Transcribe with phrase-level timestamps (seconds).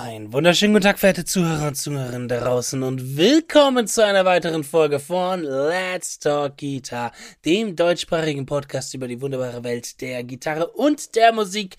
[0.00, 4.62] Ein wunderschönen guten Tag, verehrte Zuhörer und Zuhörerinnen da draußen und willkommen zu einer weiteren
[4.62, 7.10] Folge von Let's Talk Guitar,
[7.44, 11.78] dem deutschsprachigen Podcast über die wunderbare Welt der Gitarre und der Musik.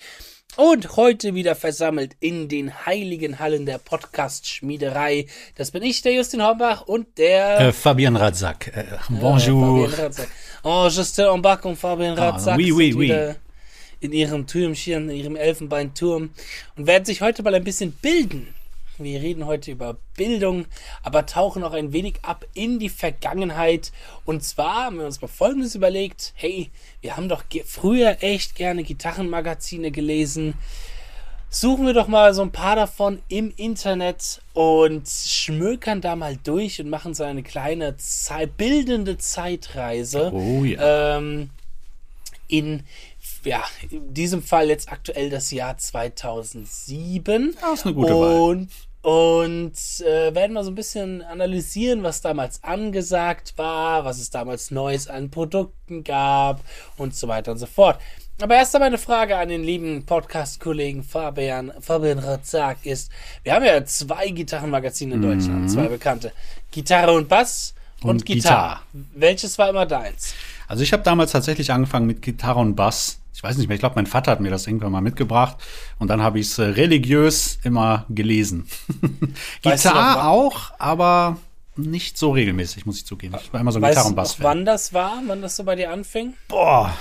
[0.57, 5.27] Und heute wieder versammelt in den heiligen Hallen der Podcast-Schmiederei.
[5.55, 7.61] Das bin ich, der Justin Hombach und der...
[7.61, 8.67] Äh, Fabien Radzack.
[8.75, 9.85] Äh, bonjour.
[9.85, 10.27] Äh, Fabien Radzack.
[10.63, 13.35] Oh, Justin Hombach und Fabien Radzack ah, oui, oui, sind oui.
[13.99, 16.29] In ihrem Türmchen, in ihrem Elfenbeinturm
[16.75, 18.53] und werden sich heute mal ein bisschen bilden.
[18.97, 20.65] Wir reden heute über Bildung,
[21.03, 23.93] aber tauchen auch ein wenig ab in die Vergangenheit.
[24.25, 26.33] Und zwar haben wir uns mal Folgendes überlegt.
[26.35, 30.53] Hey, wir haben doch früher echt gerne Gitarrenmagazine gelesen.
[31.51, 36.79] Suchen wir doch mal so ein paar davon im Internet und schmökern da mal durch
[36.79, 37.95] und machen so eine kleine
[38.57, 41.17] bildende Zeitreise Oh ja.
[41.17, 41.49] ähm,
[42.47, 42.83] in,
[43.43, 47.55] ja, in diesem Fall jetzt aktuell das Jahr 2007.
[47.61, 48.41] Das ist eine gute Wahl.
[48.41, 48.69] und,
[49.01, 49.73] und
[50.05, 55.07] äh, werden wir so ein bisschen analysieren, was damals angesagt war, was es damals Neues
[55.07, 56.61] an Produkten gab
[56.97, 57.99] und so weiter und so fort.
[58.41, 63.11] Aber erst einmal eine Frage an den lieben Podcast-Kollegen Fabian, Fabian Razak ist,
[63.43, 66.31] wir haben ja zwei Gitarrenmagazine in Deutschland, zwei bekannte.
[66.71, 68.79] Gitarre und Bass und, Und Gitarre.
[69.13, 70.33] Welches war immer deins?
[70.67, 73.18] Also ich habe damals tatsächlich angefangen mit Gitarre und Bass.
[73.33, 75.57] Ich weiß nicht mehr, ich glaube, mein Vater hat mir das irgendwann mal mitgebracht.
[75.97, 78.67] Und dann habe ich es äh, religiös immer gelesen.
[79.61, 81.37] Du noch, Gitarre auch, aber
[81.75, 83.35] nicht so regelmäßig, muss ich zugeben.
[83.41, 84.43] Ich war immer so ein Gitarre- du und noch, Bass-Fan.
[84.45, 86.33] wann das war, wann das so bei dir anfing?
[86.49, 86.93] Boah,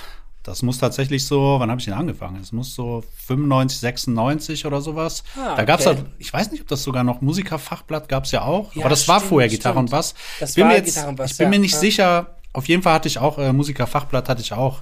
[0.45, 2.41] das muss tatsächlich so, wann habe ich denn angefangen?
[2.41, 5.25] Es muss so 95, 96 oder sowas.
[5.37, 5.97] Ah, da gab's okay.
[5.97, 9.09] halt, ich weiß nicht, ob das sogar noch Musikerfachblatt gab's ja auch, Ja, aber das
[9.09, 9.89] war stimmt, vorher Gitarre stimmt.
[9.89, 10.15] und Bass.
[10.41, 11.81] Das ich bin war mir jetzt, Gitarre und Bass, ich bin ja, mir nicht ja.
[11.81, 12.35] sicher.
[12.53, 14.81] Auf jeden Fall hatte ich auch äh, Musikerfachblatt hatte ich auch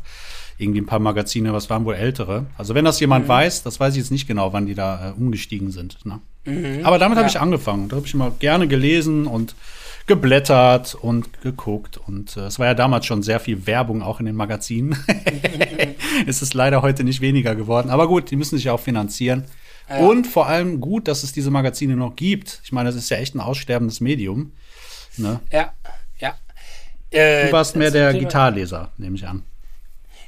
[0.59, 2.47] irgendwie ein paar Magazine, was waren wohl ältere.
[2.57, 3.29] Also wenn das jemand Mhm.
[3.29, 5.99] weiß, das weiß ich jetzt nicht genau, wann die da äh, umgestiegen sind.
[6.07, 6.21] Ne?
[6.85, 7.33] Aber damit habe Mhm.
[7.33, 7.37] Ja.
[7.37, 7.89] ich angefangen.
[7.89, 9.55] Da habe ich immer gerne gelesen und
[10.07, 11.99] geblättert und geguckt.
[11.99, 14.97] Und äh, es war ja damals schon sehr viel Werbung auch in den Magazinen.
[16.27, 17.91] es ist leider heute nicht weniger geworden.
[17.91, 19.45] Aber gut, die müssen sich ja auch finanzieren.
[20.01, 22.61] Und vor allem gut, dass es diese Magazine noch gibt.
[22.65, 24.53] Ich meine, das ist ja echt ein aussterbendes Medium.
[25.17, 25.39] Ne?
[25.53, 25.73] Ja,
[26.19, 26.35] ja.
[27.11, 29.45] Äh, Du warst mehr der Gitarrleser, nehme ich an.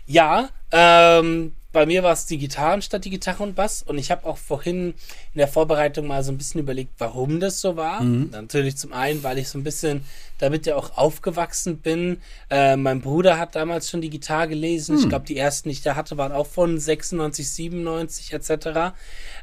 [0.09, 3.83] Ja, ähm, bei mir war es die Gitarren statt die Gitarre und Bass.
[3.83, 4.95] Und ich habe auch vorhin
[5.35, 8.03] in der Vorbereitung mal so ein bisschen überlegt, warum das so war.
[8.31, 10.03] Natürlich zum einen, weil ich so ein bisschen
[10.39, 12.23] damit ja auch aufgewachsen bin.
[12.49, 14.97] Äh, mein Bruder hat damals schon die Gitarre gelesen.
[15.03, 18.95] Ich glaube, die ersten, die ich da hatte, waren auch von 96, 97 etc.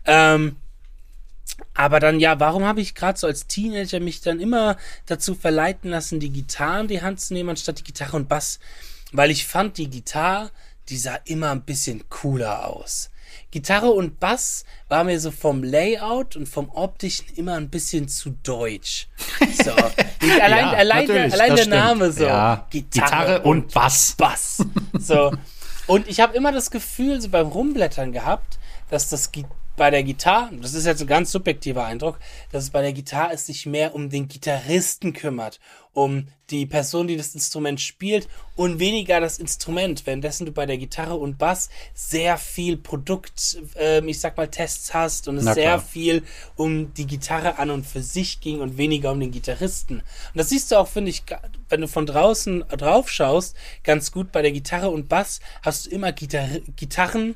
[0.06, 0.56] Ähm,
[1.76, 5.92] aber dann, ja, warum habe ich gerade so als Teenager mich dann immer dazu verleiten
[5.92, 8.60] lassen, die Gitarre in die Hand zu nehmen, anstatt die Gitarre und Bass?
[9.18, 10.52] Weil ich fand, die Gitarre,
[10.90, 13.10] die sah immer ein bisschen cooler aus.
[13.52, 18.32] Gitarre und Bass war mir so vom Layout und vom optischen immer ein bisschen zu
[18.44, 19.08] deutsch.
[19.64, 19.72] So.
[20.42, 21.70] Allein Ja, allein, allein der stimmt.
[21.70, 22.26] Name so.
[22.26, 24.16] Ja, Gitarre und Bass.
[24.18, 24.64] Bass.
[25.00, 25.32] So.
[25.88, 28.58] Und ich habe immer das Gefühl, so beim Rumblättern gehabt,
[28.90, 32.20] dass das Gi- bei der Gitarre, das ist jetzt ein ganz subjektiver Eindruck,
[32.52, 35.60] dass es bei der Gitarre es sich mehr um den Gitarristen kümmert,
[35.94, 40.78] um die Person, die das Instrument spielt und weniger das Instrument, währenddessen du bei der
[40.78, 45.80] Gitarre und Bass sehr viel Produkt, ähm, ich sag mal Tests hast und es sehr
[45.80, 46.24] viel
[46.56, 49.98] um die Gitarre an und für sich ging und weniger um den Gitarristen.
[50.00, 51.24] Und das siehst du auch, finde ich,
[51.70, 55.90] wenn du von draußen drauf schaust, ganz gut bei der Gitarre und Bass hast du
[55.90, 57.36] immer Gitar Gitarren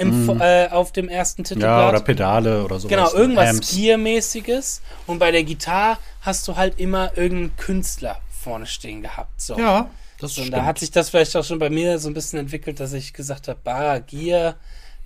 [0.00, 1.82] im, Vo- äh, auf dem ersten Titelblatt.
[1.82, 2.90] Ja, oder Pedale oder sowas.
[2.90, 3.60] Genau, irgendwas.
[3.70, 4.82] Gear-mäßiges.
[5.06, 9.40] Und bei der Gitarre hast du halt immer irgendeinen Künstler vorne stehen gehabt.
[9.40, 9.58] So.
[9.58, 10.54] Ja, das Und stimmt.
[10.56, 13.12] da hat sich das vielleicht auch schon bei mir so ein bisschen entwickelt, dass ich
[13.12, 14.56] gesagt habe, bah, Gear,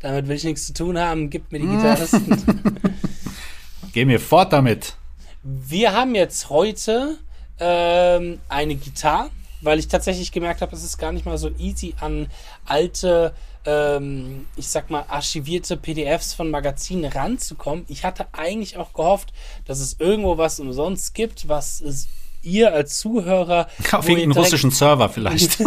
[0.00, 1.76] damit will ich nichts zu tun haben, gib mir die Mhm.
[1.78, 2.42] Gitarristen.
[3.92, 4.94] Geh mir fort damit.
[5.42, 7.18] Wir haben jetzt heute
[7.60, 9.30] ähm, eine Gitarre,
[9.60, 12.26] weil ich tatsächlich gemerkt habe, es ist gar nicht mal so easy an
[12.66, 13.32] alte,
[13.66, 17.84] ähm, ich sag mal, archivierte PDFs von Magazinen ranzukommen.
[17.88, 19.32] Ich hatte eigentlich auch gehofft,
[19.66, 22.08] dass es irgendwo was umsonst gibt, was es
[22.42, 25.58] ihr als Zuhörer Auf direkt- russischen Server vielleicht.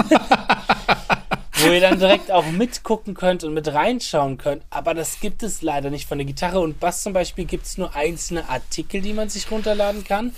[1.59, 4.61] wo ihr dann direkt auch mitgucken könnt und mit reinschauen könnt.
[4.69, 6.07] Aber das gibt es leider nicht.
[6.07, 9.49] Von der Gitarre und Bass zum Beispiel gibt es nur einzelne Artikel, die man sich
[9.49, 10.33] runterladen kann.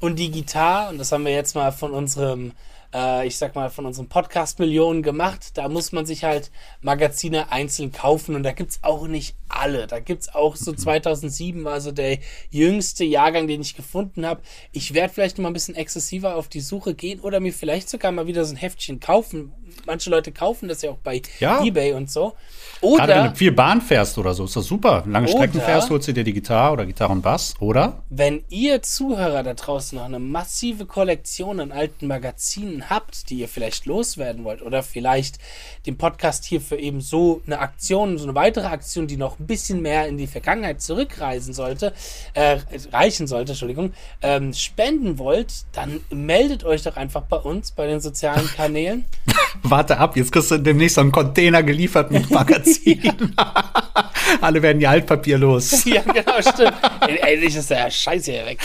[0.00, 2.52] Und die Gitarre, und das haben wir jetzt mal von unserem,
[2.94, 6.50] äh, ich sag mal, von unserem Podcast Millionen gemacht, da muss man sich halt
[6.80, 9.86] Magazine einzeln kaufen und da gibt's auch nicht alle.
[9.86, 12.18] Da gibt's auch so 2007 war so der
[12.50, 14.42] jüngste Jahrgang, den ich gefunden habe.
[14.72, 17.88] Ich werde vielleicht noch mal ein bisschen exzessiver auf die Suche gehen oder mir vielleicht
[17.88, 19.52] sogar mal wieder so ein Heftchen kaufen,
[19.86, 21.62] manche Leute kaufen das ja auch bei Ja.
[21.64, 22.34] Ebay und so.
[22.80, 25.04] Gerade wenn Oder du viel Bahn fährst oder so, ist das super.
[25.06, 28.02] Lange Oder- Strecken fährst, holst du dir die Gitarre oder Gitarre und Bass, oder?
[28.08, 33.48] wenn ihr Zuhörer da draußen noch eine massive Kollektion an alten Magazinen habt, die ihr
[33.48, 35.38] vielleicht loswerden wollt, oder vielleicht
[35.86, 39.46] den Podcast hier für eben so eine Aktion, so eine weitere Aktion, die noch ein
[39.46, 41.92] bisschen mehr in die Vergangenheit zurückreisen sollte,
[42.34, 42.58] äh,
[42.92, 43.92] reichen sollte, Entschuldigung,
[44.22, 49.04] ähm, spenden wollt, dann meldet euch doch einfach bei uns bei den sozialen Kanälen.
[49.70, 53.00] Warte ab, jetzt kriegst du demnächst so einen Container geliefert mit Magazin.
[54.40, 55.84] Alle werden ihr Altpapier los.
[55.86, 56.74] ja, genau, stimmt.
[57.00, 58.58] Das ist ja scheiße hier weg.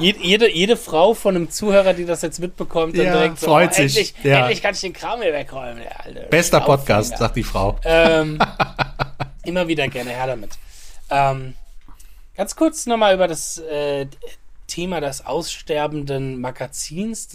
[0.00, 3.70] Jede, jede, Frau von einem Zuhörer, die das jetzt mitbekommt, dann Ja, direkt so, freut
[3.70, 3.96] oh, sich.
[3.96, 4.40] Endlich, Ja.
[4.40, 5.78] endlich kann ich den Kram hier wegräumen.
[5.82, 6.60] Der alte Bester.
[6.60, 7.76] Podcast, sagt die Frau.
[7.84, 8.38] Ähm,
[9.44, 10.50] immer wieder gerne her damit.
[11.10, 11.54] Ähm,
[12.36, 14.06] ganz kurz nochmal über das äh,
[14.68, 17.28] Thema des aussterbenden Magazins.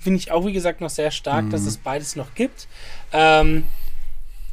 [0.00, 2.68] Finde ich auch, wie gesagt, noch sehr stark, dass es beides noch gibt.
[3.12, 3.64] Ähm,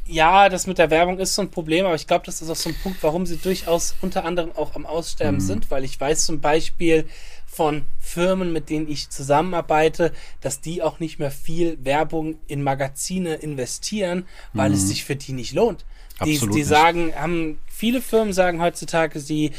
[0.06, 2.56] ja, das mit der Werbung ist so ein Problem, aber ich glaube, das ist auch
[2.56, 6.24] so ein Punkt, warum sie durchaus unter anderem auch am Aussterben sind, weil ich weiß
[6.24, 7.06] zum Beispiel
[7.46, 13.34] von Firmen, mit denen ich zusammenarbeite, dass die auch nicht mehr viel Werbung in Magazine
[13.34, 15.84] investieren, weil es sich für die nicht lohnt.
[16.24, 19.52] Die, Absolut die sagen, haben, viele Firmen sagen heutzutage, sie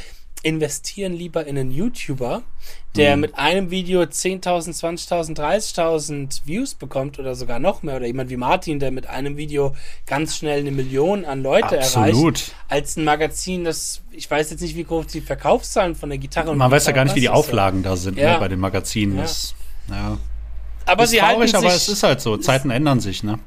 [0.44, 2.44] investieren lieber in einen YouTuber,
[2.96, 3.22] der Mhm.
[3.22, 7.98] mit einem Video 10.000, 20.000, 30.000 Views bekommt oder sogar noch mehr.
[7.98, 9.76] Oder jemand wie Martin, der mit einem Video
[10.06, 12.38] ganz schnell eine Million an Leute Absolut.
[12.40, 12.56] erreicht.
[12.70, 16.52] Als ein Magazin, das, ich weiß jetzt nicht, wie groß die Verkaufszahlen von der Gitarre
[16.52, 18.34] und Man weiß ja gar nicht, wie die Auflagen da sind Ja.
[18.34, 19.18] ne, bei den Magazinen.
[19.18, 19.22] Ja.
[19.24, 19.56] Das,
[19.90, 20.18] ja.
[20.86, 22.38] Aber ist sie halten, traurig, aber sich, es ist halt so.
[22.38, 23.40] Zeiten ändern sich, ne?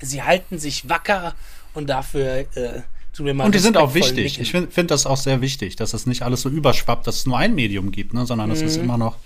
[0.00, 1.34] sie halten sich wacker
[1.74, 2.82] und dafür äh,
[3.20, 4.24] Und die sind auch wichtig.
[4.24, 4.42] nicken.
[4.42, 7.26] Ich finde find das auch sehr wichtig, dass es nicht alles so überschwappt, dass es
[7.26, 8.26] nur ein Medium gibt, ne?
[8.26, 8.84] sondern es ist Mhm.
[8.84, 9.16] immer noch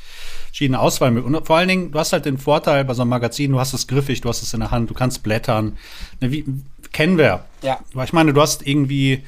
[0.47, 1.35] verschiedene Auswahlmöglichkeiten.
[1.37, 3.73] Und vor allen Dingen, du hast halt den Vorteil bei so einem Magazin, du hast
[3.73, 5.79] es griffig, du hast es in der Hand, du kannst blättern.
[6.21, 6.45] Ne, wie,
[6.93, 7.45] kennen wir.
[7.63, 7.81] Ja.
[7.95, 9.23] Weil ich meine, du hast irgendwie,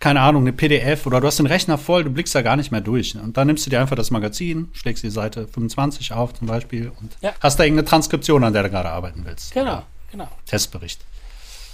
[0.00, 2.70] keine Ahnung, eine PDF oder du hast den Rechner voll, du blickst da gar nicht
[2.72, 3.14] mehr durch.
[3.14, 3.22] Ne?
[3.22, 6.92] Und dann nimmst du dir einfach das Magazin, schlägst die Seite 25 auf zum Beispiel
[7.00, 7.32] und Ja.
[7.40, 9.54] hast da irgendeine Transkription, an der du gerade arbeiten willst.
[9.54, 9.82] Genau,
[10.12, 10.28] genau.
[10.44, 11.00] Testbericht.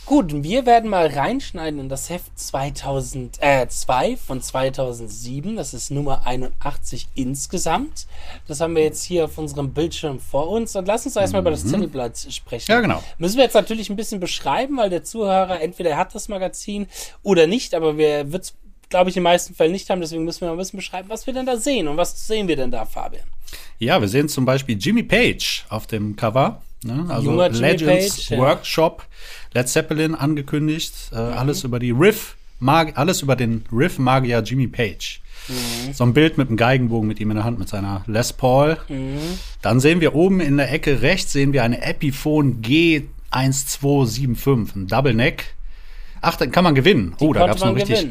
[0.05, 5.55] Gut, wir werden mal reinschneiden in das Heft 2000, äh, 2 von 2007.
[5.55, 8.07] Das ist Nummer 81 insgesamt.
[8.49, 10.75] Das haben wir jetzt hier auf unserem Bildschirm vor uns.
[10.75, 12.67] Und lass uns erstmal über das Titelblatt sprechen.
[12.69, 12.75] Mhm.
[12.75, 13.03] Ja, genau.
[13.19, 16.89] Müssen wir jetzt natürlich ein bisschen beschreiben, weil der Zuhörer entweder er hat das Magazin
[17.23, 18.55] oder nicht, aber wir wird
[18.91, 20.03] glaube ich, in den meisten Fällen nicht haben.
[20.03, 21.89] Deswegen müssen wir mal ein bisschen beschreiben, was wir denn da sehen.
[21.89, 23.25] Und was sehen wir denn da, Fabian?
[23.79, 26.61] Ja, wir sehen zum Beispiel Jimmy Page auf dem Cover.
[26.85, 27.07] Ne?
[27.09, 28.37] Also Junger Legends Page, ja.
[29.55, 31.39] Led Zeppelin angekündigt, äh, Mhm.
[31.39, 35.21] alles über die Riff, Mag alles über den Riff-Magier Jimmy Page.
[35.49, 35.93] Mhm.
[35.93, 38.77] So ein Bild mit einem Geigenbogen mit ihm in der Hand, mit seiner Les Paul.
[38.89, 39.19] Mhm.
[39.63, 45.15] Dann sehen wir oben in der Ecke rechts sehen wir eine Epiphone G1275, ein Double
[45.15, 45.55] Neck.
[46.25, 47.15] Ach, dann kann man gewinnen.
[47.21, 48.11] oh, da gab es noch richtig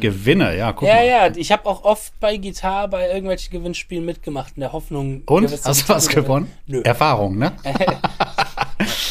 [0.50, 0.56] Gewinne.
[0.58, 1.06] Ja, guck Ja, mal.
[1.06, 5.22] ja, ich habe auch oft bei Gitarre bei irgendwelchen Gewinnspielen mitgemacht, in der Hoffnung.
[5.26, 5.50] Und?
[5.64, 6.52] Hast du was gewonnen?
[6.66, 6.82] Nö.
[6.82, 7.52] Erfahrung, ne?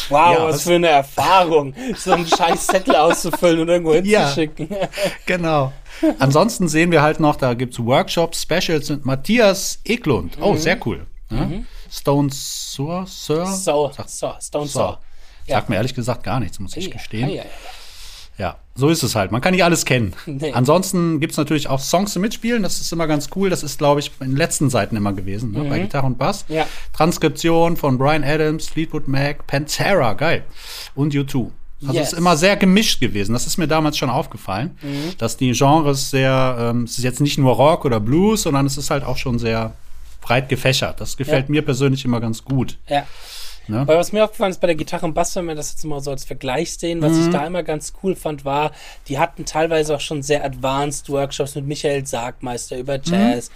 [0.09, 4.19] Wow, Ja, was, was- für eine Erfahrung, so einen scheiß Zettel auszufüllen und irgendwo Ja.
[4.25, 4.67] hinzuschicken.
[5.25, 5.71] Genau.
[6.19, 10.37] Ansonsten sehen wir halt noch, da gibt's Workshops, Specials mit Matthias Eklund.
[10.41, 11.05] Oh, sehr cool.
[11.29, 11.49] Ja?
[11.89, 13.45] Stone Sir, Sir?
[13.45, 14.79] So, so, Stone so.
[14.79, 14.97] Saw.
[15.47, 17.39] Sagt mir ehrlich gesagt gar nichts, muss ich gestehen.
[18.37, 19.31] Ja, so ist es halt.
[19.31, 20.13] Man kann nicht alles kennen.
[20.25, 20.51] Nee.
[20.53, 22.63] Ansonsten gibt's natürlich auch Songs zum Mitspielen.
[22.63, 23.49] Das ist immer ganz cool.
[23.49, 25.63] Das ist, glaube ich, in den letzten Seiten immer gewesen, ne?
[25.65, 26.45] bei Gitarre und Bass.
[26.47, 26.55] Mhm.
[26.55, 26.67] Ja.
[26.93, 30.43] Transkription von Brian Adams, Fleetwood Mac, Pantera, geil.
[30.95, 31.49] Und U2.
[31.83, 32.07] Also Yes.
[32.07, 33.33] es ist immer sehr gemischt gewesen.
[33.33, 35.17] Das ist mir damals schon aufgefallen, Mhm.
[35.17, 38.77] dass die Genres sehr, ähm, es ist jetzt nicht nur Rock oder Blues, sondern es
[38.77, 39.73] ist halt auch schon sehr
[40.21, 41.01] breit gefächert.
[41.01, 41.51] Das gefällt Ja.
[41.51, 42.77] mir persönlich immer ganz gut.
[42.87, 43.03] ja.
[43.67, 43.85] Ne?
[43.87, 45.99] Weil was mir aufgefallen ist bei der Gitarre und Bass, wenn wir das jetzt mal
[46.01, 47.19] so als Vergleich sehen, was Mhm.
[47.21, 48.71] ich da immer ganz cool fand, war,
[49.07, 53.03] die hatten teilweise auch schon sehr advanced Workshops mit Michael Sargmeister über Mhm.
[53.05, 53.51] Jazz.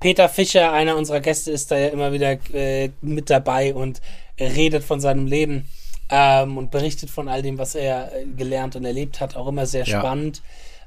[0.00, 4.00] Peter Fischer, einer unserer Gäste, ist da ja immer wieder äh, mit dabei und
[4.38, 5.66] redet von seinem Leben
[6.10, 9.36] ähm, und berichtet von all dem, was er äh, gelernt und erlebt hat.
[9.36, 9.98] Auch immer sehr Ja.
[10.00, 10.42] spannend.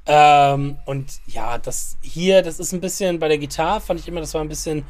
[0.05, 4.21] Ähm, und ja, das hier, das ist ein bisschen bei der Gitarre, fand ich immer,
[4.21, 4.85] das war ein bisschen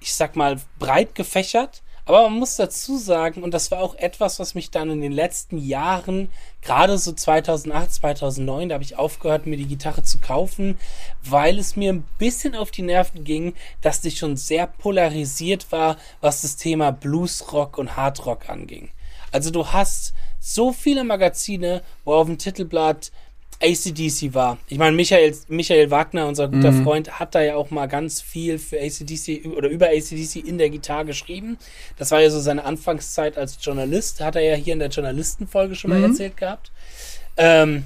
[0.00, 1.82] ich sag mal, breit gefächert.
[2.06, 5.10] Aber man muss dazu sagen, und das war auch etwas, was mich dann in den
[5.10, 6.28] letzten Jahren,
[6.62, 10.78] gerade so 2008, 2009, da habe ich aufgehört, mir die Gitarre zu kaufen,
[11.24, 15.96] weil es mir ein bisschen auf die Nerven ging, dass die schon sehr polarisiert war,
[16.20, 18.90] was das Thema Bluesrock und Hardrock anging.
[19.32, 23.10] Also du hast so viele Magazine, wo auf dem Titelblatt
[23.62, 24.58] ACDC war.
[24.68, 26.84] Ich meine, Michael, Michael Wagner, unser guter mhm.
[26.84, 30.70] Freund, hat da ja auch mal ganz viel für ACDC oder über ACDC in der
[30.70, 31.58] Gitarre geschrieben.
[31.96, 34.20] Das war ja so seine Anfangszeit als Journalist.
[34.20, 36.10] Hat er ja hier in der Journalistenfolge schon mal mhm.
[36.10, 36.70] erzählt gehabt.
[37.36, 37.84] Ähm,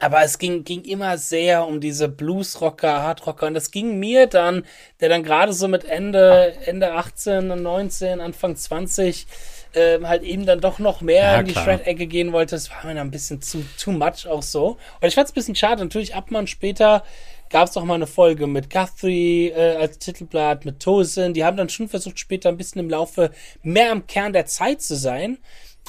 [0.00, 3.46] aber es ging, ging immer sehr um diese Bluesrocker, Hardrocker.
[3.46, 4.64] Und das ging mir dann,
[5.00, 9.26] der dann gerade so mit Ende, Ende 18 und 19, Anfang 20
[9.74, 12.54] äh, halt eben dann doch noch mehr ja, in die Shred-Ecke gehen wollte.
[12.54, 14.78] Das war mir dann ein bisschen zu too much auch so.
[15.00, 15.82] Und ich fand es ein bisschen schade.
[15.82, 17.04] Natürlich, ab man später
[17.50, 21.34] gab es auch mal eine Folge mit Guthrie äh, als Titelblatt, mit Tosin.
[21.34, 23.30] Die haben dann schon versucht, später ein bisschen im Laufe
[23.62, 25.38] mehr am Kern der Zeit zu sein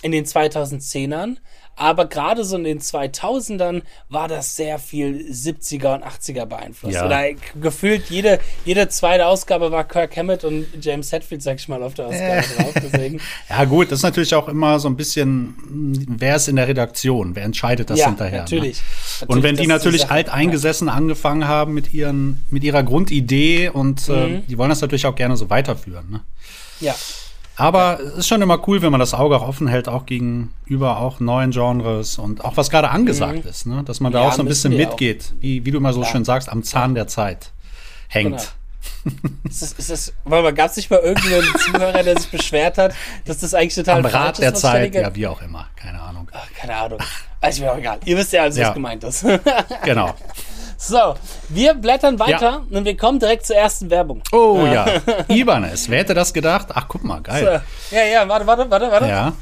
[0.01, 1.37] in den 2010ern.
[1.75, 6.96] Aber gerade so in den 2000ern war das sehr viel 70er und 80er beeinflusst.
[6.96, 7.05] Ja.
[7.05, 11.84] Oder gefühlt jede, jede zweite Ausgabe war Kirk Hammett und James Hetfield, sag ich mal,
[11.84, 12.63] auf der Ausgabe äh.
[12.63, 12.74] drauf.
[12.75, 13.22] Deswegen.
[13.50, 15.55] Ja, gut, das ist natürlich auch immer so ein bisschen,
[16.08, 17.36] wer ist in der Redaktion?
[17.36, 18.41] Wer entscheidet das ja, hinterher?
[18.41, 18.77] Natürlich.
[18.77, 18.84] Ne?
[19.22, 23.70] natürlich und wenn die natürlich die alt eingesessen angefangen haben mit, ihren, mit ihrer Grundidee
[23.70, 24.36] und äh, mhm.
[24.36, 26.10] äh, die wollen das natürlich auch gerne so weiterführen.
[26.10, 26.22] Ne?
[26.79, 26.96] Ja.
[27.57, 31.00] Aber es ist schon immer cool, wenn man das Auge auch offen hält, auch gegenüber
[31.00, 33.50] auch neuen Genres und auch was gerade angesagt mhm.
[33.50, 33.83] ist, ne?
[33.85, 36.07] dass man da ja, auch so ein bisschen mitgeht, wie, wie du immer so ja.
[36.07, 37.51] schön sagst, am Zahn der Zeit
[38.07, 38.55] hängt.
[39.03, 39.29] Genau.
[39.45, 42.93] ist das, ist das, weil gab es nicht mal irgendeinen Zuhörer, der sich beschwert hat,
[43.25, 46.29] dass das eigentlich total Am Rat der Zeit, ja, wie auch immer, keine Ahnung.
[46.33, 47.00] Ach, keine Ahnung.
[47.39, 48.00] Also mir auch egal.
[48.05, 48.67] Ihr wisst ja also, ja.
[48.67, 49.25] was gemeint ist.
[49.83, 50.13] genau.
[50.77, 51.15] So,
[51.50, 52.77] wir blättern weiter ja.
[52.77, 54.22] und wir kommen direkt zur ersten Werbung.
[54.32, 54.86] Oh ja,
[55.27, 55.89] Ibanez.
[55.89, 56.67] Wer hätte das gedacht?
[56.74, 57.62] Ach, guck mal, geil.
[57.89, 57.96] So.
[57.96, 59.08] Ja, ja, warte, warte, warte, warte.
[59.08, 59.34] Ja.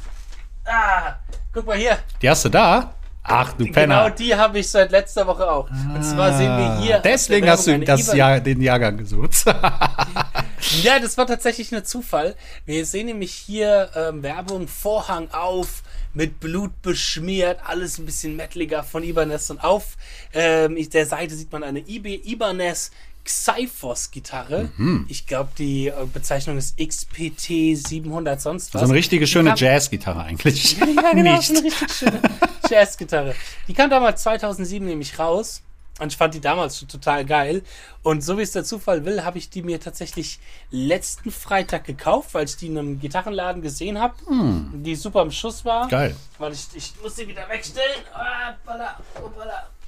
[0.66, 1.16] Ah,
[1.54, 1.98] guck mal hier.
[2.22, 2.94] Die hast du da?
[3.24, 4.04] Ach, du Penner.
[4.04, 5.70] Genau die habe ich seit letzter Woche auch.
[5.70, 7.00] Ah, und zwar sehen wir hier.
[7.00, 9.32] Deswegen hast du das Jahr, den Jahrgang gesucht.
[10.84, 12.36] ja, das war tatsächlich ein Zufall.
[12.66, 18.84] Wir sehen nämlich hier ähm, Werbung, Vorhang auf, mit Blut beschmiert, alles ein bisschen metaliger
[18.84, 19.50] von Ibanez.
[19.50, 19.98] Und auf
[20.34, 22.92] ähm, der Seite sieht man eine Ibanez
[23.24, 24.70] Xyphos-Gitarre.
[24.78, 25.06] Mhm.
[25.08, 28.82] Ich glaube, die äh, Bezeichnung ist XPT 700 sonst was.
[28.84, 30.78] So eine richtige schöne Jazz-Gitarre eigentlich.
[30.78, 31.48] ja, genau, Nicht.
[31.48, 32.22] so eine richtig schöne
[32.70, 33.36] Jazz-Gitarre.
[33.68, 35.62] Die kam damals 2007 nämlich raus.
[36.04, 37.64] Und ich fand die damals schon total geil.
[38.02, 42.34] Und so wie es der Zufall will, habe ich die mir tatsächlich letzten Freitag gekauft,
[42.34, 44.84] weil ich die in einem Gitarrenladen gesehen habe, hm.
[44.84, 45.88] die super im Schuss war.
[45.88, 46.16] Geil.
[46.38, 48.04] Weil ich, ich muss sie wieder wegstellen.
[48.14, 49.30] Ah, oh.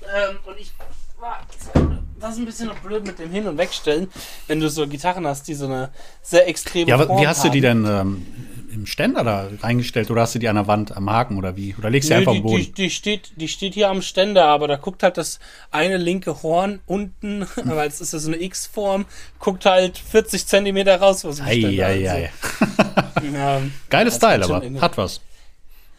[0.02, 0.72] Ähm, und ich
[1.20, 1.42] war,
[2.20, 4.10] das ist ein bisschen noch blöd mit dem Hin- und Wegstellen,
[4.48, 5.90] wenn du so Gitarren hast, die so eine
[6.22, 7.48] sehr extreme Ja, Form wie hast haben.
[7.48, 8.26] du die denn ähm,
[8.76, 11.76] im Ständer da reingestellt oder hast du die an der Wand am Haken oder wie?
[11.78, 12.64] Oder legst du einfach die, am Boden?
[12.64, 15.40] Die, die, steht, die steht hier am Ständer, aber da guckt halt das
[15.72, 19.06] eine linke Horn unten, weil es ist ja so eine X-Form,
[19.40, 21.86] guckt halt 40 Zentimeter raus aus dem ei, Ständer.
[21.88, 22.32] Ei, ei.
[23.34, 25.22] ja, Geiles Style, aber hat was.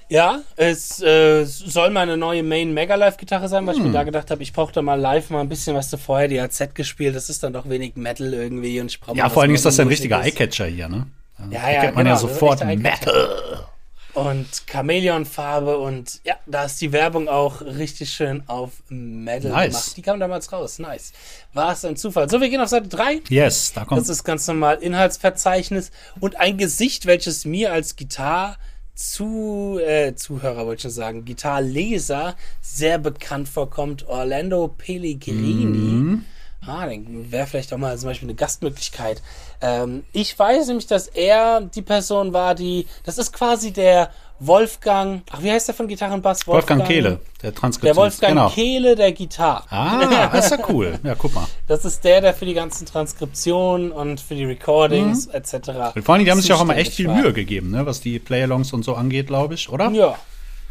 [0.08, 3.80] Ja, es äh, soll meine neue Main Mega Live Gitarre sein, weil hm.
[3.80, 3.94] ich mir hm.
[3.94, 6.38] da gedacht habe, ich brauche da mal live mal ein bisschen was zu vorher die
[6.38, 7.16] AZ gespielt.
[7.16, 9.66] Das ist dann doch wenig Metal irgendwie und ich brauche Ja, vor allen Dingen ist
[9.66, 11.06] das ein richtiger Eyecatcher hier, ne?
[11.50, 13.66] Ja, ja, kennt man genau, ja sofort Metal.
[14.14, 19.68] Und Chamäleonfarbe und ja, da ist die Werbung auch richtig schön auf Metal nice.
[19.68, 19.96] gemacht.
[19.98, 20.78] Die kam damals raus.
[20.78, 21.12] Nice.
[21.52, 22.30] War es ein Zufall.
[22.30, 23.20] So, wir gehen auf Seite 3.
[23.28, 24.00] Yes, da kommt.
[24.00, 28.56] Das ist ganz normal Inhaltsverzeichnis und ein Gesicht, welches mir als Gitarre
[28.94, 35.74] zu, äh, Zuhörer wollte ich schon sagen, Gitarleser sehr bekannt vorkommt, Orlando Pellegrini.
[35.74, 36.24] Mhm.
[36.66, 39.22] Ah, dann wäre vielleicht auch mal zum Beispiel eine Gastmöglichkeit.
[39.60, 45.22] Ähm, ich weiß nämlich, dass er die Person war, die, das ist quasi der Wolfgang,
[45.30, 46.46] ach, wie heißt der von Gitarrenbass?
[46.46, 47.94] Wolfgang, Wolfgang Kehle, der Transkription.
[47.94, 48.48] Der Wolfgang genau.
[48.50, 49.64] Kehle der Gitarre.
[49.70, 50.98] Ah, das ist ja cool.
[51.02, 51.46] Ja, guck mal.
[51.68, 55.34] Das ist der, der für die ganzen Transkriptionen und für die Recordings mhm.
[55.34, 55.54] etc.
[55.94, 58.18] Und vor allem, die haben sich auch immer echt viel Mühe gegeben, ne, was die
[58.18, 59.90] Playalongs und so angeht, glaube ich, oder?
[59.90, 60.16] Ja.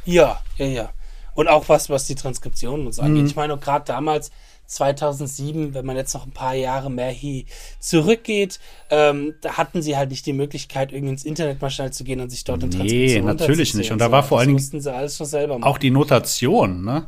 [0.05, 0.89] Ja, ja, ja.
[1.33, 3.23] Und auch was, was die Transkriptionen und so angeht.
[3.23, 3.27] Mhm.
[3.27, 4.31] Ich meine, gerade damals,
[4.67, 7.43] 2007, wenn man jetzt noch ein paar Jahre mehr hier
[7.79, 12.03] zurückgeht, ähm, da hatten sie halt nicht die Möglichkeit, irgendwie ins Internet mal schnell zu
[12.03, 13.91] gehen und sich dort in Nee, natürlich nicht.
[13.91, 17.07] Und da war vor allen Dingen auch die Notation, ne?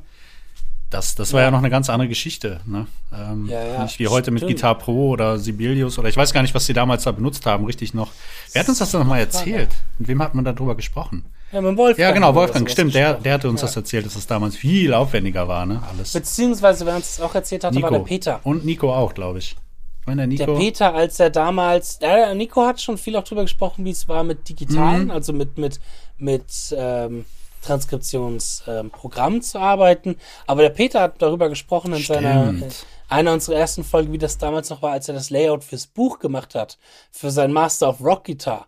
[0.89, 1.47] Das, das war ja.
[1.47, 2.61] ja noch eine ganz andere Geschichte.
[2.65, 2.87] Ne?
[3.13, 4.41] Ähm, ja, ja, nicht wie heute stimmt.
[4.41, 7.45] mit Guitar Pro oder Sibelius oder ich weiß gar nicht, was sie damals da benutzt
[7.45, 8.11] haben, richtig noch.
[8.53, 9.69] Wer hat uns das denn noch mal erzählt?
[9.99, 11.25] Mit wem hat man darüber gesprochen?
[11.51, 11.99] Ja, mit Wolfgang.
[11.99, 12.93] Ja, genau, Wolfgang, stimmt.
[12.93, 13.67] Der, der hatte uns ja.
[13.67, 15.81] das erzählt, dass das damals viel aufwendiger war, ne?
[15.89, 16.11] Alles.
[16.11, 17.89] Beziehungsweise, wer uns das auch erzählt hatte, Nico.
[17.89, 18.39] war der Peter.
[18.43, 19.55] Und Nico auch, glaube ich.
[20.01, 20.45] ich meine, der, Nico.
[20.45, 24.09] der Peter, als er damals, ja, Nico hat schon viel auch drüber gesprochen, wie es
[24.09, 25.11] war mit digitalen, mhm.
[25.11, 25.79] also mit, mit,
[26.17, 27.25] mit ähm,
[27.61, 30.17] Transkriptionsprogramm ähm, zu arbeiten.
[30.47, 32.23] Aber der Peter hat darüber gesprochen in Stimmt.
[32.23, 32.69] seiner äh,
[33.07, 36.19] einer unserer ersten Folgen, wie das damals noch war, als er das Layout fürs Buch
[36.19, 36.77] gemacht hat,
[37.09, 38.67] für sein Master of Rock Guitar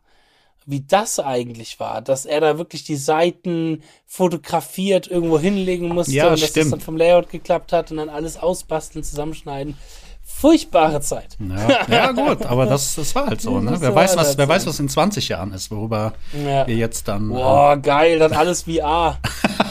[0.70, 6.28] wie das eigentlich war, dass er da wirklich die Seiten fotografiert irgendwo hinlegen musste Ja,
[6.30, 9.78] und dass das dann vom Layout geklappt hat und dann alles ausbasteln, zusammenschneiden.
[10.24, 11.38] Furchtbare Zeit.
[11.40, 13.60] Ja, ja gut, aber das, das war halt so.
[13.60, 13.76] Ne?
[13.80, 16.68] Wer, weiß, was, wer weiß, was in 20 Jahren ist, worüber Ja.
[16.68, 17.32] wir jetzt dann.
[17.32, 19.18] äh, Boah, geil, dann alles VR.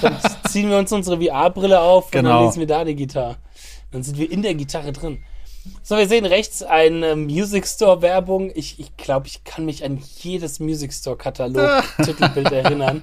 [0.03, 0.17] Dann
[0.49, 2.39] ziehen wir uns unsere VR-Brille auf und Genau.
[2.39, 3.37] dann lesen wir da die Gitarre.
[3.93, 5.23] Dann sind wir in der Gitarre drin.
[5.83, 8.51] So, wir sehen rechts eine Music Store Werbung.
[8.55, 13.03] Ich, ich glaube, ich kann mich an jedes Music Store Katalog Titelbild erinnern,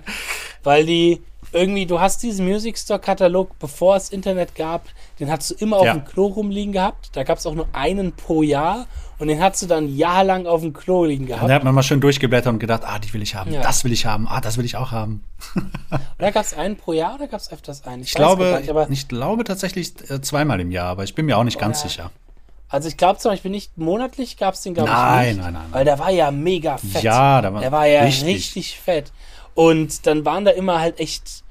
[0.63, 1.21] weil die
[1.51, 4.87] irgendwie, du hast diesen Music Store Katalog, bevor es Internet gab,
[5.19, 5.93] den hast du immer auf Ja.
[5.93, 7.09] dem Klo rumliegen gehabt.
[7.13, 8.87] Da gab es auch nur einen pro Jahr
[9.19, 11.47] und den hast du dann jahrelang auf dem Klo liegen gehabt.
[11.49, 13.61] da hat man mal schön durchgeblättert und gedacht, ah, die will ich haben, Ja.
[13.61, 15.23] das will ich haben, ah, das will ich auch haben.
[16.19, 18.01] Oder gab es einen pro Jahr oder gab es öfters einen?
[18.03, 21.15] Ich weiß gar glaube, nicht, aber ich glaube tatsächlich äh, zweimal im Jahr, aber ich
[21.15, 21.89] bin mir auch nicht ganz ja.
[21.89, 22.11] sicher.
[22.75, 25.35] Also ich glaube zum Beispiel nicht monatlich gab es den, glaube ich, Nein, nicht.
[25.37, 25.73] nein, nein, nein.
[25.73, 27.03] Weil der war ja mega fett.
[27.03, 28.27] Ja, der war der war ja richtig.
[28.35, 28.79] richtig.
[28.79, 29.11] fett.
[29.53, 31.43] Und dann waren da immer halt echt,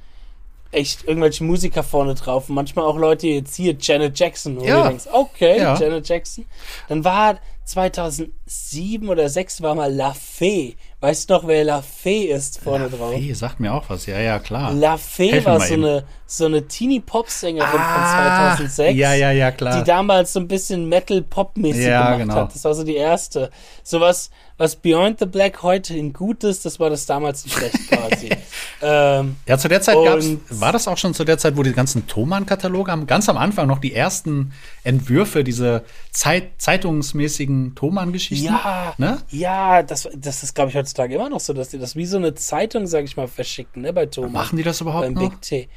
[0.70, 2.48] echt irgendwelche Musiker vorne drauf.
[2.48, 4.60] Und manchmal auch Leute jetzt hier, Janet Jackson.
[4.60, 4.82] Wo Ja.
[4.82, 5.76] du denkst, okay, Ja.
[5.78, 6.44] Janet Jackson.
[6.88, 10.76] Dann war 2007 oder 6 war mal La Fee.
[11.04, 13.12] Weißt du noch, wer La Fee ist vorne drauf?
[13.14, 14.72] Hey, sagt mir auch was, ja, ja, klar.
[14.72, 15.84] La Fee Helf mir war so eben.
[15.84, 19.76] eine, so eine Teenie-Pop-Sängerin Ah, von 2006 Ja, ja, ja, klar.
[19.78, 22.34] die damals so ein bisschen Metal-Pop-mäßig Ja, gemacht genau.
[22.36, 22.54] hat.
[22.54, 23.50] Das war so die erste.
[23.82, 27.88] Sowas, was Beyond the Black heute in gut ist, das war das damals in schlecht
[27.88, 28.30] quasi.
[28.82, 31.62] ähm, Ja, zu der Zeit gab's, Und- war das auch schon zu der Zeit, wo
[31.64, 34.52] die ganzen Thomann-Kataloge haben, ganz am Anfang noch die ersten
[34.84, 38.46] Entwürfe, diese Zeit, zeitungsmäßigen Thomann-Geschichten.
[38.46, 39.18] ja, Ne?
[39.30, 42.16] ja, das, das ist, glaube ich, heutzutage immer noch so, dass die das wie so
[42.16, 44.32] eine Zeitung, sage ich mal, verschicken, ne, bei Thomas.
[44.32, 45.30] Machen die das überhaupt beim noch?
[45.30, 45.68] Big T.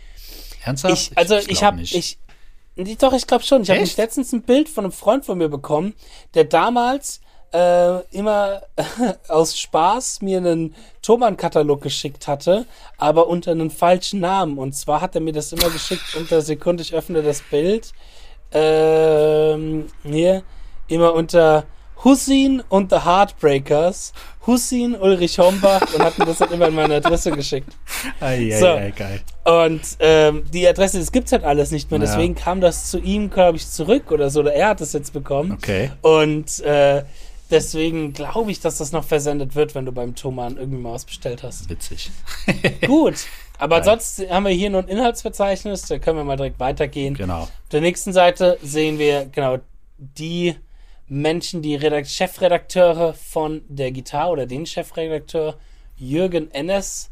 [0.63, 0.93] Ernsthaft?
[0.93, 1.95] Ich, also ich, glaub habe nicht.
[1.95, 2.17] ich
[2.99, 3.63] doch ich glaube schon.
[3.63, 5.93] Ich habe letztens ein Bild von einem Freund von mir bekommen,
[6.35, 7.21] der damals
[7.53, 8.61] äh, immer
[9.27, 12.65] aus Spaß mir einen Thomann-Katalog geschickt hatte,
[12.97, 14.57] aber unter einem falschen Namen.
[14.57, 17.93] Und zwar hat er mir das immer geschickt unter Sekunde, ich öffne das Bild.
[18.51, 20.43] Ähm, hier,
[20.87, 21.65] immer unter
[22.03, 24.13] Hussein und The Heartbreakers.
[24.45, 27.69] Hussein Ulrich Hombach und hat mir das dann immer in meine Adresse geschickt.
[28.21, 28.67] Ei, ei, So.
[28.67, 29.19] ei, geil.
[29.43, 31.99] Und ähm, die Adresse, das gibt's halt alles nicht mehr.
[31.99, 32.05] Ja.
[32.05, 34.39] Deswegen kam das zu ihm, glaube ich, zurück oder so.
[34.39, 35.51] Oder er hat es jetzt bekommen.
[35.51, 35.91] Okay.
[36.01, 37.03] Und äh,
[37.51, 41.05] deswegen glaube ich, dass das noch versendet wird, wenn du beim Thomann irgendwie mal was
[41.05, 41.69] bestellt hast.
[41.69, 42.11] Witzig.
[42.85, 43.25] Gut.
[43.59, 43.85] Aber Geil.
[43.85, 45.83] sonst haben wir hier nur ein Inhaltsverzeichnis.
[45.83, 47.15] Da können wir mal direkt weitergehen.
[47.15, 47.41] Genau.
[47.43, 49.57] Auf der nächsten Seite sehen wir genau
[49.97, 50.55] die
[51.07, 55.57] Menschen, die Redakt Chefredakteure von der Gitarre oder den Chefredakteur
[55.95, 57.09] Jürgen Ennes.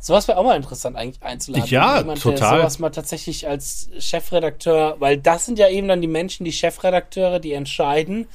[0.00, 1.68] Sowas wäre auch mal interessant eigentlich einzuladen.
[1.68, 2.58] Ja, Jemand, total.
[2.58, 7.38] sowas mal tatsächlich als Chefredakteur, weil das sind ja eben dann die Menschen, die Chefredakteure,
[7.38, 8.26] die entscheiden,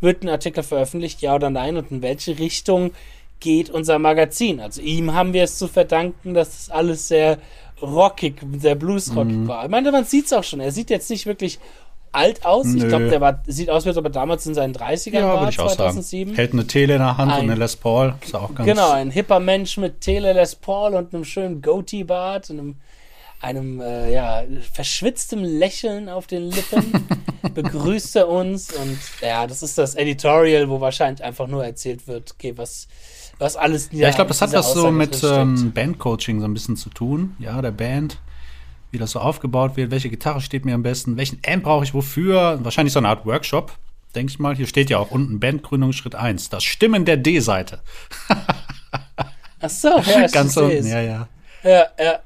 [0.00, 2.92] wird ein Artikel veröffentlicht, ja oder nein, und in welche Richtung
[3.40, 4.60] geht unser Magazin.
[4.60, 7.38] Also ihm haben wir es zu verdanken, dass das alles sehr
[7.82, 9.48] rockig, sehr bluesrockig Mhm.
[9.48, 9.64] war.
[9.64, 10.60] Ich meine, man sieht es auch schon.
[10.60, 11.58] Er sieht jetzt nicht wirklich
[12.12, 12.66] alt aus.
[12.74, 12.88] Ich Nö.
[12.88, 15.52] glaube, der war, sieht aus, als ob er damals in seinen 30ern Ja, war, würde
[15.52, 15.92] ich auch sagen.
[15.92, 16.34] 2007.
[16.34, 18.14] Hält eine Tele in der Hand Ein- und eine Les Paul.
[18.22, 22.48] Ist auch ganz Genau, ein hipper Mensch mit Tele Les Paul und einem schönen Goatee-Bart
[22.48, 22.76] und einem,
[23.40, 27.06] einem äh, ja, verschwitztem Lächeln auf den Lippen
[27.54, 32.32] begrüßt er uns und ja, das ist das Editorial, wo wahrscheinlich einfach nur erzählt wird,
[32.32, 32.88] okay, was,
[33.38, 35.34] was alles Ja, ich glaube, das hat was so Aussage mit drinsteckt.
[35.34, 37.36] ähm, Bandcoaching so ein bisschen zu tun.
[37.38, 38.18] Ja, der Band,
[38.90, 41.92] wie das so aufgebaut wird, welche Gitarre steht mir am besten, welchen Amp brauche ich
[41.94, 42.58] wofür.
[42.62, 43.72] Wahrscheinlich so eine Art Workshop,
[44.14, 44.56] denke ich mal.
[44.56, 46.48] Hier steht ja auch unten Bandgründung Schritt 1.
[46.48, 47.80] Das Stimmen der D-Seite.
[49.60, 51.28] Ach so, ja, Ganz unten, ja, ja.
[51.62, 52.20] Ja, ja.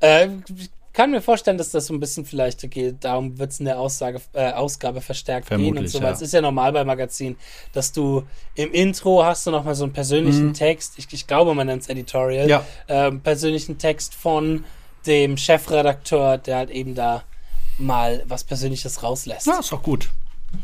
[0.00, 3.58] Äh, ich kann mir vorstellen, dass das so ein bisschen vielleicht, okay, darum wird es
[3.60, 6.12] in der Aussage, äh, Ausgabe verstärkt gehen und Vermutlich, so, weil ja.
[6.14, 7.36] es ist ja normal bei Magazinen,
[7.72, 8.22] dass du
[8.54, 11.88] im Intro hast du nochmal so einen persönlichen Text, ich, ich glaube, man nennt es
[11.88, 12.50] Editorial, Mhm.
[12.50, 12.64] Ja.
[12.88, 14.64] ähm, persönlichen Text von
[15.06, 17.24] dem Chefredakteur, der halt eben da
[17.78, 19.46] mal was Persönliches rauslässt.
[19.46, 20.08] Ja, ist auch gut.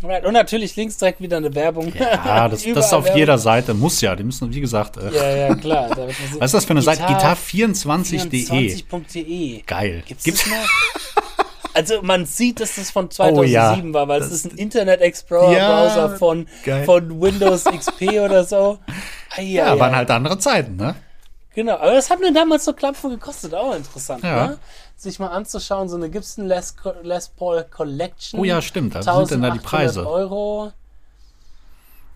[0.02, 0.24] Right.
[0.24, 1.92] Und natürlich links direkt wieder eine Werbung.
[1.96, 3.18] Ja, das, das ist auf Werbung.
[3.18, 3.74] jeder Seite.
[3.74, 4.16] Muss ja.
[4.16, 5.90] Die müssen, wie gesagt, äh, Ja, ja, klar.
[6.38, 7.02] Was ist das für eine Seite?
[7.02, 8.46] Gitar- Gitar24.de.
[8.46, 9.62] 24.de.
[9.66, 10.02] Geil.
[10.06, 10.56] Gibt's, Gibt's das noch?
[11.74, 13.42] Also man sieht, dass das von 2007 Oh
[13.88, 16.84] ja, war, weil es ist ein Internet Explorer Ja, Browser von, geil.
[16.84, 18.78] von Windows XP oder so.
[19.34, 20.96] Ai, Ja, ai, waren halt andere Zeiten, ne?
[21.54, 24.48] Genau, aber das hat mir damals so Klampfen gekostet, auch interessant, Ja.
[24.48, 24.58] ne?
[25.02, 28.38] Sich mal anzuschauen, so eine Gibson Les, Les Paul Collection.
[28.38, 28.94] Oh ja, stimmt.
[28.94, 30.06] Da sind denn da die 1800 Preise.
[30.08, 30.72] Euro.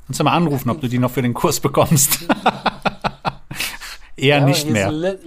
[0.06, 2.20] Kannst du mal anrufen, ob du die noch für den Kurs bekommst.
[4.16, 4.92] Eher Ja, nicht mehr.
[4.92, 5.18] Le-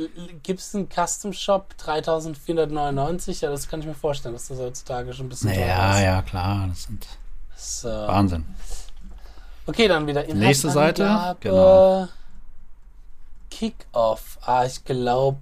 [0.42, 3.42] Gibson Custom Shop 3499.
[3.42, 6.04] Ja, das kann ich mir vorstellen, dass das heutzutage schon ein bisschen teurer Ja, ist.
[6.04, 6.66] ja, klar.
[6.70, 7.06] Das sind
[7.58, 7.90] So.
[7.90, 8.46] Wahnsinn.
[9.68, 12.08] Okay, dann wieder Nächste Seite, genau.
[13.52, 14.40] Kick-Off.
[14.44, 15.40] Ah, ich glaube,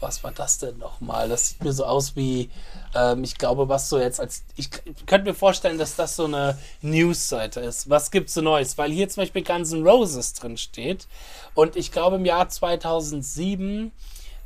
[0.00, 1.28] was war das denn nochmal?
[1.28, 2.50] Das sieht mir so aus wie,
[2.94, 4.44] ähm, ich glaube, was so jetzt als.
[4.56, 4.70] Ich,
[5.06, 7.90] könnte mir vorstellen, dass das so eine News-Seite ist.
[7.90, 8.78] Was gibt's so Neues?
[8.78, 11.06] Weil hier zum Beispiel Guns N' Roses drin steht.
[11.54, 13.92] Und ich glaube, im Jahr 2007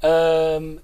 [0.02, 0.80] ähm,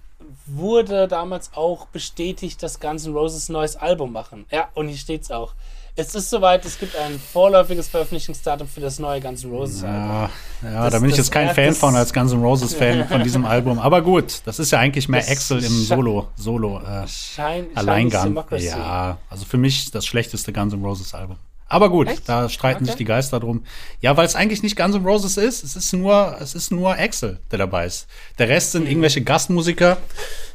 [0.47, 4.47] wurde damals auch bestätigt, dass Guns N' Roses ein neues Album machen.
[4.51, 5.55] Ja, und hier steht's auch.
[6.01, 10.01] Es ist soweit, es gibt ein vorläufiges Veröffentlichungsdatum für das neue Guns N' Roses Album.
[10.01, 10.31] Ja,
[10.63, 13.25] ja Das- da bin ich jetzt kein Fan von als Guns N' Roses Fan von
[13.25, 13.81] diesem Album.
[13.81, 18.41] Aber gut, das ist ja eigentlich mehr Axel im Solo, Solo äh, Schein, Alleingang.
[18.59, 21.37] Ja, also für mich das schlechteste Guns N' Roses Album.
[21.71, 22.27] Aber gut, Echt?
[22.29, 22.87] da streiten Okay.
[22.87, 23.63] sich die Geister drum.
[24.01, 25.63] Ja, weil es eigentlich nicht Guns N' Roses ist.
[25.63, 28.07] Es ist nur, es ist nur Axel, der dabei ist.
[28.39, 28.79] Der Rest Mhm.
[28.79, 29.99] sind irgendwelche Gastmusiker.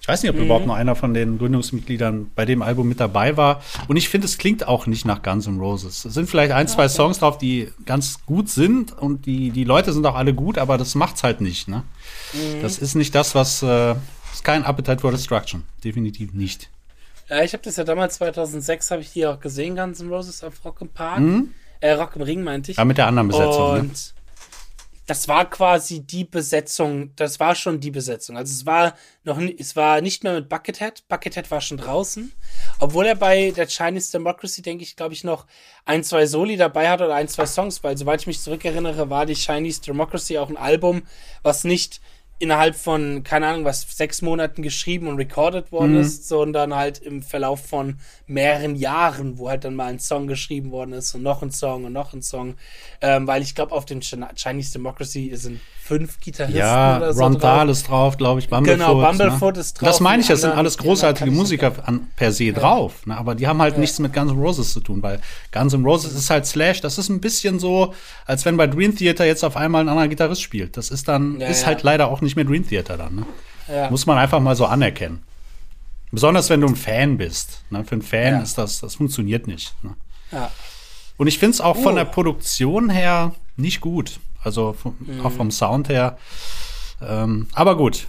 [0.02, 3.38] Ich weiß nicht, ob überhaupt noch einer von den Gründungsmitgliedern bei dem Album mit dabei
[3.38, 3.62] war.
[3.88, 6.04] Und ich finde, es klingt auch nicht nach Guns N' Roses.
[6.04, 9.93] Es sind vielleicht ein, zwei Songs drauf, die ganz gut sind und die, die Leute
[9.93, 11.67] sind auch alle gut, aber das macht's halt nicht.
[11.67, 11.84] Ne?
[12.34, 12.62] Mhm.
[12.63, 13.62] Das ist nicht das, was.
[13.62, 13.95] Äh,
[14.34, 15.62] ist kein Appetite for Destruction.
[15.84, 16.69] Definitiv nicht.
[17.34, 20.43] Ja, ich habe das ja damals 2006 habe ich die auch gesehen, Guns N' Roses
[20.43, 21.24] auf Rock im Park.
[21.80, 22.78] Äh, Rock im Ring meinte ich.
[22.78, 23.72] Ja, mit der anderen Besetzung.
[23.72, 24.00] Und ne?
[25.08, 28.38] das war quasi die Besetzung, das war schon die Besetzung.
[28.38, 28.93] Also es war
[29.24, 31.08] noch es war nicht mehr mit Buckethead.
[31.10, 32.32] Buckethead war schon draußen.
[32.80, 35.48] Obwohl er bei der Chinese Democracy, denke ich, glaube ich, noch
[35.86, 39.26] ein, zwei Soli dabei hat oder ein, zwei Songs, weil soweit ich mich zurückerinnere, war
[39.26, 41.02] die Chinese Democracy auch ein Album,
[41.41, 42.00] was nicht
[42.39, 47.22] innerhalb von, keine Ahnung, was, sechs Monaten geschrieben und recorded worden ist, sondern halt im
[47.22, 51.41] Verlauf von mehreren Jahren, wo halt dann mal ein Song geschrieben worden ist und noch
[51.41, 52.56] ein Song und noch ein Song.
[53.02, 57.24] Ähm, weil ich glaube, auf dem Chinese Democracy sind fünf Gitarristen Ja, oder so.
[57.24, 57.41] Ron drauf.
[57.41, 58.50] Dahl ist drauf, glaube ich.
[58.50, 58.80] Bumblefoot.
[58.80, 59.62] Genau, Bumblefoot ne?
[59.62, 63.06] ist drauf, Das meine ich, das sind alles großartige Musiker an, per se drauf.
[63.06, 63.17] Ne?
[63.17, 65.19] Aber die haben halt nichts mit Guns N' Roses zu tun, weil
[65.52, 66.80] Guns N' Roses ist halt Slash.
[66.82, 67.93] Das ist ein bisschen so,
[68.26, 70.78] als wenn bei Dream Theater jetzt auf einmal ein anderer Gitarrist spielt.
[70.78, 71.67] Das ist dann, Ja, ist ja.
[71.67, 73.16] halt leider auch nicht mehr Dream Theater dann.
[73.16, 73.26] Ne?
[73.68, 73.90] Ja.
[73.90, 75.24] Muss man einfach mal so anerkennen.
[76.12, 77.62] Besonders wenn du ein Fan bist.
[77.70, 77.84] Ne?
[77.86, 78.42] Für einen Fan Ja.
[78.42, 79.74] ist das, das funktioniert nicht.
[79.84, 79.96] Ne?
[80.32, 80.52] Ja.
[81.18, 81.98] Und ich finde es auch von Oh.
[81.98, 84.20] der Produktion her nicht gut.
[84.44, 85.26] Also vom, Mhm.
[85.26, 86.18] auch vom Sound her.
[87.02, 88.08] Ähm, aber gut.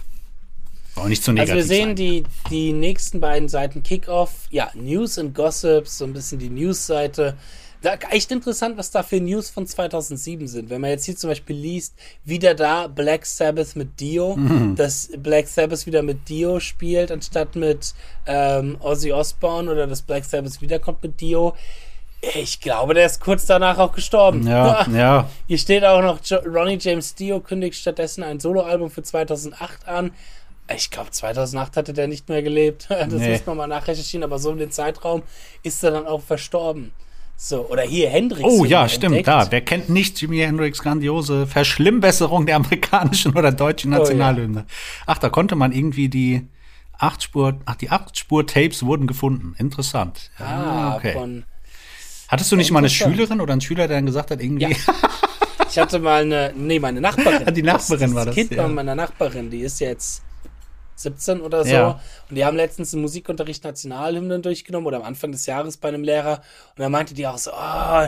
[0.95, 1.95] Auch nicht zu Also negativ wir sehen sein.
[1.97, 7.35] die, die nächsten beiden Seiten Kickoff, ja, News and Gossips, so ein bisschen die News-Seite.
[7.81, 10.69] Da, echt interessant, was da für News von 2007 sind.
[10.69, 14.75] Wenn man jetzt hier zum Beispiel liest, wieder da Black Sabbath mit Dio, Mhm.
[14.75, 17.93] dass Black Sabbath wieder mit Dio spielt, anstatt mit
[18.25, 21.55] ähm, Ozzy Osbourne oder dass Black Sabbath wiederkommt mit Dio.
[22.33, 24.47] Ich glaube, der ist kurz danach auch gestorben.
[24.47, 25.29] Ja, ja.
[25.47, 30.11] Hier steht auch noch, Ronnie James Dio kündigt stattdessen ein Soloalbum für 2008 an.
[30.75, 32.87] Ich glaube, 2008 hatte der nicht mehr gelebt.
[32.89, 33.33] Das Nee.
[33.33, 35.21] muss man mal nachrecherchieren, aber so in den Zeitraum
[35.61, 36.91] ist er dann auch verstorben.
[37.37, 38.47] So, oder hier Hendrix.
[38.47, 39.17] Oh ja, stimmt.
[39.17, 39.27] entdeckt.
[39.27, 43.99] Da, wer kennt nicht Jimi Hendrix grandiose Verschlimmbesserung der amerikanischen oder deutschen Oh, ja.
[43.99, 44.65] Nationalhymne?
[45.05, 46.47] Ach, da konnte man irgendwie die
[46.97, 49.53] acht Spur, ach, die acht Spur Tapes wurden gefunden.
[49.57, 50.31] Interessant.
[50.39, 51.13] Ah, okay.
[51.13, 51.43] von.
[52.27, 52.89] Hattest du nicht mal eine.
[52.89, 54.77] Schülerin oder einen Schüler, der dann gesagt hat, irgendwie, Ja.
[55.69, 57.53] Ich hatte mal eine, nee, meine Nachbarin.
[57.53, 58.63] Die Nachbarin war das, Kind ja.
[58.63, 60.21] von meiner Nachbarin, die ist jetzt
[60.95, 61.69] 17 oder so.
[61.71, 62.01] Ja.
[62.29, 66.03] Und die haben letztens im Musikunterricht Nationalhymnen durchgenommen oder am Anfang des Jahres bei einem
[66.03, 66.41] Lehrer.
[66.75, 68.07] Und da meinte die auch so, oh,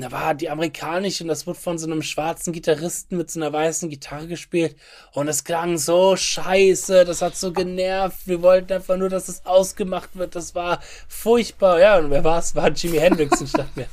[0.00, 3.52] da war die amerikanische und das wurde von so einem schwarzen Gitarristen mit so einer
[3.52, 4.76] weißen Gitarre gespielt.
[5.12, 8.20] Und es klang so scheiße, das hat so genervt.
[8.26, 10.36] Wir wollten einfach nur, dass es ausgemacht wird.
[10.36, 11.80] Das war furchtbar.
[11.80, 12.54] Ja, und wer war es?
[12.54, 13.40] War Jimi Hendrix.
[13.40, 13.86] Und ich dachte mir,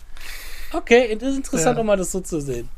[0.74, 1.82] okay, das ist interessant, Ja.
[1.82, 2.70] um mal das so zu sehen.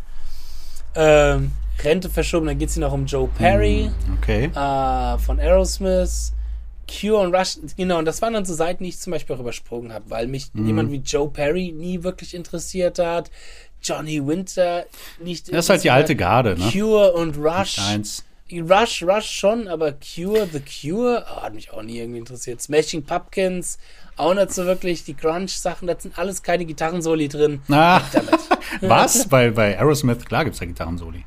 [0.96, 1.52] Ähm,
[1.84, 4.46] Rente verschoben, dann geht es hier noch um Joe Perry okay.
[4.46, 6.34] äh, von Aerosmith,
[6.90, 7.58] Cure und Rush.
[7.76, 10.28] Genau, und das waren dann so Seiten, die ich zum Beispiel auch übersprungen habe, weil
[10.28, 10.68] mich Mhm.
[10.68, 13.30] jemand wie Joe Perry nie wirklich interessiert hat.
[13.84, 14.86] Johnny Winter
[15.24, 15.52] nicht.
[15.54, 16.70] Das ist halt die alte Garde, ne?
[16.72, 17.78] Cure und Rush.
[17.80, 18.24] Eins.
[18.52, 22.62] Rush, Rush schon, aber Cure, The Cure, oh, hat mich auch nie irgendwie interessiert.
[22.62, 23.78] Smashing Pumpkins,
[24.16, 25.04] auch nicht so wirklich.
[25.04, 27.62] Die Grunge-Sachen, da sind alles keine Gitarrensoli drin.
[27.68, 28.40] Damit.
[28.82, 29.28] was?
[29.28, 31.26] Bei, bei Aerosmith, klar gibt's ja Gitarrensoli.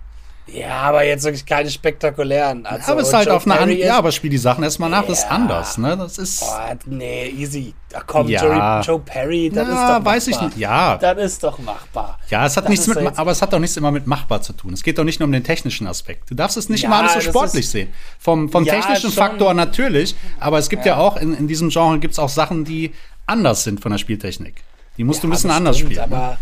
[0.52, 2.66] Ja, aber jetzt wirklich keine spektakulären.
[2.66, 3.78] Also, aber es ist halt Joe auf eine andere.
[3.78, 5.30] Ja, aber spiel die Sachen erstmal nach, das ist Ja.
[5.30, 5.96] anders, ne?
[5.96, 6.42] Das ist.
[6.42, 7.74] Oh, nee, easy.
[7.94, 8.42] Ach komm, Ja.
[8.80, 10.56] Joey, Joe Perry, das ist Ja, doch weiß ich nicht.
[10.56, 10.96] Ja.
[10.96, 12.18] Das ist doch machbar.
[12.28, 14.06] Ja, es hat Das nichts ist mit, jetzt- aber es hat doch nichts immer mit
[14.06, 14.72] machbar zu tun.
[14.72, 16.30] Es geht doch nicht nur um den technischen Aspekt.
[16.30, 17.92] Du darfst es nicht Ja, immer alles so sportlich ist- sehen.
[18.18, 19.10] Vom, vom Ja, technischen.
[19.12, 22.64] Faktor natürlich, aber es gibt ja, auch in, in diesem Genre gibt es auch Sachen,
[22.64, 22.92] die
[23.26, 24.62] anders sind von der Spieltechnik.
[24.96, 26.10] Die musst du ein bisschen anders bestimmt, spielen.
[26.10, 26.38] ne?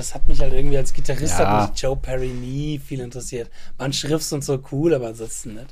[0.00, 1.46] Das hat mich halt irgendwie als Gitarrist Ja.
[1.60, 3.50] hat mich Joe Perry nie viel interessiert.
[3.78, 5.66] Man Schrifts und so cool, aber ansonsten nicht.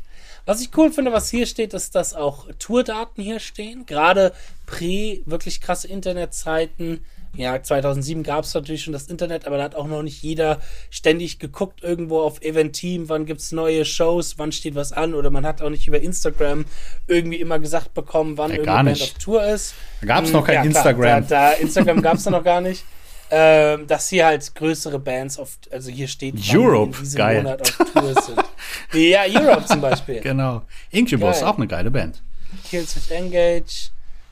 [0.45, 3.87] Was ich cool finde, was hier steht, ist, dass auch Tourdaten hier stehen.
[3.87, 4.33] Gerade
[4.67, 7.01] prä wirklich krasse Internetzeiten
[7.35, 10.61] Ja, 2007 gab es natürlich schon das Internet, aber da hat auch noch nicht jeder
[10.91, 15.45] ständig geguckt irgendwo auf Event-Team, wann gibt's neue Shows, wann steht was an oder man
[15.47, 16.65] hat auch nicht über Instagram
[17.07, 19.75] irgendwie immer gesagt bekommen, wann Ja, irgendeine Band auf Tour ist.
[20.01, 21.29] Da gab's Hm, noch kein klar, Instagram.
[21.29, 22.85] Da, da Instagram gab's da noch gar nicht.
[23.31, 27.43] Ähm, dass hier halt größere Bands auf, also hier steht, Europe, in diesem geil.
[27.43, 28.43] Monat auf Tour sind.
[28.95, 30.21] ja, Europe zum Beispiel.
[30.21, 30.63] Genau.
[30.91, 31.49] Incubus, Geil.
[31.49, 32.23] auch eine geile Band.
[32.71, 33.91] Killswitch Engage.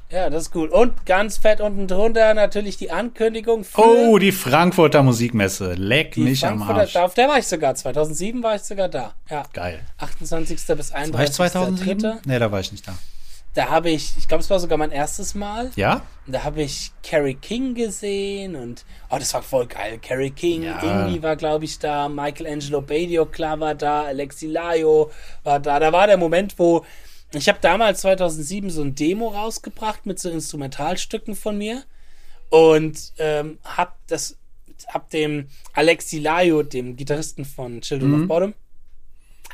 [0.09, 0.71] Ja, das ist gut.
[0.71, 5.75] Und ganz fett unten drunter natürlich die Ankündigung für Oh, die Frankfurter Musikmesse.
[5.75, 6.63] Leck mich am.
[6.63, 6.93] Arsch.
[6.93, 7.75] Da, auf der war ich sogar.
[7.75, 9.15] 2007 war ich sogar da.
[9.29, 9.43] Ja.
[9.53, 9.81] Geil.
[9.99, 10.57] 28.
[10.57, 11.35] bis War ich 31.
[11.35, 12.21] 2007?
[12.25, 12.97] Nee, da war ich nicht da.
[13.57, 15.71] Da habe ich, ich glaube, es war sogar mein erstes Mal.
[15.77, 16.03] Ja?
[16.27, 19.99] Da habe ich Carrie King gesehen und oh, das war voll geil.
[20.01, 20.81] Carrie King, Ja.
[21.07, 25.11] Ingi war, glaube ich, da, Michelangelo Badio, klar war da, Alexi Laio
[25.43, 25.81] war da.
[25.81, 26.85] Da war der Moment, wo
[27.33, 31.83] ich habe damals 2007 so ein Demo rausgebracht mit so Instrumentalstücken von mir
[32.51, 34.37] und ähm, hab das
[34.89, 38.23] hab dem Alexi Laio, dem Gitarristen von Children Mhm.
[38.23, 38.55] of Bottom,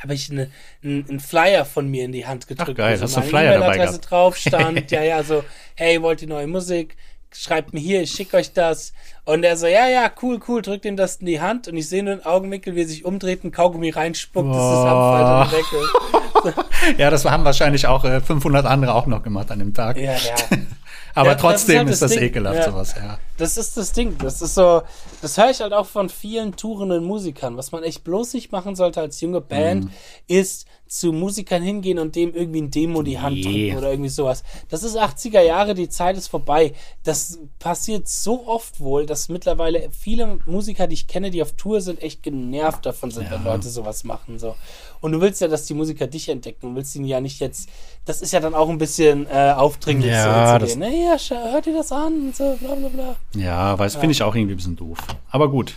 [0.03, 0.51] habe ich eine,
[0.83, 2.77] einen, einen Flyer von mir in die Hand gedrückt.
[2.77, 4.11] geil, wo hast du meine Flyer dabei E-Mail-Adresse gehabt?
[4.11, 4.91] drauf stand.
[4.91, 6.97] ja, ja, so, hey, wollt ihr neue Musik?
[7.35, 8.93] Schreibt mir hier, ich schicke euch das.
[9.25, 11.89] Und er so, ja, ja, cool, cool, drückt ihm das in die Hand und ich
[11.89, 16.99] sehe nur einen Augenwinkel, wie er sich umdreht, einen Kaugummi reinspuckt, das ist und weg.
[16.99, 19.97] Ja, das haben wahrscheinlich auch äh, 500 andere auch noch gemacht an dem Tag.
[19.97, 20.35] Ja, ja.
[21.15, 22.23] Aber Ja, das trotzdem ist ist halt das, das Ding.
[22.29, 22.71] ekelhaft, Ja.
[22.71, 23.19] sowas, ja.
[23.39, 24.17] Das ist das Ding.
[24.19, 24.83] Das ist so,
[25.21, 27.57] das höre ich halt auch von vielen tourenden Musikern.
[27.57, 29.91] Was man echt bloß nicht machen sollte als junge Band, Mhm.
[30.29, 30.67] ist
[30.99, 33.43] zu Musikern hingehen und dem irgendwie ein Demo die Hand Nee.
[33.71, 34.43] drücken oder irgendwie sowas.
[34.69, 36.75] Das ist 80er Jahre, die Zeit ist vorbei.
[37.03, 41.81] Das passiert so oft wohl, dass mittlerweile viele Musiker, die ich kenne, die auf Tour
[41.81, 44.39] sind, echt genervt davon sind, wenn Leute sowas machen.
[44.39, 44.55] So.
[45.01, 47.69] Und du willst ja, dass die Musiker dich entdecken und willst ihnen ja nicht jetzt,
[48.05, 50.77] das ist ja dann auch ein bisschen äh, aufdringlich Ja, so das-.
[50.77, 53.17] Naja, schau- hört ihr das an und so, bla bla bla.
[53.35, 54.99] Ja, weiß, finde ich auch irgendwie ein bisschen doof.
[55.31, 55.75] Aber gut,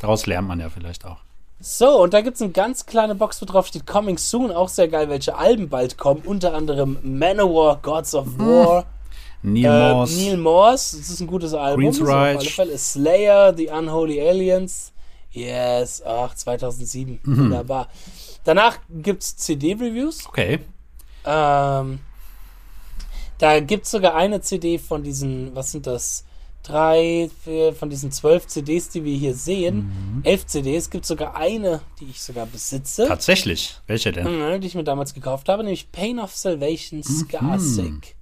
[0.00, 1.16] daraus lernt man ja vielleicht auch.
[1.62, 4.70] So, und da gibt es eine ganz kleine Box, wo drauf steht Coming Soon, auch
[4.70, 6.22] sehr geil, welche Alben bald kommen.
[6.24, 8.86] Unter anderem Manowar, Gods of War,
[9.42, 10.18] Neil äh, Morse.
[10.18, 11.82] Neil Morse, das ist ein gutes Album.
[11.82, 12.78] Queen's so auf alle Fälle.
[12.78, 14.92] Slayer, The Unholy Aliens.
[15.32, 17.20] Yes, ach, 2007.
[17.22, 17.38] Mhm.
[17.38, 17.88] Wunderbar.
[18.44, 20.26] Danach gibt es CD-Reviews.
[20.26, 20.60] Okay.
[21.26, 22.00] Ähm,
[23.38, 26.24] da gibt es sogar eine CD von diesen, was sind das?
[26.62, 29.76] Drei, vier, von diesen zwölf CDs, die wir hier sehen.
[30.16, 30.20] Mhm.
[30.24, 33.06] Elf CDs, gibt sogar eine, die ich sogar besitze.
[33.08, 33.76] Tatsächlich.
[33.86, 34.26] Welche denn?
[34.56, 38.14] Mhm, die ich mir damals gekauft habe, nämlich Pain of Salvation Scarsick.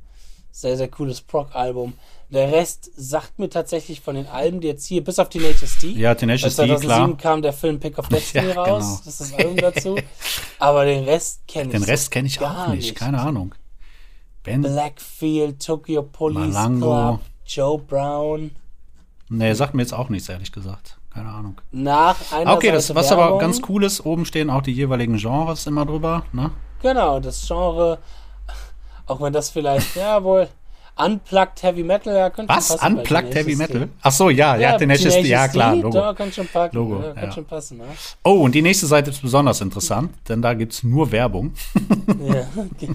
[0.52, 1.94] Sehr, sehr cooles Proc-Album.
[2.30, 5.88] Der Rest sagt mir tatsächlich von den Alben, die jetzt hier, bis auf Tenacious D.
[5.92, 7.16] Ja, Tenacious D, 2007 klar.
[7.16, 8.82] kam der Film Pick of Destiny Ja, raus.
[8.84, 9.00] genau.
[9.04, 9.96] Das ist das Album dazu.
[10.58, 12.94] Aber den Rest kenne ich Den Rest kenne ich gar auch nicht.
[12.94, 13.54] Keine Ahnung.
[14.42, 14.62] Ben?
[14.62, 16.86] Blackfield, Tokyo Police Malango.
[16.86, 18.50] Club, Joe Brown.
[19.30, 20.96] Nee, sagt mir jetzt auch nichts, ehrlich gesagt.
[21.12, 21.60] Keine Ahnung.
[21.72, 23.24] Nach einer Ah, Okay, das, was Werbung.
[23.24, 26.24] aber ganz cool ist, oben stehen auch die jeweiligen Genres immer drüber.
[26.32, 26.50] Ne?
[26.82, 27.98] Genau, das Genre,
[29.06, 30.48] auch wenn das vielleicht, ja wohl,
[30.96, 32.68] Unplugged Heavy Metal, ja, könnte Was?
[32.68, 32.96] schon passen.
[32.98, 33.56] Unplugged Heavy.
[33.56, 33.88] Metal?
[34.02, 35.90] Ach so, ja, ja, Tenacious D, ja klar, Logo.
[35.90, 37.32] Da kann schon packen, Logo, ja, kann ja.
[37.32, 37.84] schon passen, ne?
[38.24, 41.52] Oh, und die nächste Seite ist besonders interessant, denn da gibt's nur Werbung.
[42.20, 42.90] ja, okay.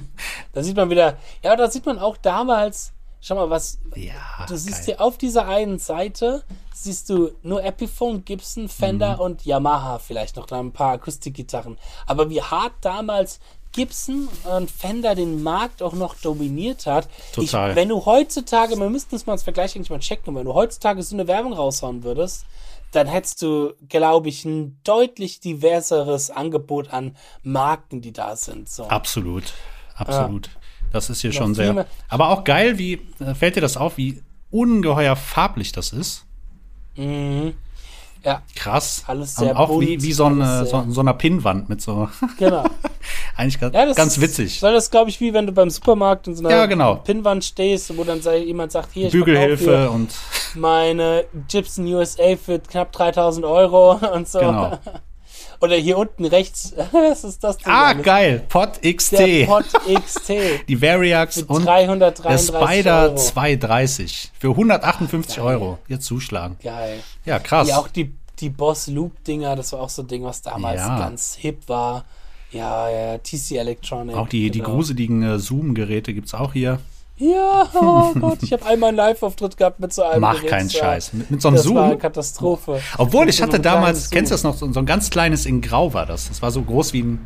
[0.51, 2.91] Da sieht man wieder, ja, da sieht man auch damals,
[3.23, 4.85] schau mal, was, Ja, Du siehst geil.
[4.97, 9.19] hier auf dieser einen Seite, siehst du nur Epiphone, Gibson, Fender Mhm.
[9.21, 11.77] und Yamaha vielleicht noch, da ein paar Akustikgitarren.
[12.05, 13.39] Aber wie hart damals
[13.71, 17.07] Gibson und Fender den Markt auch noch dominiert hat.
[17.33, 17.71] Total.
[17.71, 20.53] Ich, wenn du heutzutage, wir müssten es mal als Vergleich eigentlich mal checken, wenn du
[20.53, 22.45] heutzutage so eine Werbung raushauen würdest,
[22.91, 28.69] dann hättest du, glaube ich, ein deutlich diverseres Angebot an Marken, die da sind.
[28.69, 28.83] So.
[28.83, 29.53] Absolut,
[29.95, 30.51] absolut.
[30.93, 31.85] Das ist hier schon sehr.
[32.07, 36.25] Aber auch geil, wie äh, fällt dir das auf, wie ungeheuer farblich das ist?
[36.95, 37.55] Mhm.
[38.23, 39.03] Ja, Krass.
[39.05, 42.07] Alles Und sehr auch wie, bunt, wie so, eine, so, so einer Pinnwand mit so.
[42.37, 42.63] genau.
[43.35, 44.61] Eigentlich ganz, Ja, ganz witzig.
[44.61, 46.95] Soll das, glaube ich, wie wenn du beim Supermarkt in so einer Ja, genau.
[46.95, 50.13] Pinnwand stehst, wo dann jemand sagt, hier, Bügelhilfe und
[50.55, 54.39] meine Gibson USA für knapp 3000 Euro und so.
[54.39, 54.77] Genau.
[55.63, 57.71] Oder hier unten rechts, was ist das denn?
[57.71, 58.03] Ah, alles?
[58.03, 58.43] geil.
[58.49, 59.13] Pod XT.
[59.13, 59.63] Der Pod
[60.03, 60.29] XT.
[60.67, 63.15] die Variax und der 333 Spider Euro.
[63.15, 65.45] 230 für 158 geil.
[65.45, 65.79] Euro.
[65.87, 66.57] Jetzt zuschlagen.
[66.61, 66.99] Geil.
[67.23, 67.69] Ja, krass.
[67.69, 70.81] Ja, auch die, die Boss Loop Dinger, das war auch so ein Ding, was damals
[70.81, 70.99] Ja.
[70.99, 72.03] ganz hip war.
[72.51, 74.17] Ja, ja, TC Electronic.
[74.17, 74.71] Auch die, die genau.
[74.71, 76.79] gruseligen äh, Zoom-Geräte gibt's auch hier.
[77.17, 80.67] Ja, oh Gott, ich habe einmal einen Live-Auftritt gehabt mit so einem Mach Gerät, keinen
[80.67, 81.13] das war- Scheiß.
[81.13, 81.99] Mit, mit so einem Das war eine Zoom.
[81.99, 82.81] Katastrophe.
[82.97, 84.51] Obwohl, ich so hatte einem damals, kennst du Zoom.
[84.51, 86.27] das noch, so, so ein ganz kleines in Grau war das.
[86.27, 87.19] Das war so groß wie ein,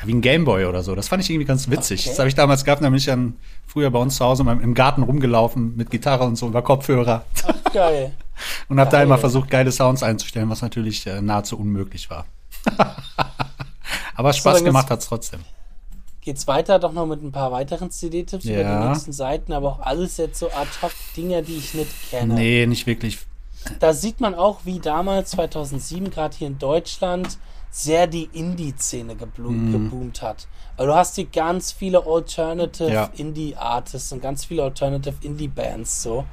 [0.00, 0.94] ja, wie ein Gameboy oder so.
[0.96, 2.00] Das fand ich irgendwie ganz witzig.
[2.00, 2.10] Okay.
[2.10, 5.76] Das habe ich damals gehabt, nämlich dann früher bei uns zu Hause im Garten rumgelaufen
[5.76, 7.24] mit Gitarre und so über Kopfhörer.
[7.72, 8.12] Geil.
[8.70, 12.24] Und habe da immer versucht, geile Sounds einzustellen, was natürlich äh, nahezu unmöglich war.
[14.16, 15.40] Aber Spaß gemacht jetzt- hat's trotzdem.
[16.22, 18.82] Geht's weiter doch noch mit ein paar weiteren CD-Tipps über Ja.
[18.82, 22.34] die nächsten Seiten, aber auch alles jetzt so ad hoc Dinger, die ich nicht kenne.
[22.34, 23.18] Nee, nicht wirklich.
[23.78, 27.38] Da sieht man auch, wie damals 2007 gerade hier in Deutschland
[27.70, 29.72] sehr die Indie-Szene Mhm.
[29.72, 30.46] geboomt hat.
[30.76, 33.10] Weil du hast hier ganz viele Alternative Ja.
[33.16, 36.24] Indie-Artists und ganz viele Alternative Indie-Bands so.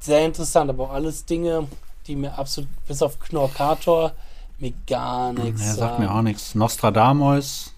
[0.00, 1.66] Sehr interessant, aber auch alles Dinge,
[2.06, 4.12] die mir absolut, bis auf Knorkator,
[4.58, 6.54] mir gar nichts Er sagt mir auch nichts.
[6.54, 7.71] Nostradamus.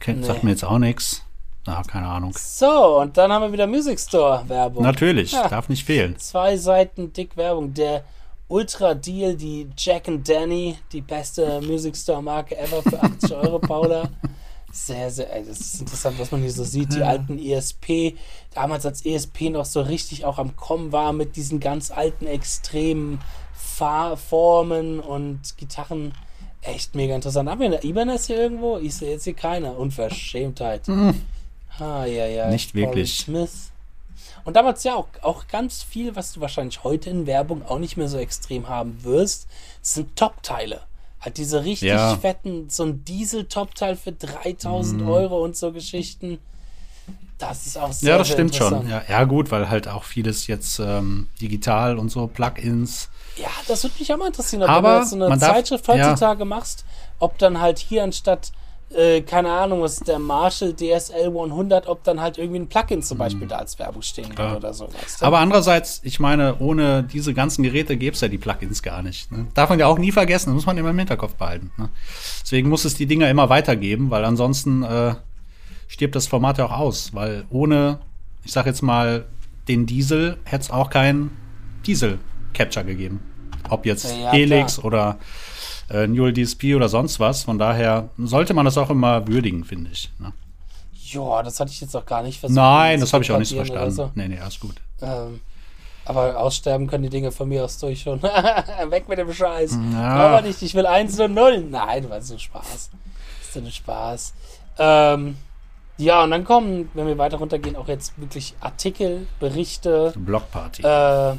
[0.00, 0.46] Kennt, Sagt Nee.
[0.46, 1.22] mir jetzt auch nichts.
[1.66, 2.32] Na, keine Ahnung.
[2.36, 4.82] So, und dann haben wir wieder Music Store-Werbung.
[4.82, 5.48] Natürlich, Ja.
[5.48, 6.16] darf nicht fehlen.
[6.18, 7.74] Zwei Seiten dick Werbung.
[7.74, 8.04] Der
[8.48, 13.58] Ultra Deal, die Jack and Danny, die beste Music Store Marke ever für 80 Euro,
[13.60, 14.08] Paula.
[14.72, 16.94] Sehr, sehr, ey, das ist interessant, was man hier so sieht.
[16.94, 18.16] Die alten ESP,
[18.54, 23.20] damals als ESP noch so richtig auch am Kommen war mit diesen ganz alten, extremen
[23.54, 26.12] Fahrformen und Gitarren.
[26.62, 27.48] Echt mega interessant.
[27.48, 28.78] Haben wir eine Ibanez hier irgendwo?
[28.78, 29.72] Ich sehe jetzt hier keine.
[29.72, 30.88] Unverschämtheit.
[31.78, 32.46] Ah, ja, ja.
[32.46, 32.52] Mhm.
[32.52, 33.18] Nicht wirklich.
[33.18, 33.70] Smith.
[34.44, 37.96] Und damals ja auch, auch ganz viel, was du wahrscheinlich heute in Werbung auch nicht
[37.96, 39.46] mehr so extrem haben wirst,
[39.82, 40.80] sind Top-Teile.
[41.20, 42.14] Halt diese richtig Ja.
[42.14, 42.20] Mhm.
[42.20, 46.38] fetten, so ein Diesel-Top-Teil für 3000 Euro und so Geschichten.
[47.38, 48.88] Das ist auch sehr Ja, das sehr stimmt schon.
[48.88, 53.10] Ja, ja, gut, weil halt auch vieles jetzt ähm, digital und so, Plugins.
[53.40, 55.52] Ja, das würde mich auch mal interessieren, ob Aber du jetzt so eine man darf-
[55.54, 55.94] Zeitschrift ja.
[55.94, 56.84] heutzutage machst,
[57.18, 58.52] ob dann halt hier anstatt,
[58.90, 63.02] äh, keine Ahnung, was ist der Marshall DSL 100, ob dann halt irgendwie ein Plugin
[63.02, 64.34] zum Beispiel da als Werbung stehen Mhm.
[64.34, 64.56] Klar.
[64.56, 64.86] oder so.
[64.92, 65.26] Weißt du?
[65.26, 69.30] Aber andererseits, ich meine, ohne diese ganzen Geräte gäbe es ja die Plugins gar nicht.
[69.30, 69.46] Ne?
[69.54, 71.70] Darf man ja auch nie vergessen, das muss man immer im Hinterkopf behalten.
[71.76, 71.90] Ne?
[72.42, 75.14] Deswegen muss es die Dinger immer weitergeben, weil ansonsten äh,
[75.86, 77.14] stirbt das Format ja auch aus.
[77.14, 77.98] Weil ohne,
[78.44, 79.26] ich sag jetzt mal,
[79.68, 81.36] den Diesel hätte es auch keinen
[82.52, 83.20] Diesel-Capture gegeben.
[83.70, 84.84] Ob jetzt Ja, Helix klar.
[84.86, 85.18] oder
[85.90, 87.42] äh, Neural DSP oder sonst was.
[87.44, 90.10] Von daher sollte man das auch immer würdigen, finde ich.
[90.18, 90.32] Ne?
[91.10, 92.56] Ja, das hatte ich jetzt auch gar nicht versucht.
[92.56, 94.10] Nein, das habe ich auch nicht so verstanden.
[94.14, 94.74] Nee, nee, alles gut.
[94.98, 95.06] So.
[95.06, 95.40] Ähm,
[96.04, 98.22] aber aussterben können die Dinge von mir aus durch schon.
[98.90, 99.78] Weg mit dem Scheiß.
[99.92, 99.98] Ja.
[100.00, 101.60] Aber nicht, ich will 1 und 0.
[101.70, 102.62] Nein, war so Spaß.
[102.64, 102.90] Das
[103.42, 104.34] ist so ein Spaß.
[104.78, 105.36] Ähm,
[105.98, 110.82] ja, und dann kommen, wenn wir weiter runtergehen, auch jetzt wirklich Artikel, Berichte, Blockparty.
[110.82, 111.34] äh,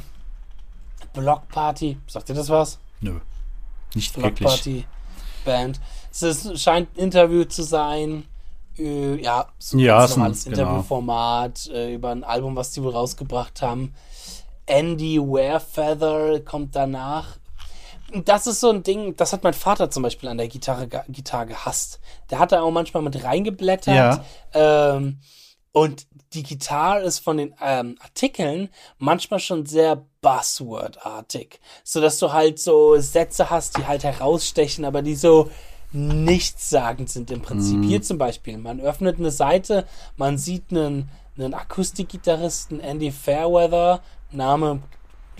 [1.12, 1.98] Blockparty.
[2.06, 2.78] Sagt ihr das was?
[3.00, 3.18] Nö.
[3.94, 4.34] Nicht wirklich.
[4.38, 4.84] Blockparty
[5.44, 5.80] Band.
[6.10, 8.24] Es ist, scheint ein Interview zu sein.
[8.78, 10.56] Äh, ja, so ein Ja, ganz ein- normales genau.
[10.58, 13.94] Interviewformat äh, über ein Album, was die wohl rausgebracht haben.
[14.66, 17.38] Andy Warefeather kommt danach.
[18.24, 21.46] Das ist so ein Ding, das hat mein Vater zum Beispiel an der Gitarre, Gitarre
[21.46, 22.00] gehasst.
[22.30, 23.94] Der hat da auch manchmal mit reingeblättert.
[23.94, 24.96] Ja.
[24.96, 25.18] Ähm,
[25.72, 31.60] und die Gitarre ist von den ähm, Artikeln manchmal schon sehr Buzzword-artig.
[31.84, 35.50] So dass du halt so Sätze hast, die halt herausstechen, aber die so
[35.92, 37.82] nichtssagend sind im Prinzip.
[37.84, 44.80] Hier zum Beispiel, man öffnet eine Seite, man sieht einen, einen Akustikgitarristen, Andy Fairweather, Name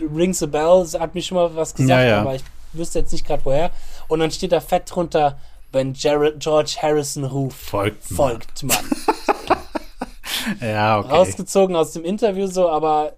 [0.00, 2.20] rings a bell, hat mir schon mal was gesagt, Ja, ja.
[2.22, 3.70] aber ich wüsste jetzt nicht gerade woher.
[4.08, 5.38] Und dann steht da fett drunter,
[5.72, 8.16] wenn Jared, George Harrison ruft, Folgt man.
[8.16, 8.76] folgt man.
[10.60, 11.10] Ja, okay.
[11.10, 13.14] Rausgezogen aus dem Interview so, aber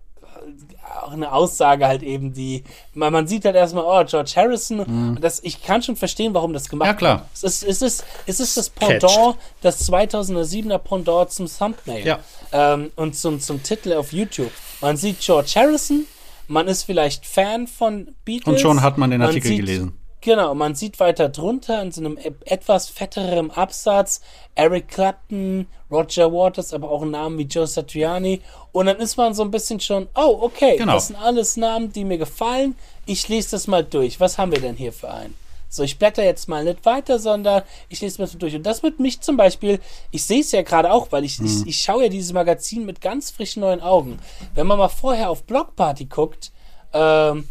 [1.02, 5.20] auch eine Aussage halt eben, die, man, man sieht halt erstmal, oh, George Harrison, und
[5.22, 6.90] das, ich kann schon verstehen, warum das gemacht Mhm.
[6.92, 7.16] Ja, klar.
[7.18, 7.26] wird.
[7.34, 8.70] Es ist, es ist, es ist das.
[8.70, 12.18] Pendant, das 2007er Pendant zum Thumbnail Ja.
[12.52, 14.50] ähm, und zum, zum Titel auf YouTube.
[14.80, 16.06] Man sieht George Harrison,
[16.48, 18.46] man ist vielleicht Fan von Beatles.
[18.54, 19.98] Und schon hat man den Artikel sieht, gelesen.
[20.20, 24.20] Genau, man sieht weiter drunter in so einem e- etwas fetterem Absatz
[24.54, 28.40] Eric Clapton, Roger Waters, aber auch Namen wie Joe Satriani.
[28.72, 30.94] Und dann ist man so ein bisschen schon, oh, okay, Genau.
[30.94, 32.74] das sind alles Namen, die mir gefallen.
[33.06, 34.18] Ich lese das mal durch.
[34.20, 35.34] Was haben wir denn hier für einen?
[35.68, 38.54] So, ich blätter jetzt mal nicht weiter, sondern ich lese mir das durch.
[38.54, 41.46] Und das wird mich zum Beispiel, ich sehe es ja gerade auch, weil ich, Mhm.
[41.46, 44.18] ich, ich schaue ja dieses Magazin mit ganz frischen neuen Augen.
[44.54, 46.52] Wenn man mal vorher auf Blockparty guckt,
[46.92, 47.48] ähm,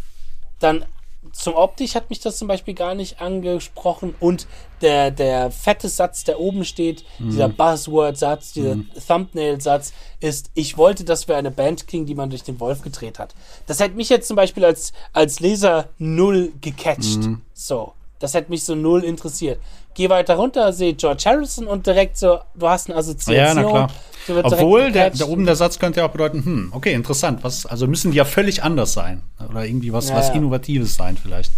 [0.60, 0.86] dann
[1.32, 4.48] zum Optisch hat mich das zum Beispiel gar nicht angesprochen und
[4.82, 11.28] der, der fette Satz, der oben steht, dieser Buzzword-Satz, dieser Thumbnail-Satz, ist, ich wollte, dass
[11.28, 13.36] wir eine Band kriegen, die man durch den Wolf gedreht hat.
[13.68, 17.20] Das hätte mich jetzt zum Beispiel als, als Leser null gecatcht.
[17.54, 17.94] So.
[18.22, 19.60] Das hätte mich so null interessiert.
[19.96, 23.36] Geh weiter runter, sehe George Harrison und direkt so, du hast eine Assoziation.
[23.36, 23.90] Ja, na klar.
[24.28, 27.44] Obwohl, der, da oben der Satz könnte ja auch bedeuten, hm, okay, interessant.
[27.44, 29.22] Was, also müssen die ja völlig anders sein.
[29.50, 30.30] Oder irgendwie was, Ja, was.
[30.30, 31.52] Innovatives sein vielleicht.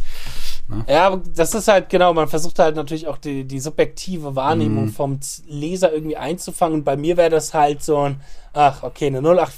[0.67, 0.85] Ne?
[0.87, 4.85] Ja, aber das ist halt genau, man versucht halt natürlich auch die, die subjektive Wahrnehmung
[4.85, 4.91] Mhm.
[4.93, 6.79] vom Leser irgendwie einzufangen.
[6.79, 8.21] Und bei mir wäre das halt so ein,
[8.53, 9.51] ach, okay, eine 08,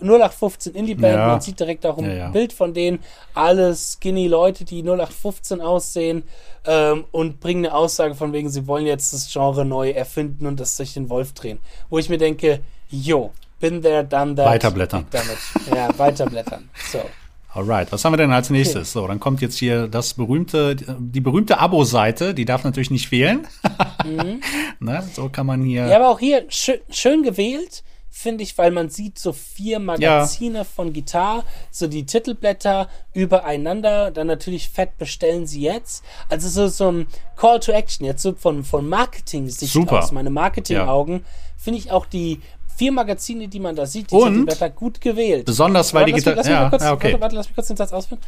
[0.00, 1.26] 0815 Indie-Band, Ja.
[1.28, 2.28] man sieht direkt auch ein Ja, ja.
[2.30, 3.00] Bild von denen,
[3.34, 6.22] alle skinny Leute, die 0815 aussehen
[6.64, 10.60] ähm, und bringen eine Aussage von wegen, sie wollen jetzt das Genre neu erfinden und
[10.60, 11.58] das durch den Wolf drehen.
[11.90, 14.46] Wo ich mir denke, yo, been there, done that.
[14.46, 15.06] Weiterblättern.
[15.10, 15.38] Damit.
[15.74, 16.68] Ja, weiterblättern.
[16.92, 17.00] So.
[17.54, 18.92] Alright, was haben wir denn als nächstes?
[18.92, 23.46] So, dann kommt jetzt hier das berühmte, die berühmte Abo-Seite, die darf natürlich nicht fehlen.
[24.80, 25.04] ne?
[25.12, 25.84] So kann man hier.
[25.84, 25.90] Mhm.
[25.90, 30.64] Ja, aber auch hier schön, schön gewählt, finde ich, weil man sieht so vier Magazine
[30.64, 36.04] von Gitarre, so die Titelblätter übereinander, dann natürlich fett bestellen sie jetzt.
[36.30, 41.24] Also so, so ein Call to Action, jetzt so von, von Marketing-Sicht aus, meine Marketing-Augen,
[41.58, 42.40] finde ich auch die
[42.76, 45.46] vier Magazine, die man da sieht, die Und Titelblätter gut gewählt.
[45.46, 46.48] Besonders, weil Warte, die Gitarre.
[46.48, 47.08] Ja, kurz, ja, okay.
[47.12, 48.20] warte, warte, lass mich kurz den Satz ausführen.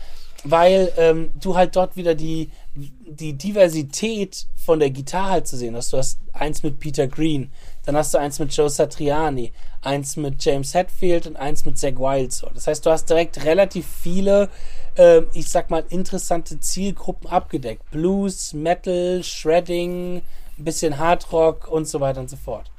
[0.45, 5.75] Weil ähm, du halt dort wieder die, die Diversität von der Gitarre halt zu sehen
[5.75, 5.93] hast.
[5.93, 7.51] Du hast eins mit Peter Green,
[7.87, 11.97] dann hast du eins mit Joe Satriani, eins mit James Hetfield und eins mit Zach
[11.97, 12.33] Wild.
[12.33, 12.49] So.
[12.53, 14.51] Das heißt, du hast direkt relativ viele,
[14.97, 17.91] ähm, ich sag mal, interessante Zielgruppen abgedeckt.
[17.91, 20.17] Blues, Metal, Shredding,
[20.59, 22.71] ein bisschen Hardrock und so weiter und so fort.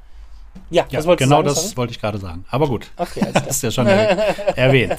[0.70, 1.44] Ja, Ja, genau sagen?
[1.48, 1.76] das Sorry?
[1.76, 2.44] wollte ich gerade sagen.
[2.50, 2.90] Aber gut.
[2.96, 3.26] Okay.
[3.34, 4.98] Hast du ja schon er erwähnt.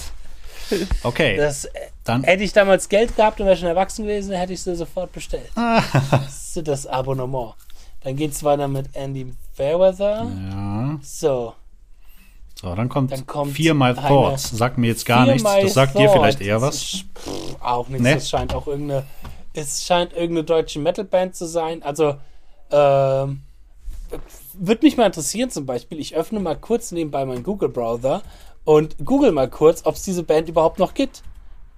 [1.04, 1.66] Okay, Das,
[2.04, 2.24] dann.
[2.26, 5.50] Hätte ich damals Geld gehabt und wäre schon erwachsen gewesen, hätte ich sie sofort bestellt.
[5.56, 5.82] Ah.
[6.12, 7.54] das ist das Abonnement.
[8.04, 10.28] Dann geht's weiter mit Andy Fairweather.
[10.52, 11.00] Ja.
[11.02, 11.54] So.
[12.60, 14.50] So, dann kommt, Dann kommt Fear My Thoughts.
[14.50, 15.50] Sagt mir jetzt gar Fear nichts.
[15.62, 16.76] Das sagt dir vielleicht eher was.
[16.82, 18.04] Das ist, pff, auch nichts.
[18.04, 18.16] Ne?
[18.16, 19.04] Das scheint auch irgendeine.
[19.54, 21.82] Es scheint irgendeine deutsche Metalband zu sein.
[21.82, 22.16] Also,
[22.72, 23.42] ähm,
[24.60, 26.00] würde mich mal interessieren zum Beispiel.
[26.00, 28.22] Ich öffne mal kurz nebenbei meinen Google-Browser
[28.64, 31.24] und google mal kurz, ob es diese Band überhaupt noch gibt.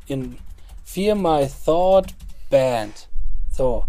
[0.08, 0.38] In
[0.84, 2.08] Fear My Thought
[2.50, 3.08] Band.
[3.52, 3.86] So.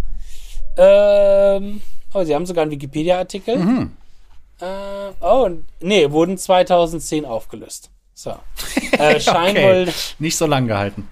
[0.77, 1.81] Ähm,
[2.13, 3.59] oh, sie haben sogar einen Wikipedia-Artikel.
[3.59, 3.97] Mhm.
[4.61, 5.49] Äh, oh,
[5.81, 7.91] nee, wurden 2010 aufgelöst.
[8.13, 8.35] So.
[8.93, 9.87] Äh, scheint Okay.
[9.87, 11.09] wohl Nicht so lang gehalten.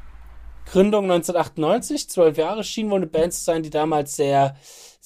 [0.70, 4.56] Gründung 1998, zwölf Jahre, schien wohl eine Band zu sein, die damals sehr,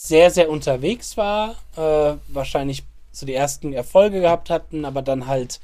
[0.02, 1.54] sehr, sehr unterwegs war.
[1.76, 2.82] Äh, wahrscheinlich
[3.12, 5.60] so die ersten Erfolge gehabt hatten, aber dann halt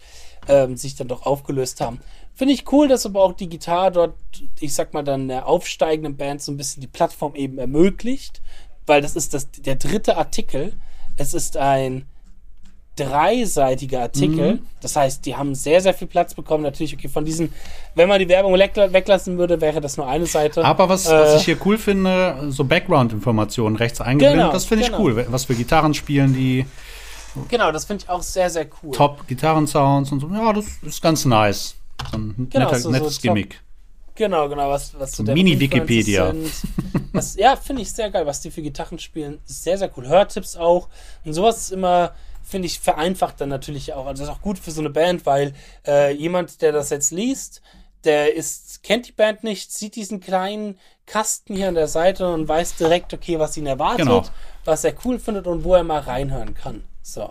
[0.46, 2.00] ähm, sich dann doch aufgelöst haben.
[2.34, 4.14] Finde ich cool, dass aber auch die Gitarre dort,
[4.60, 8.40] ich sag mal, dann der aufsteigenden Band so ein bisschen die Plattform eben ermöglicht,
[8.86, 10.72] weil das ist das, der dritte Artikel.
[11.16, 12.06] Es ist ein
[12.98, 14.54] dreiseitiger Artikel.
[14.54, 14.58] Mhm.
[14.80, 16.62] Das heißt, die haben sehr, sehr viel Platz bekommen.
[16.62, 17.52] Natürlich, okay, von diesen,
[17.94, 20.64] wenn man die Werbung wegla- weglassen würde, wäre das nur eine Seite.
[20.64, 24.84] Aber was, Äh, was ich hier cool finde, so Background-Informationen rechts eingeblendet, Genau, das finde
[24.84, 25.02] ich genau.
[25.02, 25.26] cool.
[25.30, 26.66] Was für Gitarren spielen die,
[27.48, 28.92] Genau, das finde ich auch sehr, sehr cool.
[28.92, 30.28] Top-Gitarren-Sounds und so.
[30.28, 31.76] Ja, das ist ganz nice.
[32.10, 33.60] So ein Genau, netter, so- so nettes top- Gimmick.
[34.16, 36.34] Genau, genau, was, was so Mini-Wikipedia.
[37.36, 39.38] Ja, finde ich sehr geil, was die für Gitarren spielen.
[39.46, 40.08] Ist sehr, sehr cool.
[40.08, 40.88] Hörtipps auch.
[41.24, 42.12] Und sowas ist immer,
[42.48, 44.06] finde ich, vereinfacht dann natürlich auch.
[44.06, 45.52] Also das ist auch gut für so eine Band, weil
[45.86, 47.62] äh, jemand, der das jetzt liest,
[48.04, 52.48] der ist, kennt die Band nicht, sieht diesen kleinen Kasten hier an der Seite und
[52.48, 54.24] weiß direkt, okay, was ihn erwartet, Genau.
[54.64, 56.84] was er cool findet und wo er mal reinhören kann.
[57.02, 57.30] So.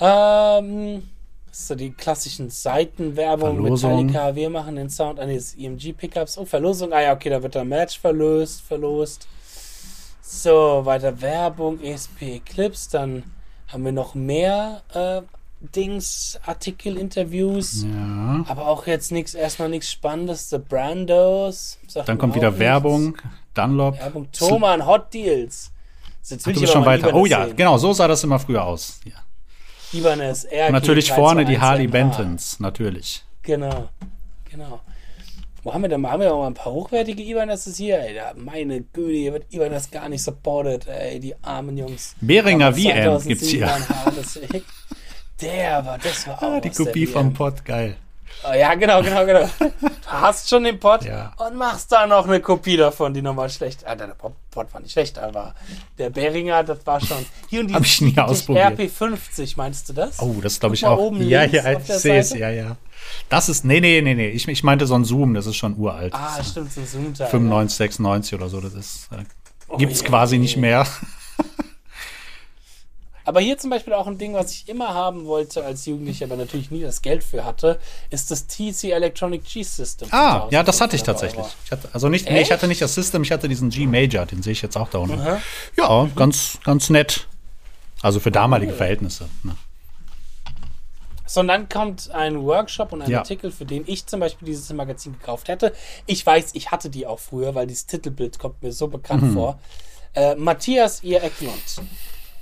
[0.00, 1.08] Ähm,
[1.50, 4.06] so die klassischen Seitenwerbung Verlosung.
[4.06, 6.38] Metallica, wir machen den Sound des EMG-Pickups.
[6.38, 9.26] Oh, Verlosung, ah ja, okay, da wird der Match verlöst, verlost.
[10.22, 13.22] So, weiter Werbung, ESP Eclipse, dann
[13.68, 15.22] haben wir noch mehr äh,
[15.74, 18.44] Dings, Artikel, Interviews, Ja.
[18.48, 20.50] aber auch jetzt nichts, erstmal nichts Spannendes.
[20.50, 21.78] The Brandos.
[22.06, 22.60] Dann kommt wieder nichts.
[22.60, 23.16] Werbung,
[23.54, 23.98] Dunlop.
[23.98, 25.72] Werbung, Thomann, Hot Deals.
[26.28, 27.08] Jetzt Ach, du bist schon weiter.
[27.08, 27.56] Ibanez Oh ja, sehen.
[27.56, 29.00] genau, so sah das immer früher aus.
[29.04, 29.14] Ja.
[29.92, 31.86] Ibanez, RG Und natürlich vorne die 321 Harley.
[31.86, 33.24] Bentons, natürlich.
[33.42, 33.88] Genau,
[34.50, 34.80] genau.
[35.66, 36.08] Wo haben wir denn?
[36.08, 37.98] Haben wir auch mal ein paar hochwertige Ibanezes hier?
[37.98, 42.14] Ey, meine Güte, hier wird Ibanez gar nicht supported, ey, die armen Jungs.
[42.20, 44.62] Behringer Aber VM 2007 gibt's hier.
[45.42, 47.96] Der war, das war auch Ah, die Kopie vom Pod, geil.
[48.48, 49.48] Oh, ja, genau, genau, genau.
[49.58, 51.32] Du hast schon den Pod Ja.
[51.36, 53.84] und machst da noch eine Kopie davon, die nochmal schlecht.
[53.88, 54.34] Ah, der Pod
[54.72, 55.52] war nicht schlecht, aber
[55.98, 57.26] der Behringer, das war schon.
[57.48, 58.78] Hier und die Hab ich nie ausprobiert.
[58.78, 60.20] RP50, meinst du das?
[60.20, 60.96] Oh, das glaube ich auch.
[60.96, 62.76] oben ja, ja, ich sehe es, ja, ja.
[63.28, 64.28] Das ist, nee, nee, nee, nee.
[64.28, 66.14] Ich, ich meinte so ein Zoom, das ist schon uralt.
[66.14, 67.28] Ah, stimmt, so ein Zoom-Teil.
[67.28, 69.24] 95, 96 oder so, das ist, äh,
[69.68, 70.40] Oh gibt's je, quasi je.
[70.42, 70.86] nicht mehr.
[73.24, 76.36] Aber hier zum Beispiel auch ein Ding, was ich immer haben wollte als Jugendlicher, aber
[76.36, 77.80] natürlich nie das Geld für hatte,
[78.10, 80.06] ist das TC Electronic G System.
[80.12, 81.56] Ah, ja, das hatte ich 1500 tatsächlich.
[81.64, 84.26] Ich hatte, also nicht, nee, ich hatte nicht das System, ich hatte diesen G Major,
[84.26, 85.18] den sehe ich jetzt auch da unten.
[85.20, 85.40] Aha.
[85.76, 87.26] Ja, ganz, ganz nett.
[88.00, 89.28] Also für damalige Verhältnisse.
[89.42, 89.56] Ne?
[91.36, 93.18] Sondern kommt ein Workshop und ein Ja.
[93.18, 95.74] Artikel, für den ich zum Beispiel dieses Magazin gekauft hätte.
[96.06, 99.34] Ich weiß, ich hatte die auch früher, weil dieses Titelbild kommt mir so bekannt Mhm.
[99.34, 99.58] vor.
[100.14, 101.52] Äh, Matthias ihr Eklund.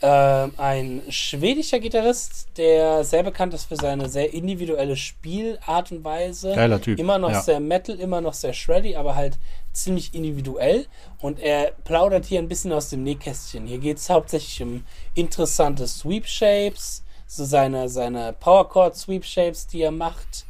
[0.02, 6.52] Ähm, ein schwedischer Gitarrist, der sehr bekannt ist für seine sehr individuelle Spielart und Weise.
[6.54, 7.40] Geiler Typ, Immer noch ja.
[7.40, 9.38] sehr Metal, immer noch sehr shreddy, aber halt
[9.72, 10.86] ziemlich individuell.
[11.20, 13.66] Und er plaudert hier ein bisschen aus dem Nähkästchen.
[13.66, 14.84] Hier geht es hauptsächlich um
[15.14, 20.44] interessante Sweep Shapes, so seine, seine Power Chord Sweep Shapes, die er macht.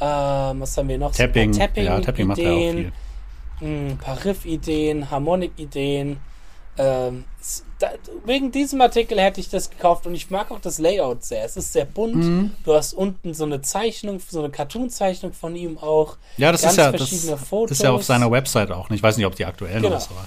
[0.00, 1.12] Ähm, was haben wir noch?
[1.14, 2.92] So ein paar Tapping, Tapping ja, Tapping macht er auch viel.
[3.60, 6.18] ein paar Riff-Ideen, Harmonik-Ideen.
[6.80, 7.24] Ähm,
[7.80, 7.90] da,
[8.24, 11.44] wegen diesem Artikel hätte ich das gekauft und ich mag auch das Layout sehr.
[11.44, 12.14] Es ist sehr bunt.
[12.14, 12.52] Mhm.
[12.64, 16.16] Du hast unten so eine Zeichnung, so eine Cartoon-Zeichnung von ihm auch.
[16.36, 18.88] Ja, das ist ja, das ist ja auf seiner Website auch.
[18.90, 19.96] Ich weiß nicht, ob die aktuell Genau.
[19.96, 20.24] ist, aber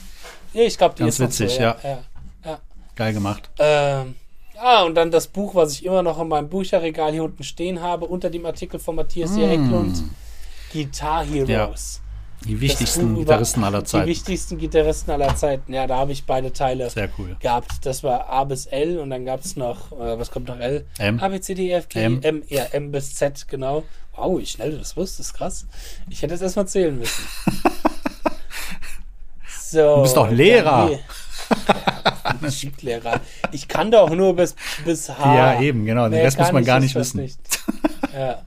[0.54, 1.78] Ja, ich glaube, die Ganz ist witzig, so, ja.
[1.84, 2.00] ja.
[2.44, 2.60] ja.
[2.98, 3.50] geil gemacht.
[3.60, 4.16] Ähm,
[4.62, 7.82] ah, und dann das Buch, was ich immer noch in meinem Bücherregal hier unten stehen
[7.82, 9.50] habe, unter dem Artikel von Matthias J.
[9.52, 10.04] Eklund.
[10.74, 12.02] Guitar Heroes.
[12.46, 14.08] Die Das wichtigsten Gitarristen aller Die Zeiten.
[14.08, 15.74] wichtigsten Gitarristen aller Zeiten.
[15.74, 17.36] Ja, da habe ich beide Teile Sehr cool.
[17.40, 17.86] gehabt.
[17.86, 20.86] Das war A bis L und dann gab es noch, äh, was kommt nach L?
[20.98, 21.20] M.
[21.20, 22.20] A, B, C, D, E, F, G, M.
[22.24, 22.42] M.
[22.50, 23.84] Ja, M bis Z, genau.
[24.16, 25.68] Wow, wie schnell du das wusstest, krass.
[26.10, 27.24] Ich hätte es erstmal zählen müssen.
[29.48, 29.96] So.
[29.98, 30.90] Du bist doch Lehrer.
[30.90, 31.00] dann
[31.68, 33.20] Ja, Musiklehrer.
[33.52, 35.36] Ich kann doch nur bis, bis H.
[35.36, 36.04] Ja, eben, genau.
[36.04, 37.22] Den Mehr Rest muss man gar nicht wissen.
[37.22, 37.40] nicht.
[38.14, 38.42] Ja.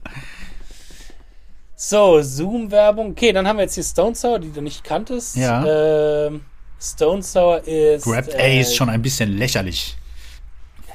[1.75, 3.11] So, Zoom-Werbung.
[3.11, 5.35] Okay, dann haben wir jetzt hier Stone Sour, die du nicht kanntest.
[5.35, 6.25] Ja.
[6.27, 6.45] Ähm,
[6.81, 8.05] Stone Sour ist.
[8.05, 9.95] Grabbed A äh, ist schon ein bisschen lächerlich.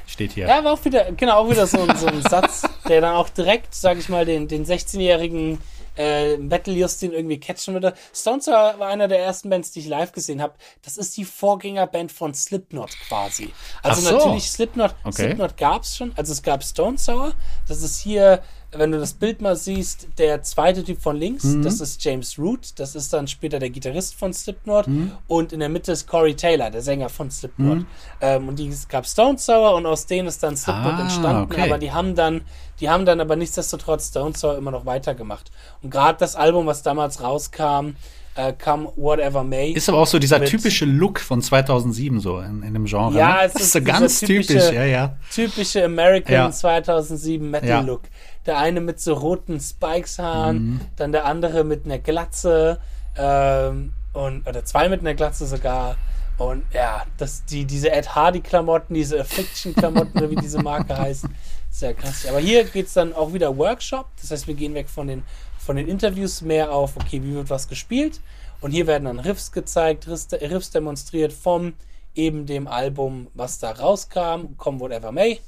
[0.06, 0.48] Steht hier.
[0.48, 3.28] Ja, aber auch wieder, genau, auch wieder so, ein- so ein Satz, der dann auch
[3.28, 5.58] direkt, sag ich mal, den, den 16-jährigen
[5.96, 7.94] äh, Metal Justin irgendwie catchen würde.
[8.14, 10.54] Stone Sour war einer der ersten Bands, die ich live gesehen habe.
[10.84, 13.52] Das ist die Vorgängerband von Slipknot quasi.
[13.82, 14.16] Also so.
[14.16, 15.22] natürlich Slipknot, Okay.
[15.22, 16.12] Slipknot gab es schon.
[16.16, 17.32] Also es gab Stone Sour.
[17.68, 21.44] Das ist hier, wenn du das Bild mal siehst, der zweite Typ von links.
[21.44, 21.62] Mhm.
[21.62, 22.78] Das ist James Root.
[22.78, 24.86] Das ist dann später der Gitarrist von Slipknot.
[24.86, 25.12] Mhm.
[25.26, 27.84] Und in der Mitte ist Corey Taylor, der Sänger von Slipknot.
[28.20, 31.42] Ähm, und die, es gab Stone Sour und aus denen ist dann Slipknot Ah, entstanden.
[31.52, 31.62] okay.
[31.62, 32.42] Aber die haben dann,
[32.80, 35.50] die haben dann aber nichtsdestotrotz Stone Sour immer noch weitergemacht.
[35.82, 37.96] Und gerade das Album, was damals rauskam,
[38.36, 39.72] äh, Come Whatever May.
[39.72, 43.18] Ist aber auch so dieser typische Look von 2007 so in, in dem Genre.
[43.18, 43.42] Ja, ne?
[43.44, 44.72] es ist ist so ganz typische- typisch.
[44.72, 45.16] Ja, ja.
[45.32, 46.50] typische American Ja.
[46.50, 47.80] 2007 Metal Ja.
[47.80, 48.02] Look.
[48.46, 50.80] Der eine mit so roten Spikes-Haaren, Mhm.
[50.96, 52.80] dann der andere mit einer Glatze
[53.16, 55.96] ähm, und oder zwei mit einer Glatze sogar.
[56.40, 61.26] Und ja, das, die, diese Ed Hardy-Klamotten, diese Affliction-Klamotten, wie diese Marke heißt,
[61.70, 62.24] sehr krass.
[62.26, 64.06] Aber hier geht es dann auch wieder Workshop.
[64.18, 65.22] Das heißt, wir gehen weg von den,
[65.58, 68.22] von den Interviews mehr auf, okay, wie wird was gespielt?
[68.62, 71.74] Und hier werden dann Riffs gezeigt, Riffs, Riffs demonstriert vom
[72.14, 75.40] eben dem Album, was da rauskam, Come Whatever May,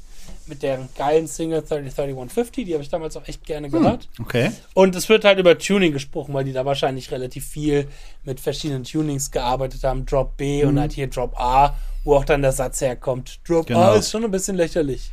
[0.46, 4.08] mit deren geilen Single 303150, die habe ich damals auch echt gerne gehört.
[4.20, 4.50] Okay.
[4.74, 7.86] Und es wird halt über Tuning gesprochen, weil die da wahrscheinlich relativ viel
[8.24, 10.04] mit verschiedenen Tunings gearbeitet haben.
[10.06, 11.74] Drop B und halt hier Drop A,
[12.04, 13.38] wo auch dann der Satz herkommt.
[13.48, 13.94] Drop A Genau.
[13.94, 15.10] ist schon ein bisschen lächerlich.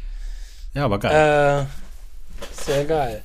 [0.74, 1.66] Ja, aber geil.
[1.66, 3.24] Äh, sehr geil.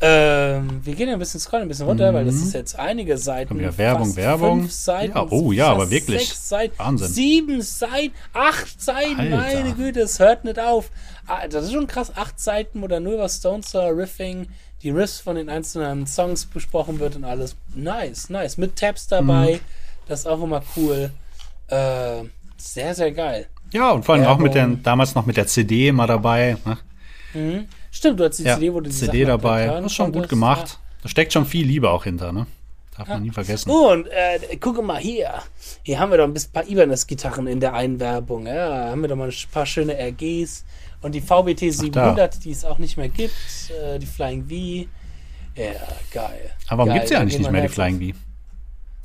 [0.00, 3.18] Ähm, wir gehen ja ein bisschen scrollen, ein bisschen runter, weil das ist jetzt einige
[3.18, 3.58] Seiten.
[3.58, 3.78] Wieder Mhm.
[3.78, 4.60] Werbung, Werbung.
[4.60, 6.28] Fünf Seiten, Ja, oh ja, aber wirklich.
[6.28, 7.08] Sechs Seiten, Wahnsinn.
[7.08, 9.36] Sieben Seiten, acht Seiten, Alter.
[9.36, 10.90] meine Güte, es hört nicht auf.
[11.26, 14.46] Ah, Das ist schon krass, acht Seiten, wo dann nur über Stone Sour Riffing,
[14.84, 17.56] die Riffs von den einzelnen Songs besprochen wird und alles.
[17.74, 18.56] Nice, nice.
[18.56, 19.60] Mit Tabs dabei, Mhm.
[20.06, 21.10] das ist auch immer cool.
[21.66, 22.22] Äh,
[22.56, 23.48] sehr, sehr geil.
[23.72, 24.76] ja, und vor allem auch mit Werbung.
[24.76, 26.56] den, damals noch mit der CD mal dabei.
[27.34, 27.66] Ne?
[27.90, 29.66] Stimmt, du hast die Ja, CD, wo du die CD Sachen dabei.
[29.66, 30.30] Das ist schon gut konntest.
[30.30, 30.78] gemacht.
[31.02, 32.46] Da steckt schon viel Liebe auch hinter, ne?
[32.96, 33.70] Darf man nie vergessen.
[33.70, 35.34] Oh, und äh, gucke mal hier.
[35.84, 38.46] Hier haben wir doch ein bisschen paar Ibanez-Gitarren in der Einwerbung.
[38.48, 40.64] Ja, haben wir doch mal ein paar schöne RGs.
[41.00, 43.32] Und die VBT 700, die es auch nicht mehr gibt.
[43.70, 44.88] Äh, die Flying V.
[45.60, 45.72] Ja,
[46.12, 46.50] geil.
[46.66, 48.18] Aber warum gibt es ja eigentlich nicht mehr die Flying V?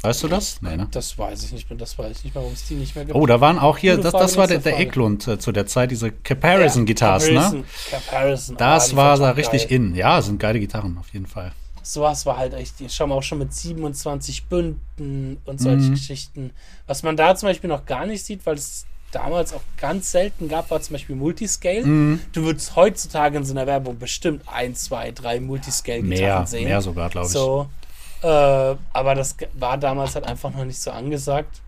[0.03, 0.61] Weißt du das?
[0.61, 0.87] Nee, ne?
[0.91, 1.79] Das weiß ich nicht mehr.
[1.79, 3.15] Das weiß ich nicht mehr, warum es die nicht mehr gibt.
[3.17, 4.77] Oh, da waren auch hier, das, das war der, der.
[4.79, 7.33] Eklund äh, zu der Zeit, diese Comparison-Guitars, ne?
[7.35, 8.57] Comparison, Comparison.
[8.57, 9.71] Das Ah, war da richtig geil.
[9.77, 9.95] in.
[9.95, 11.51] Ja, sind geile Gitarren, auf jeden Fall.
[11.81, 15.91] Sowas war halt echt, ich schau mal auch schon mit 27 Bünden und solche Mhm.
[15.91, 16.51] Geschichten.
[16.87, 20.47] Was man da zum Beispiel noch gar nicht sieht, weil es damals auch ganz selten
[20.47, 21.85] gab, war zum Beispiel Multiscale.
[21.85, 22.19] Mhm.
[22.31, 26.63] Du würdest heutzutage in so einer Werbung bestimmt ein, zwei, drei Multiscale-Gitarren Mehr, sehen.
[26.65, 27.33] mehr sogar, glaube ich.
[27.33, 27.67] So,
[28.23, 31.61] äh, aber das war damals halt einfach noch nicht so angesagt.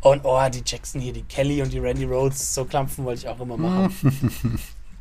[0.00, 3.28] Und oh, die Jackson hier, die Kelly und die Randy Rhodes, so klampfen wollte ich
[3.28, 4.60] auch immer machen.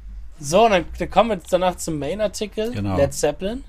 [0.39, 2.97] so, und dann, dann kommen wir jetzt danach zum Main-Artikel, Genau.
[2.97, 3.63] Led Zeppelin,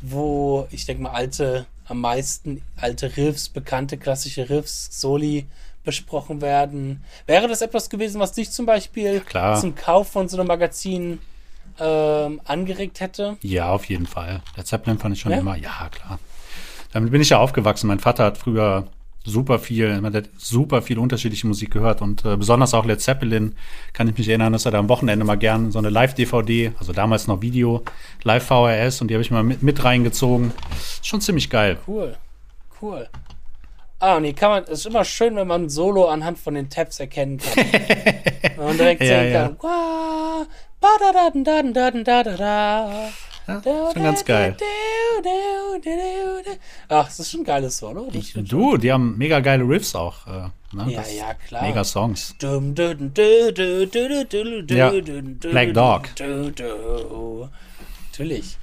[0.00, 5.46] wo ich denke mal alte, am meisten alte Riffs, bekannte klassische Riffs, Soli
[5.84, 7.04] besprochen werden.
[7.26, 9.60] Wäre das etwas gewesen, was dich zum Beispiel klar.
[9.60, 11.20] zum Kauf von so einem Magazin
[11.80, 13.36] ähm, angeregt hätte?
[13.42, 14.42] Ja, auf jeden Fall.
[14.56, 15.38] Der Zeppelin fand ich schon Ja?
[15.38, 16.18] immer, ja, klar.
[16.92, 17.86] Damit bin ich ja aufgewachsen.
[17.88, 18.86] Mein Vater hat früher
[19.24, 23.54] super viel, man hat super viel unterschiedliche Musik gehört und äh, besonders auch Led Zeppelin
[23.92, 26.92] kann ich mich erinnern, dass er da am Wochenende mal gern so eine Live-DVD, also
[26.92, 27.82] damals noch Video,
[28.24, 30.52] Live-VHS und die habe ich mal mit, mit reingezogen.
[31.02, 31.78] Schon ziemlich geil.
[31.86, 32.16] Cool.
[32.80, 33.08] Cool.
[34.00, 36.54] Ah, und hier kann man, es ist immer schön, wenn man ein Solo anhand von
[36.54, 37.64] den Tabs erkennen kann.
[38.56, 39.42] wenn man direkt Ja, sehen ja.
[39.46, 39.56] kann.
[39.60, 40.46] Wah,
[43.46, 43.60] ja,
[43.92, 44.56] schon ganz geil.
[46.88, 48.08] Ach, das ist schon ein geiles Solo.
[48.12, 50.26] Ich, du, die haben mega geile Riffs auch.
[50.26, 50.52] Ne?
[50.88, 51.62] Ja, ja, klar.
[51.62, 52.34] Mega Songs.
[54.70, 56.08] Ja, Black Dog.
[58.10, 58.56] Natürlich.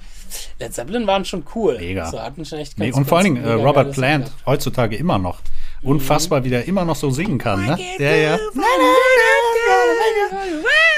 [0.58, 1.76] Led Zeppelin waren schon cool.
[1.78, 2.10] Mega.
[2.10, 5.40] So, hatten schon echt nee, und vor allen Dingen Robert Plant, heutzutage immer noch.
[5.82, 7.64] Unfassbar, wie der immer noch so singen kann.
[7.64, 7.78] Ne?
[7.98, 8.38] Ja, ja.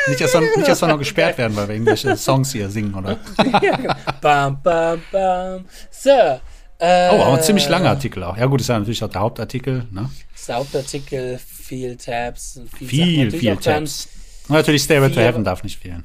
[0.09, 2.95] Nicht, dass wir, nicht, dass wir noch gesperrt werden, weil wir irgendwelche Songs hier singen,
[2.95, 3.19] oder?
[4.21, 5.65] Bam, bam, bam.
[5.91, 6.11] So.
[6.11, 8.37] Äh, Oh, aber ein ziemlich langer Artikel auch.
[8.37, 9.87] Ja, gut, ist ja natürlich auch der Hauptartikel.
[9.93, 10.11] Ne?
[10.33, 12.61] Das Hauptartikel, viel Tabs.
[12.77, 12.89] Viel.
[12.89, 14.09] Viel, viel Tabs.
[14.49, 16.05] Und natürlich Stairway to Heaven darf nicht fehlen.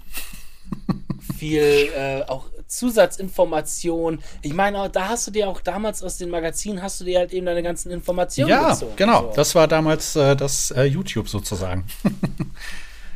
[1.39, 4.21] Viel äh, auch Zusatzinformationen.
[4.41, 7.33] Ich meine, da hast du dir auch damals aus den Magazinen hast du dir halt
[7.33, 8.93] eben deine ganzen Informationen Ja, gezogen.
[8.95, 9.21] genau.
[9.29, 9.33] So.
[9.35, 11.85] Das war damals äh, das äh, YouTube sozusagen.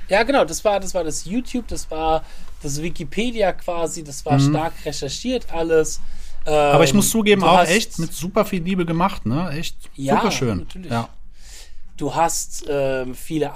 [0.10, 2.26] Ja, genau, das war, das war das YouTube, das war
[2.62, 6.02] das Wikipedia quasi, das war stark recherchiert alles.
[6.46, 6.52] Mhm.
[6.52, 9.50] Aber ich muss Ähm, zugeben, auch echt mit super viel Liebe gemacht, ne?
[9.52, 10.58] Echt Ja, super schön.
[10.58, 10.92] natürlich.
[10.92, 11.08] Ja.
[11.96, 13.56] Du hast ähm, viele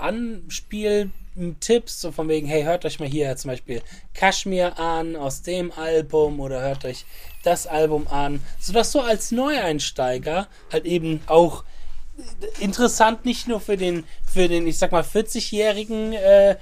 [1.35, 3.81] Anspieltipps, so von wegen, hey, hört euch mal hier zum Beispiel
[4.13, 7.05] Kashmir an aus dem Album oder hört euch
[7.43, 11.63] das Album an, sodass du als Neueinsteiger halt eben auch
[12.59, 16.55] interessant nicht nur für den, für den, ich sag mal, 40-jährigen äh,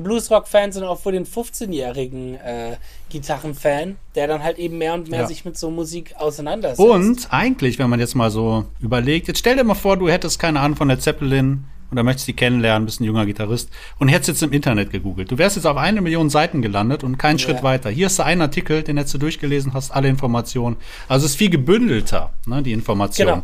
[0.00, 2.76] Bluesrock-Fan, sondern auch für den 15-jährigen äh,
[3.10, 5.26] Gitarrenfan, der dann halt eben mehr und mehr Ja.
[5.26, 6.80] sich mit so Musik auseinandersetzt.
[6.80, 10.38] Und eigentlich, wenn man jetzt mal so überlegt, jetzt stell dir mal vor, du hättest
[10.38, 14.28] keine Ahnung von der Zeppelin oder möchtest die kennenlernen, bist ein junger Gitarrist und hättest
[14.28, 15.30] jetzt im Internet gegoogelt.
[15.30, 17.90] Du wärst jetzt auf eine Million Seiten gelandet und keinen Schritt weiter.
[17.90, 20.76] Hier ist einen Artikel, den hättest du durchgelesen, hast alle Informationen.
[21.08, 23.26] Also es ist viel gebündelter, ne, die Information.
[23.26, 23.42] Genau.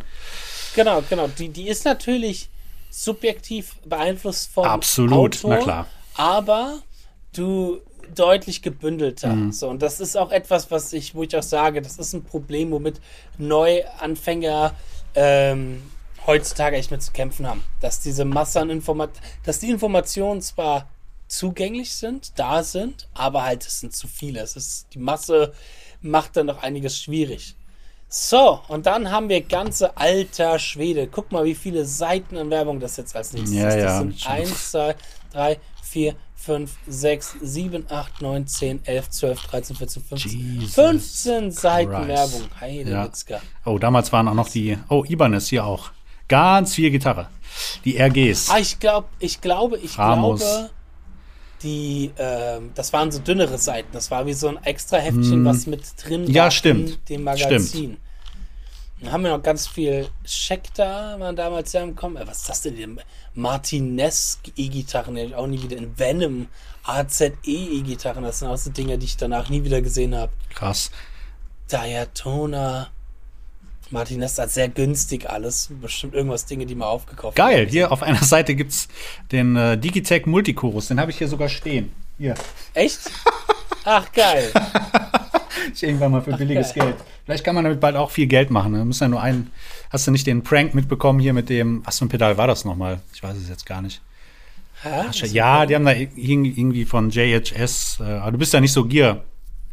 [0.74, 1.28] Genau, genau.
[1.38, 2.48] Die, die ist natürlich
[2.90, 5.86] subjektiv beeinflusst vom Absolut, Autor, na klar.
[6.14, 6.82] aber
[7.34, 7.78] du
[8.14, 9.34] deutlich gebündelter.
[9.34, 9.52] Mhm.
[9.52, 12.24] So, und das ist auch etwas, was ich, wo ich auch sage, das ist ein
[12.24, 13.00] Problem, womit
[13.38, 14.74] Neuanfänger
[15.14, 15.82] ähm,
[16.30, 17.62] heutzutage echt mit zu kämpfen haben.
[17.80, 20.88] Dass diese Masse an Informationen, dass die Informationen zwar
[21.28, 24.40] zugänglich sind, da sind, aber halt es sind zu viele.
[24.40, 25.52] Es ist, die Masse
[26.00, 27.54] macht dann noch einiges schwierig.
[28.08, 31.06] So, und dann haben wir ganze alter Schwede.
[31.06, 33.76] Guck mal, wie viele Seiten an Werbung das jetzt als nächstes Ja, ist.
[33.76, 34.32] Das ja, sind schon.
[34.32, 34.96] 1, 2,
[35.32, 40.30] 3, 4, 5, 6, 7, 8, 9, 10, 11, 12, 13, 14, 15.
[40.60, 42.08] Jesus 15 Seiten Christ.
[42.08, 42.42] Werbung.
[42.60, 43.04] Heide Ja.
[43.04, 43.40] Witzka.
[43.64, 45.92] Oh, damals waren auch noch die, oh, Ibanez hier auch.
[46.30, 47.28] Ganz viel Gitarre.
[47.84, 48.50] Die RGs.
[48.50, 50.38] Ah, ich glaube, ich glaube, ich Ramos.
[50.40, 50.70] glaube,
[51.62, 53.88] die, ähm, das waren so dünnere Seiten.
[53.92, 56.26] Das war wie so ein extra Heftchen, was mit drin.
[56.28, 56.90] Ja, war stimmt.
[56.90, 57.96] in dem Magazin.
[59.00, 62.16] Dann haben wir noch ganz viel Schecter, waren damals ja im Kommen.
[62.16, 63.00] Äh, Was ist das denn?
[63.34, 66.46] Martinez E-Gitarren, die auch nie wieder in Venom
[66.84, 68.22] AZE E-Gitarren.
[68.22, 70.32] Das sind auch so Dinge, die ich danach nie wieder gesehen habe.
[70.54, 70.92] Krass.
[71.72, 72.88] Diatona.
[73.90, 75.68] Martinez hat sehr günstig alles.
[75.80, 78.88] Bestimmt irgendwas Dinge, die man aufgekauft Geil, hier auf einer Seite gibt's
[79.32, 81.92] den äh, Digitech Multichorus, den habe ich hier sogar stehen.
[82.18, 82.34] Hier.
[82.74, 83.00] Echt?
[83.84, 84.50] Ach, geil.
[85.74, 86.86] Ich irgendwann mal für billiges geil.
[86.86, 86.96] Geld.
[87.24, 88.72] Vielleicht kann man damit bald auch viel Geld machen.
[88.72, 89.52] Da müssen ja nur einen.
[89.90, 91.84] Hast du nicht den Prank mitbekommen hier mit dem.
[91.86, 93.00] Was für ein Pedal war das nochmal?
[93.12, 94.00] Ich weiß es jetzt gar nicht.
[94.84, 95.06] Ha?
[95.26, 97.98] Ja, die haben da ir- irgendwie von JHS.
[98.00, 99.22] Äh, aber du bist ja nicht so Gear.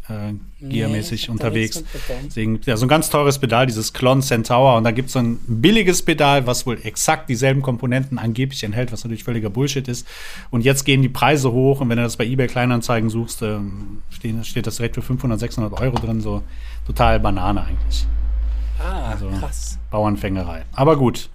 [0.09, 0.33] Äh,
[0.65, 1.83] Gearmäßig da unterwegs.
[2.25, 4.77] Deswegen, ja, so ein ganz teures Pedal, dieses Klon Centaur.
[4.77, 8.91] Und da gibt es so ein billiges Pedal, was wohl exakt dieselben Komponenten angeblich enthält,
[8.91, 10.07] was natürlich völliger Bullshit ist.
[10.49, 11.81] Und jetzt gehen die Preise hoch.
[11.81, 15.39] Und wenn du das bei eBay Kleinanzeigen suchst, ähm, steht, steht das direkt für 500,
[15.39, 16.21] 600 Euro drin.
[16.21, 16.41] So
[16.85, 18.05] total Banane eigentlich.
[18.79, 19.77] Ah, Also- krass.
[19.91, 20.63] Bauernfängerei.
[20.73, 21.29] Aber gut.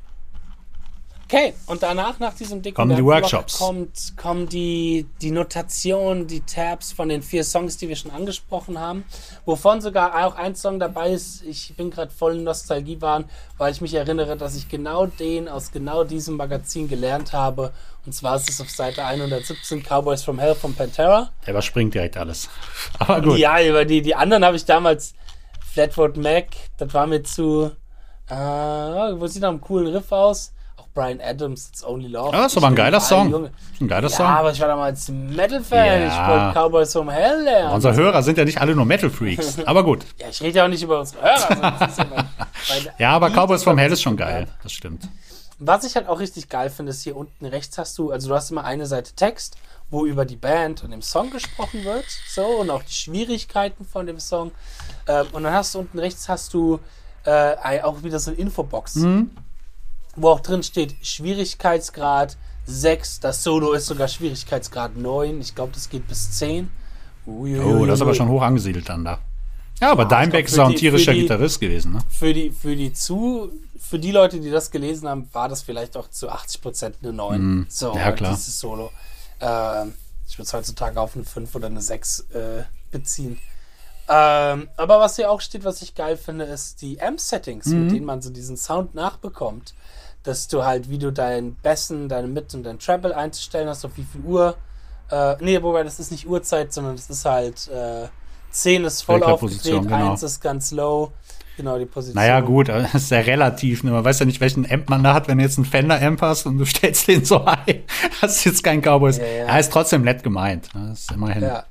[1.32, 3.56] Okay, und danach, nach diesem dicken Kommen die Workshops.
[3.56, 8.78] kommt, kommen die, die Notation, die Tabs von den vier Songs, die wir schon angesprochen
[8.78, 9.04] haben,
[9.46, 11.42] wovon sogar auch ein Song dabei ist.
[11.44, 13.24] Ich bin gerade voll in Nostalgiewahn,
[13.56, 17.72] weil ich mich erinnere, dass ich genau den aus genau diesem Magazin gelernt habe.
[18.04, 21.30] Und zwar ist es auf Seite 117 Cowboys from Hell von Pantera.
[21.46, 22.50] Der überspringt direkt alles.
[22.98, 23.38] Aber gut.
[23.38, 25.14] Ja, über die, die anderen habe ich damals
[25.72, 27.70] Flatwood Mac, das war mir zu,
[28.28, 30.52] äh, wo sieht nach einem coolen Riff aus.
[30.94, 32.32] Brian Adams, It's Only Love.
[32.32, 33.50] Ja, das ist aber ein geiler Song.
[33.80, 34.26] Ein geiler ja, Song.
[34.26, 36.02] aber ich war damals Metal-Fan.
[36.02, 36.06] Ja.
[36.06, 37.72] Ich wollte Cowboys from Hell lernen.
[37.72, 39.60] Unsere Hörer sind ja nicht alle nur Metal-Freaks.
[39.66, 40.04] Aber gut.
[40.18, 41.50] Ja, ich rede ja auch nicht über unsere Hörer.
[41.50, 42.28] ja, mein,
[42.68, 44.48] mein Ja, aber Cowboys vom über Hell ist schon geil.
[44.62, 45.08] Das stimmt.
[45.58, 48.34] Was ich halt auch richtig geil finde, ist hier unten rechts hast du, also du
[48.34, 49.56] hast immer eine Seite Text,
[49.90, 54.06] wo über die Band und den Song gesprochen wird, so und auch die Schwierigkeiten von
[54.06, 54.50] dem Song.
[55.06, 56.80] Ähm, und dann hast du unten rechts hast du
[57.24, 58.94] äh, auch wieder so eine Infobox,
[60.16, 62.36] wo auch drin steht Schwierigkeitsgrad
[62.66, 66.70] 6, das Solo ist sogar Schwierigkeitsgrad 9, ich glaube, das geht bis 10.
[67.26, 67.60] Uiuiui.
[67.82, 69.18] Oh, das ist aber schon hoch angesiedelt dann da.
[69.80, 71.98] Ja, aber Ja, Dimebag ist auch ein tierischer die- Gitarrist gewesen, ne?
[72.08, 75.96] für die, für die zu, für die Leute, die das gelesen haben, war das vielleicht
[75.96, 77.66] auch zu 80% eine 9.
[77.68, 77.98] So, Mhm.
[77.98, 78.30] Ja, klar.
[78.34, 78.92] dieses Solo.
[79.40, 79.94] Ähm,
[80.28, 83.38] ich würde es heutzutage auf eine 5 oder eine 6 äh, beziehen.
[84.08, 87.82] Ähm, aber was hier auch steht, was ich geil finde, ist die Amp-Settings, Mhm.
[87.82, 89.74] mit denen man so diesen Sound nachbekommt.
[90.24, 93.92] Dass du halt, wie du deinen Bessen, deine Mid- und dein Treble einzustellen hast, auf
[93.96, 94.56] wie viel Uhr.
[95.10, 98.06] Äh, nee, wobei das ist nicht Uhrzeit, sondern das ist halt äh,
[98.52, 100.12] 10 ist voll aufgedreht, genau.
[100.12, 101.10] 1 ist ganz low.
[101.56, 102.14] Genau, die Position.
[102.22, 103.82] Naja, gut, das ist ja relativ.
[103.84, 103.90] Ne?
[103.90, 106.46] Man weiß ja nicht, welchen Amp man da hat, wenn du jetzt einen Fender-Amp hast
[106.46, 107.82] und du stellst den so ein.
[108.20, 109.18] Das ist jetzt kein Cowboys.
[109.18, 109.44] Ja, ja.
[109.46, 110.74] Er ist trotzdem nett gemeint.
[110.74, 110.88] Ne?
[110.90, 111.42] Das ist immerhin.
[111.42, 111.64] Ja.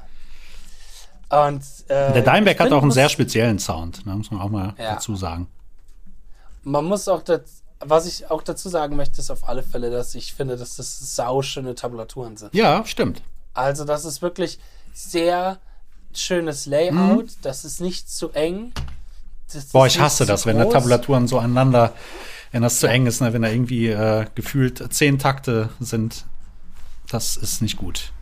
[1.47, 4.13] Und äh, Der Dimebag ich hat auch einen sehr speziellen Sound, ne?
[4.15, 4.95] muss man auch mal Ja.
[4.95, 5.47] dazu sagen.
[6.63, 10.15] Man muss auch das, was ich auch dazu sagen möchte, ist auf alle Fälle, dass
[10.15, 12.53] ich finde, dass das sauschöne Tabulaturen sind.
[12.53, 13.21] Ja, stimmt.
[13.53, 14.59] Also das ist wirklich
[14.93, 15.57] sehr
[16.13, 17.27] schönes Layout.
[17.41, 18.73] Das ist nicht zu eng.
[19.53, 19.61] Mhm.
[19.73, 20.73] Boah, ich hasse das, wenn da groß.
[20.73, 21.93] Tabulaturen so aneinander,
[22.51, 23.34] wenn das zu eng ist, ne?
[23.34, 26.25] wenn da irgendwie äh, gefühlt zehn Takte sind.
[27.09, 28.13] Das ist nicht gut.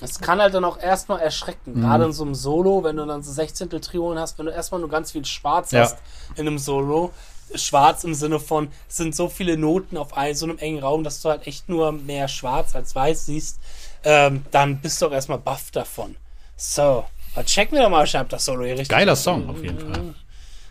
[0.00, 1.80] Es kann halt dann auch erstmal erschrecken, Mhm.
[1.80, 4.80] gerade in so einem Solo, wenn du dann so Sechzehntel Triolen hast, wenn du erstmal
[4.80, 5.80] nur ganz viel Schwarz Ja.
[5.82, 5.96] hast
[6.36, 7.12] in einem Solo.
[7.54, 11.04] Schwarz im Sinne von, es sind so viele Noten auf ein, so einem engen Raum,
[11.04, 13.60] dass du halt echt nur mehr schwarz als weiß siehst,
[14.04, 16.16] ähm, dann bist du auch erstmal baff davon.
[16.56, 19.78] So, mal checken wir doch mal, ob das Solo hier richtig Geiler Song auf jeden
[19.78, 20.14] Fall.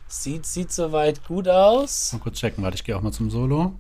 [0.08, 2.14] Sieht, sieht soweit gut aus.
[2.14, 3.74] Mal kurz checken, warte, ich gehe auch mal zum Solo.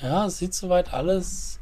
[0.00, 1.58] Ja, sieht soweit alles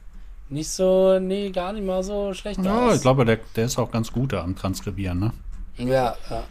[0.48, 2.96] nicht so, nee, gar nicht mal so schlecht Ja, aus.
[2.96, 5.32] ich glaube, der, der ist auch ganz gut da am Transkribieren, ne?
[5.78, 6.44] Ja, ja.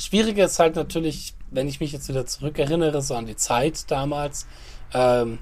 [0.00, 3.90] Das Schwierige ist halt natürlich, wenn ich mich jetzt wieder zurückerinnere, so an die Zeit
[3.90, 4.46] damals,
[4.94, 5.40] ähm,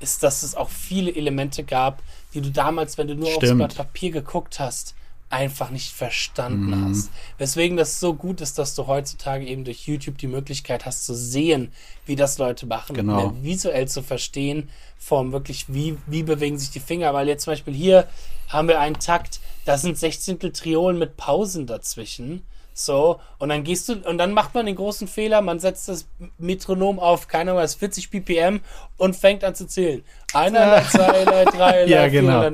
[0.00, 2.02] ist, dass es auch viele Elemente gab,
[2.34, 3.56] die du damals, wenn du nur aufs Stimmt.
[3.56, 4.94] Blatt Papier geguckt hast,
[5.30, 6.90] einfach nicht verstanden Mhm.
[6.90, 7.10] hast.
[7.38, 11.14] Weswegen das so gut ist, dass du heutzutage eben durch YouTube die Möglichkeit hast zu
[11.14, 11.72] sehen,
[12.04, 13.34] wie das Leute machen, Genau.
[13.40, 14.68] visuell zu verstehen,
[14.98, 17.14] vom wirklich, wie, wie bewegen sich die Finger.
[17.14, 18.06] Weil jetzt zum Beispiel hier
[18.48, 22.42] haben wir einen Takt, da sind Sechzehntel Triolen mit Pausen dazwischen.
[22.78, 26.06] So, und dann gehst du, und dann macht man den großen Fehler, man setzt das
[26.36, 28.60] Metronom auf, keine Ahnung, was, 40 BPM
[28.98, 30.04] und fängt an zu zählen.
[30.32, 32.50] Einer, zwei, drei, ja, genau.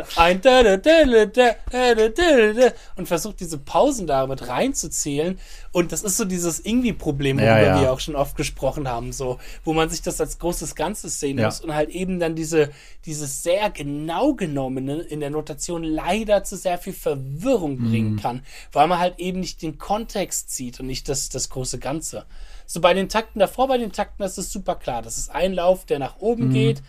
[2.96, 5.38] und versucht diese Pausen damit reinzuzählen.
[5.72, 7.80] Und das ist so dieses Irgendwie-Problem, über ja, ja.
[7.80, 11.38] wir auch schon oft gesprochen haben, so, wo man sich das als großes Ganzes sehen
[11.38, 11.46] ja.
[11.46, 12.70] muss und halt eben dann diese,
[13.06, 18.20] dieses sehr genau genommene in der Notation leider zu sehr viel Verwirrung bringen mhm.
[18.20, 18.42] kann,
[18.72, 22.26] weil man halt eben nicht den Kontext sieht und nicht das, das große Ganze.
[22.72, 25.02] So bei den Takten davor, bei den Takten, das ist super klar.
[25.02, 26.52] Das ist ein Lauf, der nach oben Mhm.
[26.54, 26.82] geht.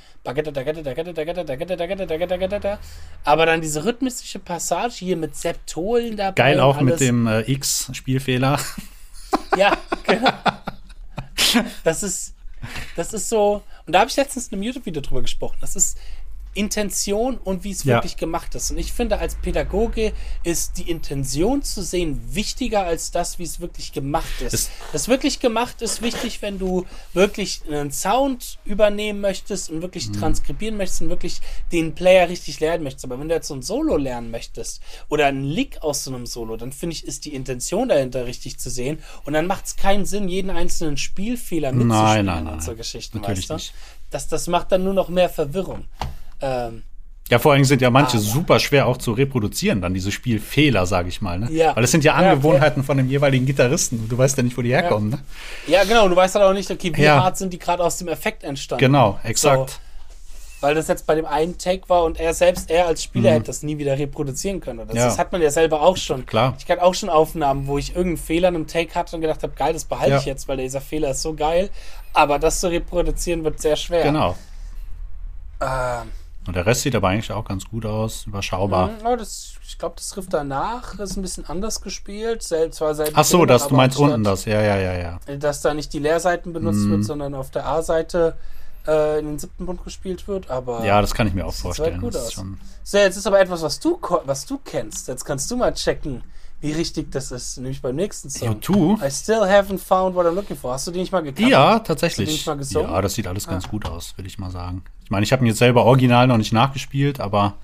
[3.26, 6.36] Aber dann diese rhythmische Passage hier mit Septolen dabei.
[6.42, 8.58] Geil auch mit dem äh, X-Spielfehler.
[9.58, 9.76] Ja,
[10.06, 10.32] genau.
[11.84, 12.34] Das ist,
[12.96, 13.62] das ist so.
[13.86, 15.58] Und da habe ich letztens in einem YouTube-Video drüber gesprochen.
[15.60, 15.98] Das ist
[16.54, 17.96] Intention und wie es Ja.
[17.96, 18.72] wirklich gemacht ist.
[18.72, 23.60] Und ich finde, als Pädagoge ist die Intention zu sehen wichtiger als das, wie es
[23.60, 24.54] wirklich gemacht ist.
[24.54, 30.10] Es- das wirklich gemacht ist wichtig, wenn du wirklich einen Sound übernehmen möchtest und wirklich
[30.10, 30.14] Mhm.
[30.14, 31.42] transkribieren möchtest und wirklich
[31.72, 33.06] den Player richtig lernen möchtest.
[33.06, 36.26] Aber wenn du jetzt so ein Solo lernen möchtest oder einen Lick aus so einem
[36.26, 39.00] Solo, dann finde ich, ist die Intention dahinter richtig zu sehen.
[39.26, 42.78] Und dann macht es keinen Sinn, jeden einzelnen Spielfehler mitzuspielen nein, nein, und so nein.
[42.78, 43.54] Geschichten, Natürlich weißt du?
[43.56, 43.74] nicht.
[44.12, 45.86] Das, das macht dann nur noch mehr Verwirrung.
[46.44, 46.84] Ähm,
[47.30, 50.86] Ja, vor allem sind ja manche Aber- super schwer auch zu reproduzieren, dann diese Spielfehler,
[50.86, 51.40] sage ich mal.
[51.40, 51.50] Ne?
[51.52, 51.74] Ja.
[51.76, 53.98] Weil es sind ja Ja, Angewohnheiten von dem jeweiligen Gitarristen.
[54.00, 55.10] und Du weißt ja nicht, wo die herkommen.
[55.12, 55.20] Ne?
[55.68, 56.10] ja, genau.
[56.10, 57.24] Du weißt halt auch nicht, okay, wie Ja.
[57.24, 58.82] hart sind die gerade aus dem Effekt entstanden.
[58.86, 59.70] Genau, exakt.
[59.72, 59.78] So,
[60.60, 63.46] weil das jetzt bei dem einen Take war und er selbst, er als Spieler hätte
[63.46, 64.80] das nie wieder reproduzieren können.
[64.80, 64.96] Das, Mhm.
[64.98, 65.06] Ja.
[65.06, 66.26] das hat man ja selber auch schon.
[66.26, 66.56] Klar.
[66.60, 69.42] Ich hatte auch schon Aufnahmen, wo ich irgendeinen Fehler in einem Take hatte und gedacht
[69.44, 70.20] habe, geil, das behalte Ja.
[70.20, 71.70] ich jetzt, weil dieser Fehler ist so geil.
[72.14, 74.04] Aber das zu reproduzieren wird sehr schwer.
[74.04, 74.36] Genau.
[75.62, 76.12] Ähm,
[76.46, 78.88] Und der Rest sieht aber eigentlich auch ganz gut aus, überschaubar.
[78.90, 82.44] Mhm, aber das, ich glaube, das Riff danach ist ein bisschen anders gespielt.
[82.44, 84.94] Selbst zwar selbe Ach so, Filme, das, du meinst anstatt- unten das, ja, ja, ja,
[85.28, 85.36] ja.
[85.38, 86.92] dass da nicht die Leerseiten benutzt Mhm.
[86.92, 88.36] wird, sondern auf der A-Seite
[88.86, 90.50] äh, in den siebten Bund gespielt wird.
[90.52, 91.92] Aber Ja, das kann ich mir auch sieht vorstellen.
[91.92, 92.34] soweit gut Das ist aus.
[92.34, 95.08] schon, so, jetzt ist aber etwas, was du was du kennst.
[95.08, 96.22] Jetzt kannst du mal checken,
[96.64, 98.60] wie richtig das ist, nämlich beim nächsten Song.
[98.62, 99.06] U2?
[99.06, 100.72] I still haven't found what I'm looking for.
[100.74, 101.52] Hast du die nicht mal gecovert?
[101.52, 102.46] Ja, tatsächlich.
[102.46, 103.68] Ja, das sieht alles ganz Ah.
[103.70, 104.82] gut aus, würde ich mal sagen.
[105.04, 107.56] Ich meine, ich habe ihn jetzt selber original noch nicht nachgespielt, aber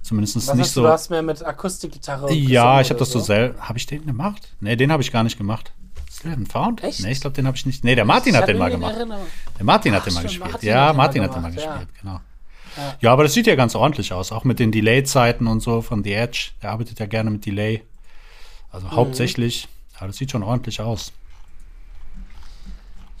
[0.00, 0.82] zumindest Was nicht hast so.
[0.82, 3.60] du hast mehr mit Akustikgitarre Ja, ich habe das so selber.
[3.60, 4.48] Habe ich den gemacht?
[4.60, 5.72] Nee, den habe ich gar nicht gemacht.
[6.10, 6.82] Still haven't found?
[6.82, 7.00] Echt?
[7.02, 7.84] Nee, ich glaube, den habe ich nicht.
[7.84, 8.96] Nee, der Martin hat den mal gemacht.
[8.96, 9.26] Erinnerung.
[9.58, 10.50] Der Martin hat Ach, den mal gespielt.
[10.50, 11.72] Martin ja, hat den mal Martin hat den mal gemacht, ja.
[11.76, 12.20] gespielt, genau.
[12.76, 12.94] Ja.
[13.00, 13.12] Ja.
[13.12, 16.12] aber das sieht ja ganz ordentlich aus, auch mit den Delay-Zeiten und so von The
[16.14, 16.50] Edge.
[16.62, 17.82] Der arbeitet ja gerne mit Delay.
[18.72, 18.92] Also Mhm.
[18.92, 19.68] hauptsächlich.
[19.98, 21.12] Aber das sieht schon ordentlich aus.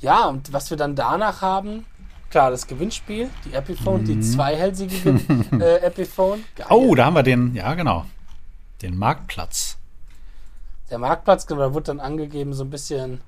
[0.00, 1.84] Ja, und was wir dann danach haben,
[2.30, 4.06] klar, das Gewinnspiel, die Epiphone, Mhm.
[4.06, 4.94] die zweihälsige
[5.60, 6.44] äh, Epiphone.
[6.56, 6.66] Geil.
[6.70, 8.06] Oh, da haben wir den, ja genau,
[8.82, 9.76] den Marktplatz.
[10.90, 13.20] Der Marktplatz, genau, da wird dann angegeben, so ein bisschen,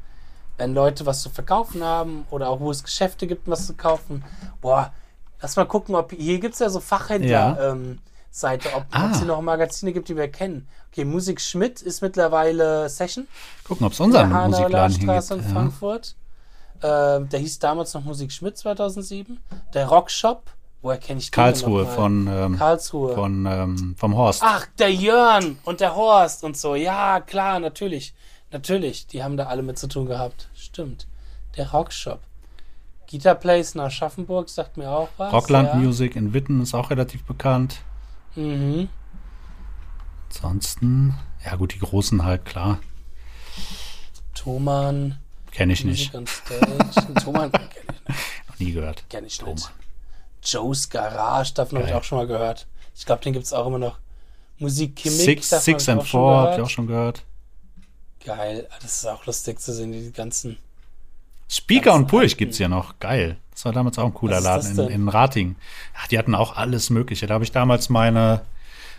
[0.57, 4.25] wenn Leute was zu verkaufen haben oder auch wo es Geschäfte gibt, was zu kaufen.
[4.62, 4.93] Boah,
[5.41, 7.29] lass mal gucken, ob hier gibt es ja so Fachhändler.
[7.61, 7.70] Ja.
[7.73, 7.99] Ähm,
[8.35, 9.11] Seite, ob Ah.
[9.12, 10.66] es hier noch Magazine gibt, die wir kennen.
[10.91, 13.28] Okay, Musik Schmidt ist mittlerweile Session.
[13.62, 15.03] Gucken, ob es unseren Musikladen gibt.
[15.30, 15.53] in Ja.
[15.53, 16.16] Frankfurt.
[16.83, 19.39] Ähm, der hieß damals noch Musik Schmidt 2007.
[19.74, 23.14] Der Rockshop, woher kenne ich den Karlsruhe von, ähm, Karlsruhe.
[23.14, 24.43] von ähm, vom Horst.
[24.45, 26.74] Ach, der Jörn und der Horst und so.
[26.74, 28.14] Ja, klar, natürlich.
[28.51, 30.49] Natürlich, die haben da alle mit zu tun gehabt.
[30.55, 31.07] Stimmt.
[31.57, 32.20] Der Rockshop.
[33.11, 35.33] Guitar Place nach Schaffenburg sagt mir auch was.
[35.33, 35.74] Rockland ja.
[35.76, 37.76] Music in Witten ist auch relativ bekannt.
[38.35, 38.89] Mhm.
[40.28, 41.14] Ansonsten,
[41.45, 42.78] ja gut, die großen halt, klar.
[44.35, 45.18] Thomann.
[45.51, 46.12] Kenne ich nicht.
[46.12, 47.26] Thomann kenne ich nicht.
[48.49, 49.05] Noch nie gehört.
[49.11, 49.55] Kenn ich Thomann.
[49.55, 49.70] nicht.
[50.45, 52.66] Joe's Garage, davon habe ich auch schon mal gehört.
[52.97, 53.99] Ich glaube, den gibt es auch immer noch.
[54.59, 55.24] Musik Kimmich.
[55.24, 57.24] Six, Six and Four, hab ich auch schon gehört.
[58.24, 58.68] Geil.
[58.80, 60.59] Das ist auch lustig zu sehen, die ganzen.
[61.49, 62.39] Speaker Ganz und Pulch alten.
[62.39, 62.99] gibt's ja noch.
[62.99, 63.39] Geil.
[63.63, 65.55] Das war damals auch ein cooler Laden in, in Rating.
[65.95, 67.29] Ja, die hatten auch alles Mögliche.
[67.29, 68.41] Da habe ich damals meine,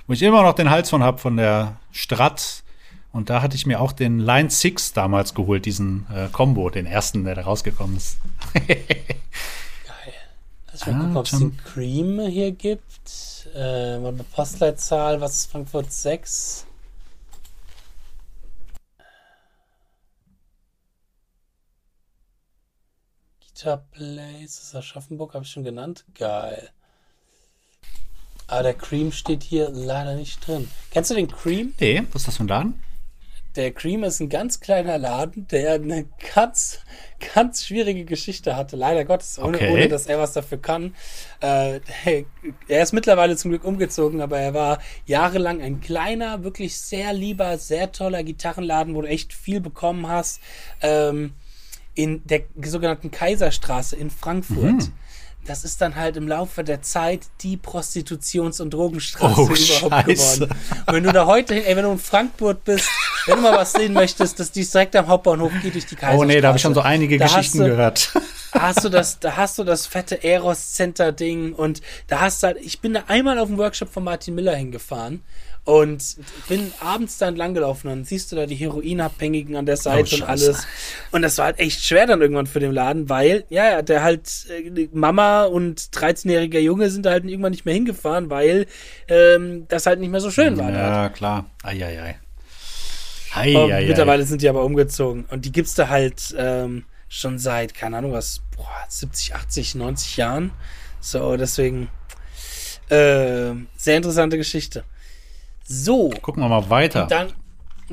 [0.08, 2.64] wo ich immer noch den Hals von hab, von der Strat.
[3.12, 6.86] Und da hatte ich mir auch den Line 6 damals geholt, diesen äh, Combo, den
[6.86, 8.20] ersten, der da rausgekommen ist.
[8.54, 8.78] Geil.
[10.72, 13.50] Lass mal Ah, gucken, ob es den Cream hier gibt.
[13.54, 14.00] Äh,
[14.34, 16.66] Postleitzahl, was ist Frankfurt 6?
[23.92, 26.06] Place, ist Aschaffenburg, habe ich schon genannt.
[26.18, 26.70] Geil.
[28.48, 30.70] Aber der Cream steht hier leider nicht drin.
[30.92, 31.74] Kennst du den Cream?
[31.80, 32.84] Nee, was ist das für ein Laden?
[33.56, 36.80] Der Cream ist ein ganz kleiner Laden, der eine ganz,
[37.36, 38.76] ganz schwierige Geschichte hatte.
[38.76, 39.72] Leider Gottes, ohne, Okay.
[39.72, 40.96] ohne dass er was dafür kann.
[41.40, 42.26] Äh, hey,
[42.68, 47.60] er ist mittlerweile zum Glück umgezogen, aber er war jahrelang ein kleiner, wirklich sehr lieber,
[47.60, 50.42] sehr toller Gitarrenladen, wo du echt viel bekommen hast.
[50.82, 51.34] Ähm,
[51.96, 54.58] in der sogenannten Kaiserstraße in Frankfurt.
[54.74, 54.92] Mhm.
[55.46, 59.58] Das ist dann halt im Laufe der Zeit die Prostitutions- und Drogenstraße Oh, überhaupt
[60.08, 60.40] Scheiße.
[60.48, 60.58] geworden.
[60.88, 62.88] Und wenn du da heute, ey, wenn du in Frankfurt bist,
[63.26, 66.18] wenn du mal was sehen möchtest, dass dies direkt am Hauptbahnhof geht durch die Kaiserstraße.
[66.22, 68.14] Oh nee, da habe ich schon so einige Da Geschichten du- gehört.
[68.54, 72.42] Da hast du das, da hast du das fette Eros Center Ding und da hast
[72.44, 75.24] du halt, ich bin da einmal auf dem Workshop von Martin Miller hingefahren
[75.66, 76.18] und
[76.50, 80.02] bin abends da entlang gelaufen und dann siehst du da die Heroinabhängigen an der Seite
[80.02, 80.28] und Scheiße.
[80.28, 80.68] alles.
[81.12, 84.30] Und das war halt echt schwer dann irgendwann für den Laden, weil, ja, der halt,
[84.50, 88.66] äh, Mama und 13-jähriger Junge sind da halt irgendwann nicht mehr hingefahren, weil
[89.08, 90.72] ähm, das halt nicht mehr so schön war.
[90.72, 91.46] Ja, klar.
[91.64, 92.18] Eieiei.
[93.36, 93.88] Und Eieiei.
[93.88, 95.26] mittlerweile sind die aber umgezogen.
[95.30, 100.18] Und die gibt's da halt ähm, schon seit, keine Ahnung was, boah, 70, 80, 90
[100.18, 100.52] Jahren.
[101.00, 101.90] So, deswegen
[102.90, 104.84] äh, sehr interessante Geschichte.
[105.64, 107.08] So, Gucken wir mal weiter.
[107.08, 107.32] dann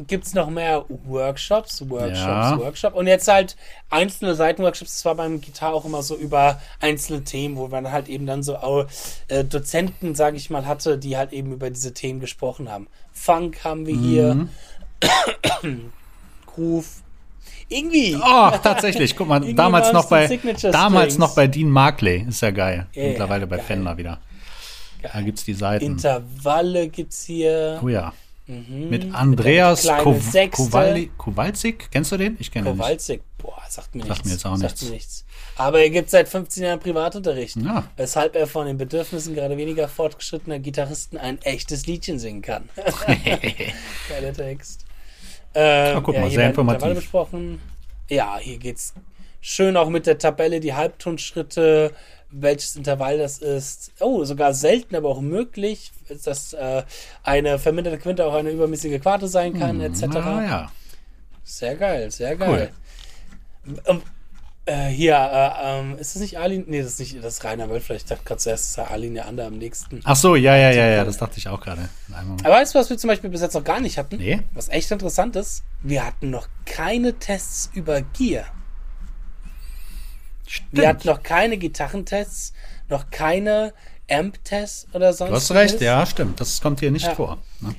[0.06, 2.58] gibt's noch mehr Workshops, Workshops, Ja.
[2.58, 2.94] Workshop.
[2.94, 3.56] Und jetzt halt
[3.90, 4.92] einzelne Seitenworkshops.
[4.96, 8.42] Das war beim Gitarre auch immer so über einzelne Themen, wo man halt eben dann
[8.42, 8.86] so auch,
[9.28, 12.86] äh, Dozenten, sage ich mal, hatte, die halt eben über diese Themen gesprochen haben.
[13.12, 14.34] Funk haben wir hier.
[14.34, 14.48] Mhm.
[16.46, 17.02] Groove.
[17.68, 18.16] Irgendwie.
[18.16, 19.16] Oh, tatsächlich.
[19.16, 20.26] Guck mal, damals noch bei
[20.72, 22.26] damals noch bei Dean Markley.
[22.28, 22.86] Ist ja geil.
[22.94, 23.66] Ja, Mittlerweile bei geil.
[23.66, 24.18] Fender wieder.
[25.02, 25.24] Da Geil.
[25.24, 25.84] gibt's die Seiten.
[25.84, 27.80] Intervalle gibt's hier.
[27.82, 28.12] oh ja.
[28.46, 28.88] Mhm.
[28.90, 31.88] Mit Andreas Kowalczyk.
[31.92, 32.36] Kennst du den?
[32.40, 32.78] Ich kenne den.
[32.78, 33.22] Kowalczyk.
[33.38, 34.24] Boah, sagt mir Sagt nichts.
[34.26, 34.82] mir jetzt auch Sagt nichts.
[34.82, 35.24] mir nichts.
[35.56, 37.56] Aber er gibt seit 15 Jahren Privatunterricht.
[37.56, 37.84] Ja.
[37.96, 42.68] Weshalb er von den Bedürfnissen gerade weniger fortgeschrittener Gitarristen ein echtes Liedchen singen kann.
[44.08, 44.84] Geiler Text.
[45.54, 46.94] Ähm, Ah, guck mal, hier sehr informativ.
[46.94, 47.60] Besprochen.
[48.08, 48.94] Ja, hier geht's
[49.40, 51.92] schön auch mit der Tabelle, die Halbtonschritte,
[52.30, 53.92] welches Intervall das ist.
[54.00, 55.92] Oh, sogar selten, aber auch möglich,
[56.24, 56.82] dass äh,
[57.22, 60.04] eine verminderte Quinte auch eine übermäßige Quarte sein kann, etc.
[60.16, 60.72] Ah, ja.
[61.44, 62.70] Sehr geil, sehr geil.
[63.86, 64.02] Ähm,
[64.66, 66.64] äh, hier, äh, ähm, ist das nicht Arlin?
[66.68, 67.96] Nee, das ist nicht das ist Rainer Wölfler.
[67.96, 70.00] Ich dachte gerade zuerst, das ist Arlin der andere am nächsten.
[70.04, 71.88] Ach so, ja, ja, ja, ja, das dachte ich auch gerade.
[72.44, 74.18] Aber weißt du, was wir zum Beispiel bis jetzt noch gar nicht hatten?
[74.18, 74.42] Nee.
[74.54, 78.44] Was echt interessant ist, wir hatten noch keine Tests über Gear.
[80.50, 80.68] Stimmt.
[80.72, 82.52] Wir hatten noch keine Gitarrentests,
[82.88, 83.72] noch keine
[84.10, 85.80] Amp-Tests oder sonst Du hast recht, was.
[85.82, 86.40] ja, stimmt.
[86.40, 87.14] Das kommt hier nicht Ja.
[87.14, 87.38] vor.
[87.60, 87.76] Ne?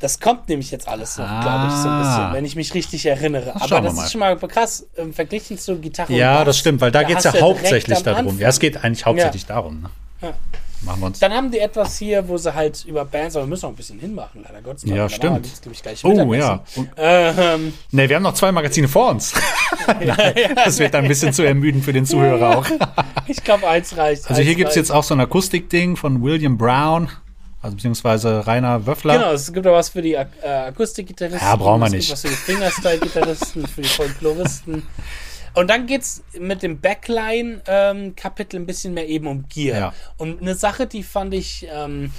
[0.00, 1.40] Das kommt nämlich jetzt alles noch, Ah.
[1.40, 3.52] glaube ich, so ein bisschen, wenn ich mich richtig erinnere.
[3.58, 6.44] schauen Aber das ist schon mal krass im Verglichen zu Gitarre und Ja, Bass.
[6.44, 8.38] das stimmt, weil da, geht es ja hauptsächlich darum.
[8.38, 9.80] Ja, es geht eigentlich hauptsächlich darum.
[9.80, 9.90] Ne?
[10.20, 10.34] Ja.
[10.82, 11.18] Machen wir uns.
[11.18, 13.76] Dann haben die etwas hier, wo sie halt über Bands, aber wir müssen noch ein
[13.76, 14.84] bisschen hinmachen, leider Gottes.
[14.84, 15.42] Ja, Danach stimmt.
[15.42, 16.62] gibt's, ich, gleich Oh, ja.
[16.76, 19.34] Und, Ähm, ne, wir haben noch zwei Magazine vor uns.
[19.86, 22.66] Nein, das wird dann ein bisschen zu ermüdend für den Zuhörer auch.
[23.26, 24.28] ich glaube, eins reicht.
[24.28, 27.08] Also hier gibt es jetzt auch so ein Akustikding von William Brown,
[27.60, 29.14] also beziehungsweise Rainer Wöffler.
[29.14, 31.46] Genau, es gibt auch was für die Ak äh, Akustikgitarristen.
[31.46, 32.08] Ja, brauchen wir es nicht.
[32.08, 34.84] Gibt was für die Fingerstyle-Gitarristen, für die Folkloristen.
[35.54, 39.78] Und dann geht's mit dem Backline-Kapitel ein bisschen mehr eben um Gear.
[39.78, 39.94] Ja.
[40.16, 42.12] Und eine Sache, die fand ich ähm,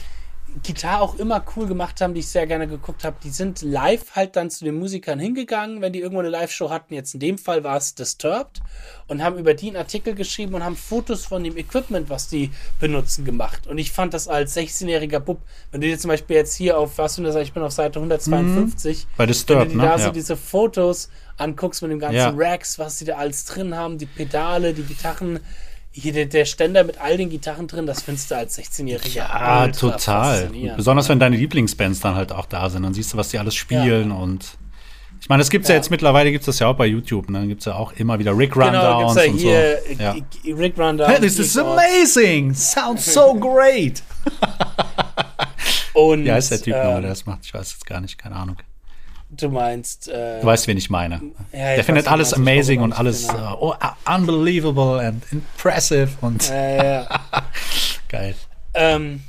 [0.64, 4.16] Gitarre auch immer cool gemacht haben, die ich sehr gerne geguckt habe, die sind live
[4.16, 6.96] halt dann zu den Musikern hingegangen, wenn die irgendwo eine Live-Show hatten.
[6.96, 8.60] Jetzt in dem Fall war es Disturbed
[9.08, 12.50] und haben über die einen Artikel geschrieben und haben Fotos von dem Equipment, was die
[12.80, 13.68] benutzen, gemacht.
[13.68, 15.40] Und ich fand das als 16-jähriger Bub,
[15.72, 18.00] wenn du dir zum Beispiel jetzt hier auf, was du sagst, ich bin auf Seite
[18.00, 19.84] 152, Bei wenn du Disturbed, dir ne?
[19.84, 20.12] da so Ja.
[20.12, 21.10] diese Fotos
[21.40, 22.34] anguckst mit dem ganzen Ja.
[22.36, 25.40] Racks, was sie da alles drin haben, die Pedale, die Gitarren,
[25.92, 29.16] hier der, der Ständer mit all den Gitarren drin, das findest du als 16-Jähriger.
[29.16, 30.52] Ja, ultra total.
[30.76, 33.56] Besonders wenn deine Lieblingsbands dann halt auch da sind, dann siehst du, was die alles
[33.56, 34.58] spielen und
[35.22, 35.72] ich meine, es gibt ja.
[35.72, 35.76] Ja.
[35.76, 37.40] jetzt mittlerweile gibt es das ja auch bei YouTube, ne?
[37.40, 39.50] Dann gibt es ja auch immer wieder Rick Genau, Rundowns ja und so.
[40.02, 40.56] Ja.
[40.56, 41.10] Rick Rundown.
[41.10, 42.54] Hey, this is amazing!
[42.54, 44.02] Sounds so great!
[45.94, 47.40] Und, Wie heißt der Typ ähm, der das macht?
[47.44, 48.56] Ich weiß jetzt gar nicht, keine Ahnung.
[49.32, 51.22] Du meinst, äh, Du weißt, wen ich meine.
[51.54, 56.10] Ja, ich der findet weiß, alles amazing und alles äh, oh, uh, unbelievable and impressive
[56.22, 57.22] und äh, ja.
[58.10, 58.36] geil.
[58.74, 59.22] Ähm,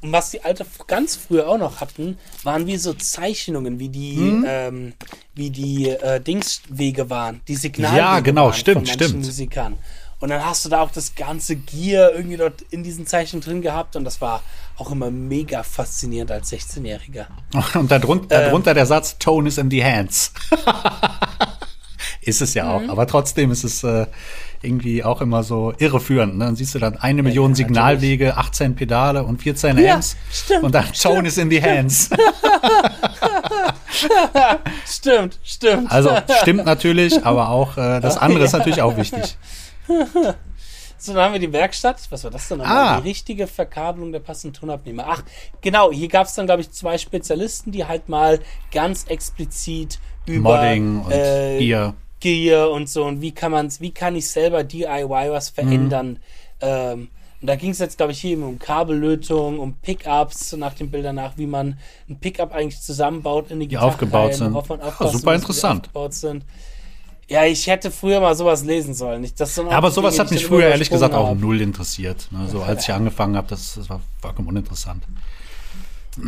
[0.00, 4.16] und was die alte ganz früher auch noch hatten, waren wie so Zeichnungen, wie die,
[4.16, 4.44] Hm?
[4.48, 4.92] ähm,
[5.34, 9.16] wie die äh, Dingswege waren, die Signalwege Ja, genau, waren stimmt, von stimmt.
[9.26, 9.76] Musikern.
[10.20, 13.62] Und dann hast du da auch das ganze Gear irgendwie dort in diesen Zeichnungen drin
[13.62, 14.42] gehabt und das war
[14.76, 17.26] auch immer mega faszinierend als 16-Jähriger.
[17.78, 18.44] Und darunter, Ähm.
[18.46, 20.32] darunter der Satz, Tone is in the hands.
[22.22, 22.70] ist es ja Mhm.
[22.70, 24.06] auch, aber trotzdem ist es äh,
[24.62, 26.36] irgendwie auch immer so irreführend.
[26.38, 26.44] Ne?
[26.46, 27.66] Dann siehst du dann eine Million natürlich.
[27.68, 30.16] Signalwege, 18 Pedale und 14 Ja, Amps.
[30.32, 32.10] stimmt, und dann Tone is in the hands.
[34.86, 35.90] Stimmt, stimmt.
[35.90, 36.10] Also
[36.40, 39.36] stimmt natürlich, aber auch äh, das andere ist natürlich auch wichtig.
[41.02, 41.96] So, dann haben wir die Werkstatt.
[42.10, 42.96] Was war das denn nochmal?
[42.96, 43.00] Ah.
[43.00, 45.06] Die richtige Verkabelung der passenden Tonabnehmer.
[45.08, 45.22] Ach,
[45.62, 45.90] genau.
[45.90, 48.38] Hier gab es dann, glaube ich, zwei Spezialisten, die halt mal
[48.70, 51.94] ganz explizit über Modding und äh, Gear.
[52.20, 56.18] Gear und so und wie kann man's, wie kann ich selber DIY was verändern.
[56.60, 57.08] Ähm,
[57.40, 60.74] und da ging es jetzt, glaube ich, hier eben um Kabellötung, um Pickups, so nach
[60.74, 61.78] den Bildern nach, wie man
[62.10, 63.86] ein Pickup eigentlich zusammenbaut in die Gitarre.
[63.86, 64.54] aufgebaut rein, sind.
[64.54, 65.86] Ja, super die interessant.
[65.86, 66.44] aufgebaut sind.
[67.30, 69.22] Ja, ich hätte früher mal sowas lesen sollen.
[69.22, 72.26] Ich, das Ja, aber sowas Dinge, hat mich ich früher ehrlich gesagt auch null interessiert.
[72.32, 72.48] Ne?
[72.48, 75.04] So als ich angefangen habe, das, das war vollkommen uninteressant.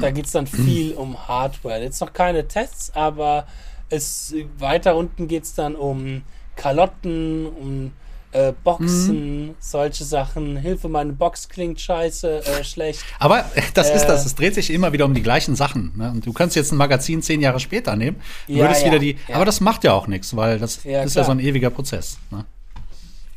[0.01, 1.83] Da geht es dann viel um Hardware.
[1.83, 3.49] Jetzt noch keine Tests, aber
[3.89, 6.23] es weiter unten geht es dann um
[6.55, 7.91] Kalotten, um
[8.33, 9.55] äh, Boxen, Mhm.
[9.61, 10.57] solche Sachen.
[10.57, 13.05] Hilfe, meine Box klingt scheiße, äh, schlecht.
[13.19, 14.07] Aber das ist Äh.
[14.09, 14.27] das.
[14.27, 15.93] Es dreht sich immer wieder um die gleichen Sachen.
[15.97, 16.11] Ne?
[16.11, 18.17] Und du kannst jetzt ein Magazin zehn Jahre später nehmen.
[18.47, 19.17] Ja, würdest ja, wieder die.
[19.29, 19.37] ja.
[19.37, 21.25] Aber das macht ja auch nichts, weil das Ja, ist ja klar.
[21.27, 22.19] so ein ewiger Prozess.
[22.31, 22.45] Ne?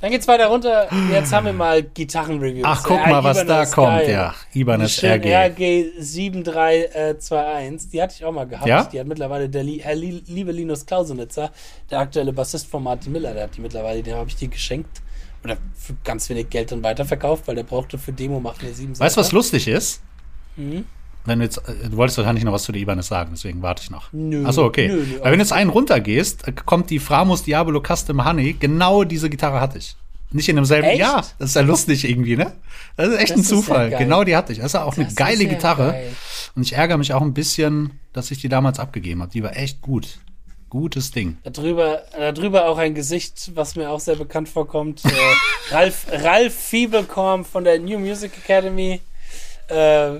[0.02, 0.90] Dann geht's weiter runter.
[1.12, 2.66] Jetzt haben wir mal Gitarrenreviews.
[2.68, 4.00] Ach, guck mal, was Ibanez, da kommt.
[4.00, 4.12] geil.
[4.12, 5.34] Ja, Ibanez RG.
[5.34, 8.68] RG 7321, die hatte ich auch mal gehabt.
[8.68, 8.84] Ja?
[8.84, 11.52] Die hat mittlerweile der Herr Li liebe Linus Klausenitzer,
[11.90, 15.02] der aktuelle Bassist von Martin Miller, der hat die mittlerweile, dem habe ich die geschenkt.
[15.44, 19.00] Oder für ganz wenig Geld dann weiterverkauft, weil der brauchte für Demo machen wir sieben
[19.00, 20.02] Weißt du, was lustig ist?
[20.56, 20.86] Mhm.
[21.26, 23.82] Wenn du jetzt, äh, du wolltest wahrscheinlich noch was zu der Ibanez sagen, deswegen warte
[23.84, 24.12] ich noch.
[24.12, 24.88] Nö, Achso, okay.
[24.88, 28.54] nö, nö, Weil wenn du jetzt einen runtergehst, äh, kommt die Framus Diablo Custom Honey.
[28.60, 29.96] Genau diese Gitarre hatte ich.
[30.32, 31.00] Nicht in demselben Echt?
[31.00, 31.24] Jahr.
[31.40, 32.52] Das ist ja lustig irgendwie, ne?
[32.98, 33.90] Das ist echt Das ein Zufall.
[33.92, 34.58] genau die hatte ich.
[34.60, 35.92] Das ist ja auch eine Das ist geile Gitarre.
[35.92, 36.16] geil.
[36.56, 39.32] Und ich ärgere mich auch ein bisschen, dass ich die damals abgegeben habe.
[39.32, 40.18] Die war echt gut.
[40.70, 41.38] Gutes Ding.
[41.44, 45.06] Darüber, darüber auch ein Gesicht, was mir auch sehr bekannt vorkommt.
[45.06, 45.10] äh,
[45.74, 49.00] Ralf, Ralf Fiebelkorn von der New Music Academy.
[49.70, 50.16] Äh,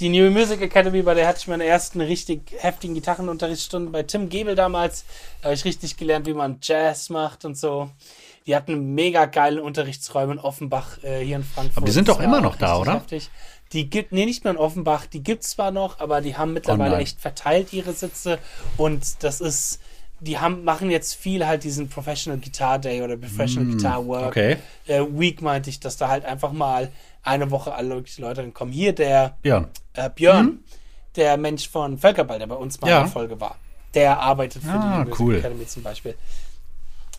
[0.00, 4.28] die New Music Academy, bei der hatte ich meine ersten richtig heftigen Gitarrenunterrichtsstunden bei Tim
[4.28, 5.04] Gebel damals.
[5.40, 7.90] Da habe ich richtig gelernt, wie man Jazz macht und so.
[8.46, 11.76] Die hatten mega geile Unterrichtsräume in Offenbach äh, hier in Frankfurt.
[11.76, 12.94] Aber die sind doch immer noch da, oder?
[12.94, 13.30] Heftig.
[13.72, 16.92] Die gibt, nee, nicht mehr in Offenbach, die gibt's zwar noch, aber die haben mittlerweile
[16.92, 17.02] Online.
[17.02, 18.38] echt verteilt ihre Sitze
[18.78, 19.80] und das ist,
[20.20, 24.28] die haben, machen jetzt viel halt diesen Professional Guitar Day oder Professional Guitar Work Mm,
[24.28, 24.56] okay.
[24.86, 26.90] äh, Week, meinte ich, dass da halt einfach mal
[27.22, 28.72] eine Woche alle Leute dann kommen.
[28.72, 29.68] Hier der Björn.
[29.94, 30.60] äh, Björn,
[31.16, 32.90] der Mensch von Völkerball, der bei uns mal Mhm.
[32.90, 32.98] Ja.
[32.98, 33.56] in der Folge war,
[33.94, 35.36] der arbeitet für Ah, die Music cool.
[35.36, 36.14] Academy zum Beispiel.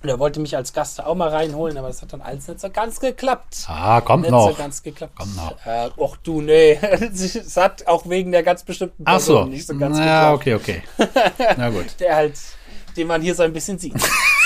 [0.01, 2.47] Und er wollte mich als Gast da auch mal reinholen, aber das hat dann alles
[2.47, 3.65] nicht so ganz geklappt.
[3.67, 4.47] Ah, kommt nicht noch.
[4.51, 5.13] so ganz geklappt.
[5.17, 5.55] Kommt noch.
[5.65, 6.79] Äh, och du, nee.
[7.13, 9.43] es hat auch wegen der ganz bestimmten Ach so.
[9.43, 10.63] nicht so ganz Na, geklappt.
[10.63, 11.53] okay, okay.
[11.57, 11.99] Na gut.
[11.99, 12.39] Der halt,
[12.95, 13.93] den man hier so ein bisschen sieht.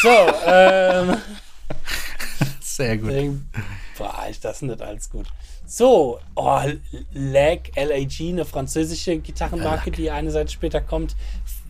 [0.02, 0.10] so,
[0.46, 1.18] ähm.
[2.62, 3.10] Sehr gut.
[3.10, 3.50] Deswegen,
[3.98, 5.28] boah, ist das nicht alles gut.
[5.66, 6.62] So, oh,
[7.14, 11.16] LAG, LAG, eine französische Gitarrenmarke, die eine Seite später kommt.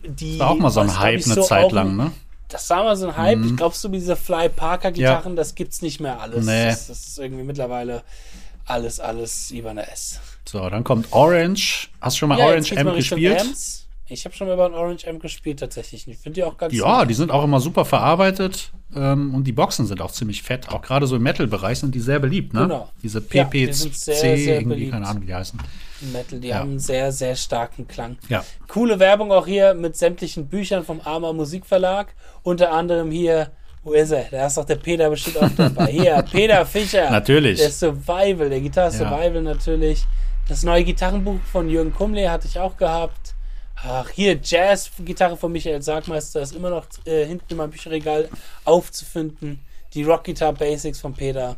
[0.04, 2.12] Die, War auch mal so ein Hype ich, eine so Zeit lang, ne?
[2.48, 3.44] Das war mal so ein Hype.
[3.44, 6.44] Ich glaube, so wie diese Fly Parker Gitarren, das gibt's nicht mehr alles.
[6.44, 6.66] Nee.
[6.66, 8.02] Das, das ist irgendwie mittlerweile
[8.66, 10.20] alles, alles über eine S.
[10.46, 11.88] So, dann kommt Orange.
[12.00, 13.40] Hast du schon mal jetzt Orange M mal gespielt?
[13.40, 13.83] Amps.
[14.06, 16.06] Ich habe schon mal über ein Orange M gespielt, tatsächlich.
[16.06, 19.52] Ich finde die auch ganz Ja, die sind auch immer super verarbeitet ähm, und die
[19.52, 20.68] Boxen sind auch ziemlich fett.
[20.68, 22.60] Auch gerade so im Metal-Bereich sind die sehr beliebt, ne?
[22.62, 22.88] Genau.
[23.02, 24.92] Diese Ja, PPC, die sind sehr, sehr irgendwie, beliebt.
[24.92, 25.58] keine Ahnung, wie die heißen.
[26.12, 26.56] Metal, die Ja.
[26.58, 28.18] haben einen sehr, sehr starken Klang.
[28.28, 28.44] Ja.
[28.68, 32.14] Coole Werbung auch hier mit sämtlichen Büchern vom Arma Musikverlag.
[32.42, 33.52] Unter anderem hier,
[33.84, 34.26] wo ist er?
[34.30, 35.86] Da ist doch der Peter bestimmt auch dabei.
[35.86, 37.10] Hier, Peter Fischer.
[37.10, 37.58] Natürlich.
[37.58, 38.98] Der Survival, der Gitarre Ja.
[38.98, 40.04] Survival natürlich.
[40.46, 43.34] Das neue Gitarrenbuch von Jürgen Kumle hatte ich auch gehabt.
[43.86, 48.28] Ach, hier Jazz-Gitarre von Michael Sargmeister ist immer noch äh, hinten in meinem Bücherregal
[48.64, 49.60] aufzufinden.
[49.92, 51.56] Die Rock Guitar Basics von Peter.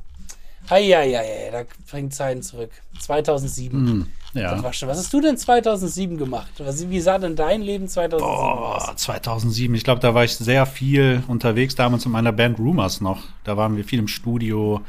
[0.69, 2.71] Heieiei, da bringt Zeiten zurück.
[2.99, 4.11] 2007.
[4.35, 4.63] Das Ja.
[4.63, 4.89] war schon.
[4.89, 6.49] Was hast du denn 2007 gemacht?
[6.59, 8.89] Was, wie sah denn dein Leben 2007 aus?
[8.89, 9.75] Oh, 2007.
[9.77, 13.23] Ich glaube, da war ich sehr viel unterwegs, damals in meiner Band Rumors noch.
[13.45, 14.81] Da waren wir viel im Studio.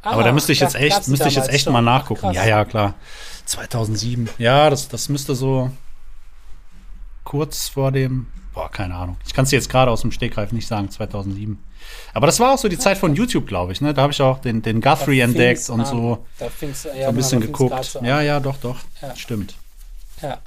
[0.00, 1.74] Aber Ah, da müsste ich jetzt echt, müsste ich jetzt echt schon?
[1.74, 2.20] mal Ach, nachgucken.
[2.22, 2.34] krass.
[2.36, 2.94] Ja, ja, klar.
[3.44, 4.28] 2007.
[4.38, 5.70] Ja, das, das müsste so
[7.28, 9.18] kurz vor dem, boah, keine Ahnung.
[9.26, 11.62] Ich kann es dir jetzt gerade aus dem Stegreif nicht sagen, 2007.
[12.14, 13.82] Aber das war auch so die Zeit von YouTube, glaube ich.
[13.82, 13.92] Ne?
[13.92, 17.14] Da habe ich auch den, den Guthrie entdeckt und so, Da fing's, ja, so ein
[17.16, 17.84] bisschen grad geguckt.
[17.84, 18.00] so.
[18.00, 18.76] Ja, ja, doch, doch.
[19.02, 19.14] Ja.
[19.14, 19.56] Stimmt.
[20.22, 20.38] Ja.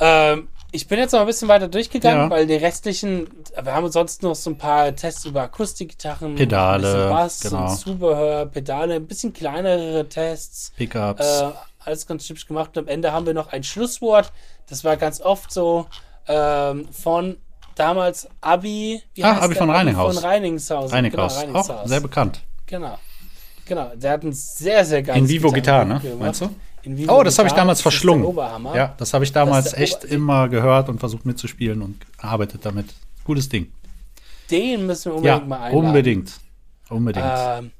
[0.00, 2.30] Ähm, ich bin jetzt noch ein bisschen weiter durchgegangen, Ja.
[2.30, 3.28] weil die restlichen,
[3.62, 7.70] wir haben sonst noch so ein paar Tests über Akustikgitarren, Pedale, Bass genau.
[7.70, 10.72] und Zubehör, Pedale, ein bisschen kleinere Tests.
[10.76, 11.24] Pickups.
[11.24, 11.50] Äh,
[11.84, 12.76] alles ganz hübsch gemacht.
[12.76, 14.32] Und am Ende haben wir noch ein Schlusswort.
[14.68, 15.86] Das war ganz oft so
[16.28, 17.36] ähm, von
[17.74, 19.02] damals Abi.
[19.14, 20.14] Wie heißt Abi von Reininghaus.
[20.16, 20.94] Von Reiningshausen.
[20.94, 21.40] Reinighaus.
[21.40, 21.88] Genau, auch Reininghaus.
[21.88, 22.42] sehr bekannt.
[22.66, 22.98] Genau.
[23.66, 23.92] Genau.
[23.94, 26.00] Der hat ein sehr, sehr geiles In Vivo Gitarre, ne?
[26.00, 26.18] gemacht.
[26.20, 26.50] Meinst du?
[27.08, 28.36] Oh, das habe ich damals verschlungen.
[28.74, 32.86] Ja, das habe ich damals echt immer gehört und versucht mitzuspielen und arbeitet damit.
[33.24, 33.72] Cooles Ding.
[34.50, 35.86] Den müssen wir Ja, unbedingt mal einladen.
[35.86, 36.32] unbedingt.
[36.88, 37.26] Unbedingt.
[37.28, 37.70] Ähm,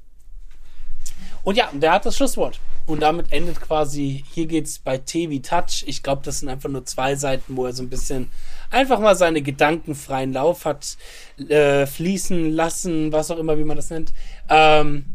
[1.43, 2.59] und ja, der hat das Schlusswort.
[2.85, 5.83] Und damit endet quasi, hier geht's bei T wie Touch.
[5.85, 8.29] Ich glaube, das sind einfach nur zwei Seiten, wo er so ein bisschen
[8.71, 10.97] einfach mal seine Gedanken freien Lauf hat,
[11.47, 14.13] äh, fließen lassen, was auch immer, wie man das nennt.
[14.49, 15.05] Ähm,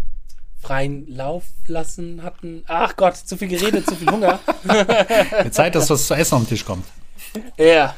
[0.60, 2.64] freien Lauf lassen hatten.
[2.66, 4.40] Ach Gott, zu viel geredet, zu viel Hunger.
[5.44, 6.86] Die Zeit, dass was zu essen auf den Tisch kommt.
[7.58, 7.94] Ja.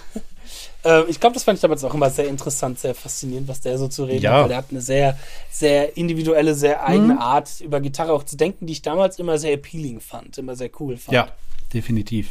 [0.84, 3.76] Ähm, ich glaube, das fand ich damals auch immer sehr interessant, sehr faszinierend, was der
[3.78, 4.32] so zu reden Ja.
[4.32, 5.18] hat, weil der hat eine sehr,
[5.50, 9.52] sehr individuelle, sehr eigene Art, über Gitarre auch zu denken, die ich damals immer sehr
[9.54, 11.14] appealing fand, immer sehr cool fand.
[11.14, 11.28] Ja,
[11.74, 12.30] definitiv.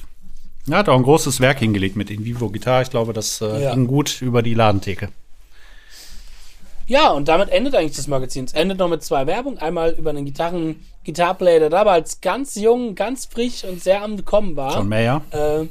[0.69, 2.81] Er hat auch ein großes Werk hingelegt mit In Vivo Gitarre.
[2.83, 3.73] Ich glaube, das äh, Ja.
[3.73, 5.09] ging gut über die Ladentheke.
[6.87, 8.45] Ja, und damit endet eigentlich das Magazin.
[8.45, 9.59] Es endet noch mit zwei Werbungen.
[9.59, 14.55] Einmal über einen Gitarren, Gitarplayer, der damals ganz jung, ganz frisch und sehr am Kommen
[14.55, 14.75] war.
[14.75, 15.21] John Mayer.
[15.29, 15.65] Äh,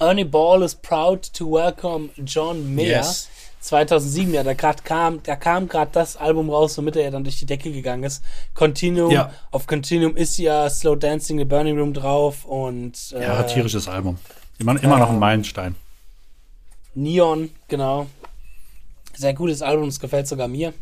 [0.00, 2.98] Ernie Ball is proud to welcome John Mayer.
[3.02, 3.28] Yes.
[3.60, 7.24] 2007, ja, da grad kam, da kam gerade das Album raus, womit er ja dann
[7.24, 8.24] durch die Decke gegangen ist.
[8.54, 9.32] Continuum, Ja.
[9.50, 14.16] auf Continuum ist ja Slow Dancing the Burning Room drauf und äh, Ja, tierisches Album.
[14.58, 15.74] Immer, immer noch ein Meilenstein.
[16.94, 18.06] Neon, genau.
[19.14, 20.72] Sehr gutes Album, das gefällt sogar mir.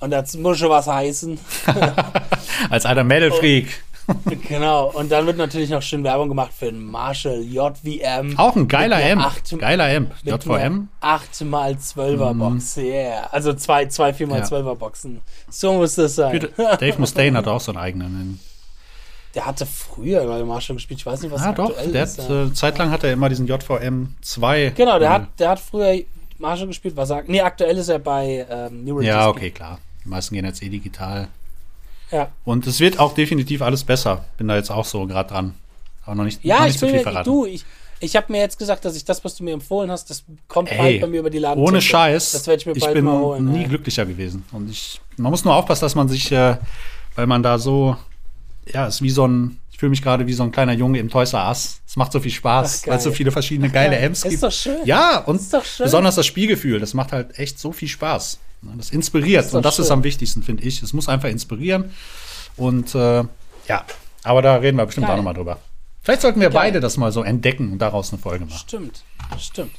[0.00, 1.38] Und das muss schon was heißen.
[2.70, 3.82] Als alter Metal-Freak.
[4.48, 4.90] genau.
[4.92, 8.38] Und dann wird natürlich noch schön Werbung gemacht für den Marshall JVM.
[8.38, 9.22] Auch ein geiler Amp.
[9.24, 10.00] acht- Geiler.
[10.00, 10.88] Mit JVM.
[11.00, 13.28] 8x12er Box, yeah.
[13.32, 15.20] Also zwei, zwei 4x12er Boxen.
[15.48, 16.48] So muss das sein.
[16.56, 18.40] Dave Mustaine hat auch so einen eigenen.
[19.34, 21.00] Der hatte früher bei Marshall gespielt.
[21.00, 21.70] Ich weiß nicht, was Ah, doch.
[21.70, 22.18] aktuell Der ist.
[22.20, 22.44] hat, ja.
[22.44, 24.72] äh, zeitlang hat er immer diesen JVM 2.
[24.76, 26.02] genau, der äh, hat, der hat früher
[26.38, 26.96] Marshall gespielt.
[26.96, 27.28] Was sagt?
[27.28, 29.28] Nee, aktuell ist er bei ähm, New Ja, Release.
[29.30, 29.78] okay, klar.
[30.04, 31.28] Die meisten gehen jetzt eh digital.
[32.14, 34.24] Ja, Und es wird auch definitiv alles besser.
[34.38, 35.54] Bin da jetzt auch so gerade dran.
[36.06, 37.24] Aber noch nicht, noch ja nicht ich bin viel mir, verraten.
[37.30, 37.64] du, ich,
[38.00, 40.70] Ich habe mir jetzt gesagt, dass ich das, was du mir empfohlen hast, das kommt
[40.70, 41.62] Ey, bald bei mir über die Laden.
[41.62, 42.32] Ohne Scheiß.
[42.32, 43.50] Das werde ich mir bald bin mal holen.
[43.50, 43.68] nie ja.
[43.68, 44.44] glücklicher gewesen.
[44.52, 46.56] Und ich, man muss nur aufpassen, dass man sich, äh,
[47.14, 47.96] weil man da so,
[48.72, 51.08] ja, ist wie so ein, ich fühle mich gerade wie so ein kleiner Junge im
[51.10, 51.80] Toys R Us.
[51.86, 54.30] Es macht so viel Spaß, Ach, weil es so viele verschiedene geile Ja, Amps ist
[54.30, 54.42] gibt.
[54.42, 54.84] doch schön.
[54.84, 55.84] Ja, und Ist doch schön.
[55.84, 58.38] besonders das Spielgefühl, das macht halt echt so viel Spaß.
[58.76, 59.92] Das inspiriert Ist doch und das ist schön.
[59.94, 60.82] am wichtigsten, finde ich.
[60.82, 61.92] Es muss einfach inspirieren.
[62.56, 63.24] Und äh,
[63.68, 63.84] ja,
[64.22, 65.14] aber da reden wir bestimmt Geil.
[65.14, 65.58] auch nochmal drüber.
[66.02, 66.54] Vielleicht sollten wir Geil.
[66.60, 68.58] beide das mal so entdecken und daraus eine Folge machen.
[68.58, 69.02] Stimmt,
[69.38, 69.72] stimmt.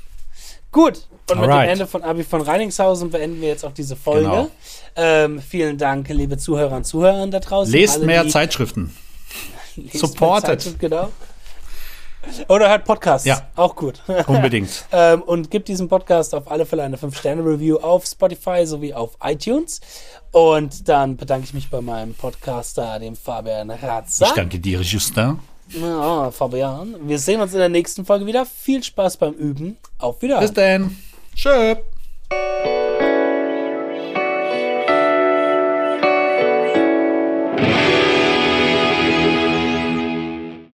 [0.72, 1.68] Gut, und mit Alright.
[1.68, 4.26] dem Ende von Abi von Reiningshausen beenden wir jetzt auch diese Folge.
[4.26, 4.52] Genau.
[4.96, 7.72] Ähm, vielen Dank, liebe Zuhörer und Zuhörer da draußen.
[7.72, 8.94] Lest Alle, mehr Zeitschriften.
[9.78, 10.46] lest mehr supported.
[10.62, 11.12] Zeitschrift, Genau.
[12.48, 13.28] Oder hört Podcasts.
[13.28, 13.42] Ja.
[13.56, 14.02] Auch gut.
[14.28, 14.86] Unbedingt.
[14.92, 19.82] ähm, und gibt diesem Podcast auf alle Fälle eine 5-Sterne-Review auf Spotify sowie auf iTunes.
[20.32, 24.26] Und dann bedanke ich mich bei meinem Podcaster, dem Fabian Ratzer.
[24.28, 25.40] Ich danke dir, Justin.
[25.70, 26.96] Ja, Fabian.
[27.08, 28.46] Wir sehen uns in der nächsten Folge wieder.
[28.46, 29.78] Viel Spaß beim Üben.
[29.98, 30.46] Auf Wiedersehen.
[30.46, 30.98] Bis dann.
[31.36, 32.95] Tschö.